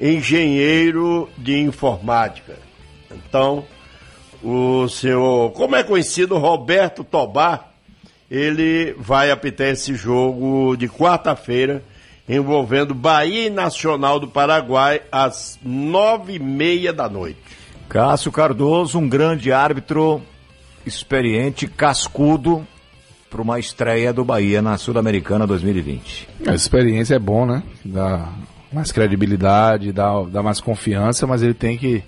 [0.00, 2.56] engenheiro de informática.
[3.10, 3.64] Então,
[4.42, 7.70] o senhor, como é conhecido, Roberto Tobar,
[8.30, 11.82] ele vai apitar esse jogo de quarta-feira,
[12.28, 17.38] envolvendo Bahia e Nacional do Paraguai, às nove e meia da noite.
[17.88, 20.20] Cássio Cardoso, um grande árbitro,
[20.84, 22.66] experiente, cascudo,
[23.36, 26.26] para uma estreia do Bahia na Sul-Americana 2020.
[26.46, 27.62] A experiência é bom, né?
[27.84, 28.30] Dá
[28.72, 32.02] mais credibilidade, dá, dá mais confiança, mas ele tem que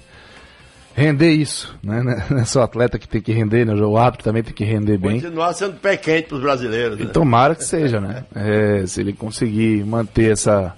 [0.94, 2.02] render isso, né?
[2.30, 3.74] Não é só o atleta que tem que render, né?
[3.74, 5.20] O árbitro também tem que render bem.
[5.20, 6.98] Continuar sendo pé quente para os brasileiros.
[6.98, 7.10] E né?
[7.10, 8.24] tomara que seja, né?
[8.34, 10.74] É, se ele conseguir manter essa,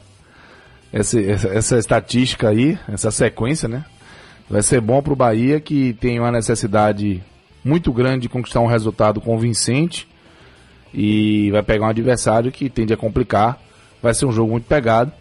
[0.93, 3.85] essa, essa, essa estatística aí, essa sequência, né?
[4.49, 7.23] Vai ser bom pro Bahia que tem uma necessidade
[7.65, 10.10] muito grande de conquistar um resultado convincente
[10.93, 13.59] e vai pegar um adversário que tende a complicar.
[14.03, 15.13] Vai ser um jogo muito pegado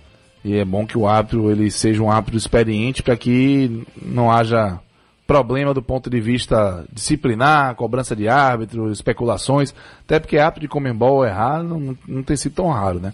[0.43, 4.79] e é bom que o árbitro ele seja um árbitro experiente para que não haja
[5.27, 9.75] problema do ponto de vista disciplinar, cobrança de árbitro, especulações.
[10.01, 13.13] Até porque árbitro de Comembol errar não, não tem sido tão raro, né?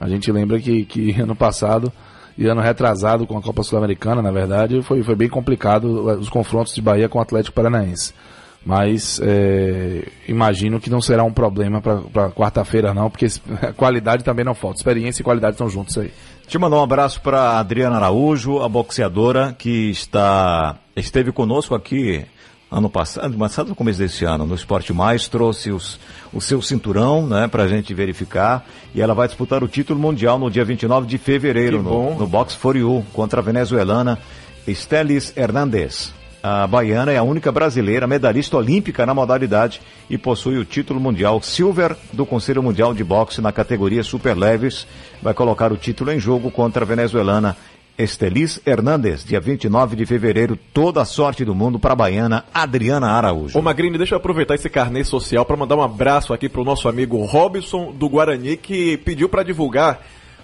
[0.00, 1.92] A gente lembra que, que ano passado
[2.38, 6.74] e ano retrasado com a Copa Sul-Americana, na verdade, foi, foi bem complicado os confrontos
[6.74, 8.14] de Bahia com o Atlético Paranaense.
[8.66, 13.26] Mas é, imagino que não será um problema para quarta-feira, não, porque
[13.62, 14.78] a qualidade também não falta.
[14.78, 16.12] Experiência e qualidade estão juntos aí.
[16.48, 22.26] Te mandar um abraço para Adriana Araújo, a boxeadora que está esteve conosco aqui
[22.68, 26.00] ano passado, passado no começo desse ano, no Esporte Mais, trouxe os,
[26.32, 30.50] o seu cinturão, né, pra gente verificar, e ela vai disputar o título mundial no
[30.50, 34.18] dia 29 de fevereiro, no, no Box for You, contra a venezuelana
[34.66, 36.15] Estelis Hernandez.
[36.48, 41.42] A baiana é a única brasileira medalhista olímpica na modalidade e possui o título mundial
[41.42, 44.86] Silver do Conselho Mundial de Boxe na categoria Super Leves.
[45.20, 47.56] Vai colocar o título em jogo contra a venezuelana
[47.98, 50.56] Estelis Hernandez, dia 29 de fevereiro.
[50.72, 53.58] Toda a sorte do mundo para a baiana Adriana Araújo.
[53.58, 56.88] Ô Magrini, deixa eu aproveitar esse carnê social para mandar um abraço aqui pro nosso
[56.88, 60.00] amigo Robson do Guarani, que pediu para divulgar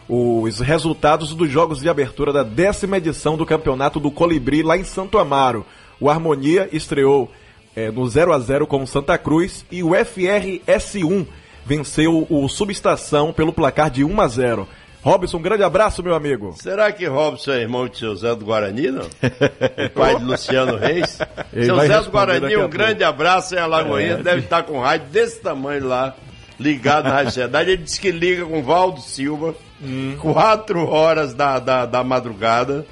[0.09, 4.83] os resultados dos jogos de abertura da décima edição do Campeonato do Colibri lá em
[4.83, 5.65] Santo Amaro.
[6.03, 7.31] O Harmonia estreou
[7.77, 11.27] eh, no 0 a 0 com o Santa Cruz e o FRS1
[11.65, 14.69] venceu o Subestação pelo placar de 1 a 0.
[15.01, 16.55] Robson, um grande abraço, meu amigo.
[16.61, 19.03] Será que Robson é irmão de seu Zé do Guarani, não?
[19.05, 21.19] O pai de Luciano Reis?
[21.53, 24.23] Ele seu Zé do Guarani, um grande abraço em Alagoinha, É.
[24.23, 26.17] deve estar com rádio desse tamanho lá,
[26.59, 27.71] ligado na Rádio Sociedade.
[27.71, 30.17] Ele disse que liga com Valdo Silva, Hum.
[30.21, 32.87] quatro horas da, da, da madrugada,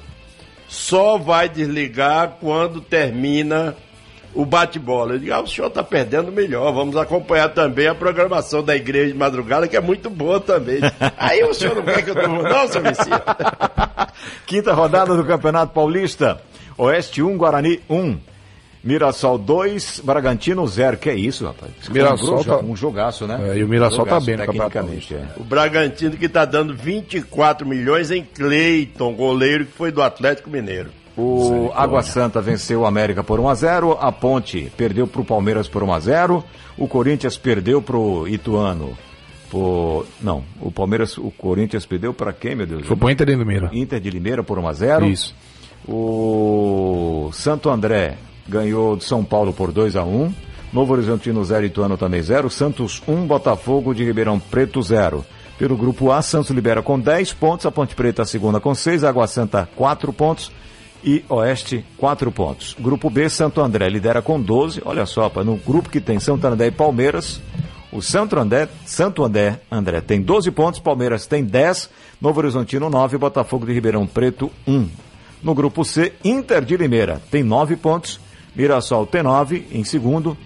[0.71, 3.75] só vai desligar quando termina
[4.33, 5.15] o bate-bola.
[5.15, 9.11] Eu digo, ah, o senhor está perdendo melhor, vamos acompanhar também a programação da igreja
[9.11, 10.79] de madrugada, que é muito boa também.
[11.19, 13.19] Aí o senhor não quer que eu durma, não, seu Messias?
[14.47, 16.41] Quinta rodada do Campeonato Paulista.
[16.77, 18.17] Oeste 1, Guarani 1.
[18.83, 20.97] Mirassol 2, Bragantino 0.
[20.97, 21.71] Que é isso, rapaz?
[21.79, 23.51] Isso foi Mirassol um, tá- um jogaço, né?
[23.53, 25.25] É, e o Mirassol tá Jogaço, bem no Campeonato tecnicamente, é.
[25.37, 30.89] O Bragantino que está dando 24 milhões em Cleiton, goleiro que foi do Atlético Mineiro.
[31.15, 35.25] O Água Santa venceu o América por 1 a 0, a Ponte perdeu para o
[35.25, 36.43] Palmeiras por 1 a 0,
[36.77, 38.97] o Corinthians perdeu para o Ituano
[39.49, 42.87] por não, o Palmeiras, o Corinthians perdeu para quem, meu Deus?
[42.87, 43.69] Foi pro Inter de Limeira.
[43.73, 45.05] Inter de Limeira por 1 a 0.
[45.07, 45.35] Isso.
[45.87, 48.15] O Santo André
[48.51, 50.33] ganhou de São Paulo por 2 a 1.
[50.73, 52.49] Novo Horizontino 0, Ituano também 0.
[52.49, 55.25] Santos 1, Botafogo de Ribeirão Preto 0.
[55.57, 59.03] Pelo grupo A, Santos libera com 10 pontos, a Ponte Preta a segunda com 6,
[59.03, 60.51] Água Santa 4 pontos
[61.03, 62.75] e Oeste 4 pontos.
[62.79, 64.81] Grupo B, Santo André lidera com 12.
[64.83, 67.41] Olha só, no grupo que tem Santo André e Palmeiras,
[67.91, 73.17] o Santo André, Santo André, André tem 12 pontos, Palmeiras tem 10, Novo Horizontino 9,
[73.17, 74.89] Botafogo de Ribeirão Preto 1.
[75.43, 78.19] No grupo C, Inter de Limeira tem 9 pontos,
[78.55, 80.37] Mirassol tem 9 em segundo,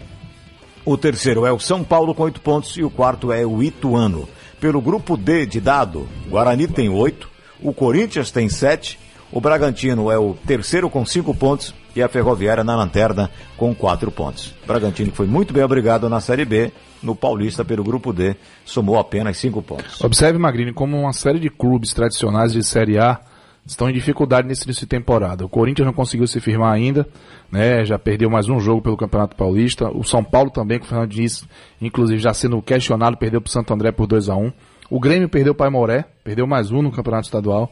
[0.86, 4.30] o terceiro é o São Paulo com 8 pontos e o quarto é o Ituano.
[4.60, 7.30] Pelo grupo D de dado, Guarani tem 8,
[7.62, 9.00] o Corinthians tem 7,
[9.32, 14.12] o Bragantino é o terceiro com 5 pontos e a Ferroviária na lanterna com 4
[14.12, 14.54] pontos.
[14.66, 16.72] Bragantino foi muito bem obrigado na Série B,
[17.02, 20.02] no Paulista pelo grupo D, somou apenas 5 pontos.
[20.02, 23.20] Observe, Magrini, como uma série de clubes tradicionais de Série A
[23.66, 25.44] estão em dificuldade nesse início de temporada.
[25.44, 27.08] O Corinthians não conseguiu se firmar ainda,
[27.52, 27.84] né?
[27.84, 29.90] Já perdeu mais um jogo pelo Campeonato Paulista.
[29.90, 31.44] O São Paulo também, com o Fernando Diniz,
[31.82, 34.52] inclusive já sendo questionado, perdeu para o Santo André por 2 a 1
[34.90, 37.72] O Grêmio perdeu para o Aimoré, perdeu mais um no Campeonato Estadual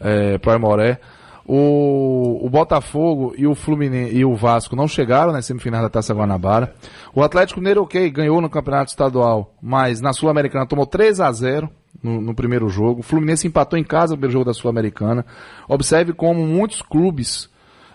[0.00, 1.00] é, para o Aimoré.
[1.46, 6.14] O, o Botafogo e o Fluminense e o Vasco não chegaram nas semifinais da Taça
[6.14, 6.74] Guanabara.
[7.14, 11.68] O Atlético Mineiro, ok, ganhou no Campeonato Estadual, mas na Sul-Americana tomou 3 a 0
[12.02, 13.00] no, no primeiro jogo.
[13.00, 15.24] O Fluminense empatou em casa no primeiro jogo da Sul-Americana.
[15.68, 17.48] Observe como muitos clubes.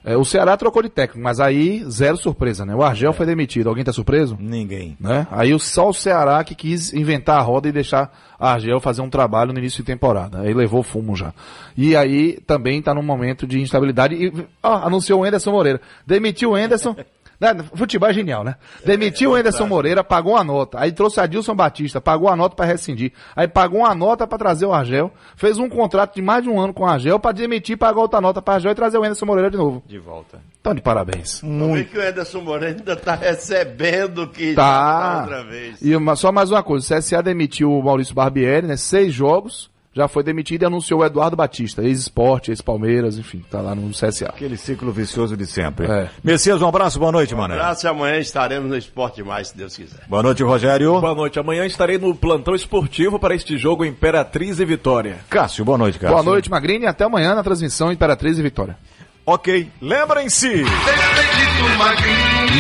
[0.03, 2.73] é, o Ceará trocou de técnico, mas aí zero surpresa, né?
[2.73, 3.67] O Argel foi demitido.
[3.67, 4.37] Alguém tá surpreso?
[4.39, 4.95] Ninguém.
[4.99, 5.27] Né?
[5.29, 8.09] Aí o- só o Ceará que quis inventar a roda e deixar
[8.39, 10.39] a Argel fazer um trabalho no início de temporada.
[10.39, 11.33] Aí levou fumo já.
[11.77, 14.15] E aí também tá num momento de instabilidade.
[14.15, 14.31] E
[14.63, 15.81] ó, anunciou o Anderson Moreira.
[16.07, 16.95] Demitiu o Anderson.
[17.39, 18.55] Né, Futebol é genial, né?
[18.85, 20.77] Demitiu o Anderson Moreira, pagou a nota.
[20.79, 23.13] Aí trouxe Adilson Batista, pagou a nota para rescindir.
[23.35, 25.09] Aí pagou uma nota para trazer o Argel.
[25.37, 28.19] Fez um contrato de mais de um ano com o Argel para demitir, pagar outra
[28.19, 29.81] nota para Argel e trazer o Anderson Moreira de novo.
[29.87, 30.41] De volta.
[30.59, 31.39] Então, de parabéns.
[31.41, 34.61] Vamos ver que o Ederson Moreira ainda está recebendo o que Tá.
[34.63, 35.81] já da outra vez.
[35.81, 38.75] E uma- só mais uma coisa, o CSA demitiu o Maurício Barbieri, né?
[38.75, 43.73] Seis jogos, já foi demitido e anunciou o Eduardo Batista, ex-esporte, ex-Palmeiras, enfim, tá lá
[43.73, 44.27] no CSA.
[44.27, 45.87] Aquele ciclo vicioso de sempre.
[45.87, 46.09] É.
[46.23, 47.55] Messias, um abraço, boa noite, Um Mané.
[47.55, 50.01] abraço e amanhã estaremos no Esporte Mais, se Deus quiser.
[50.07, 50.99] Boa noite, Rogério.
[51.01, 51.39] Boa noite.
[51.39, 55.17] Amanhã estarei no plantão esportivo para este jogo Imperatriz e Vitória.
[55.29, 56.15] Cássio, boa noite, Cássio.
[56.15, 58.77] Boa noite, Magrini, e até amanhã na transmissão Imperatriz e Vitória.
[59.25, 60.63] Ok, lembrem-se.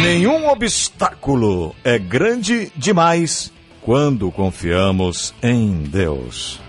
[0.03, 3.51] Nenhum obstáculo é grande demais
[3.81, 6.59] quando confiamos em Deus.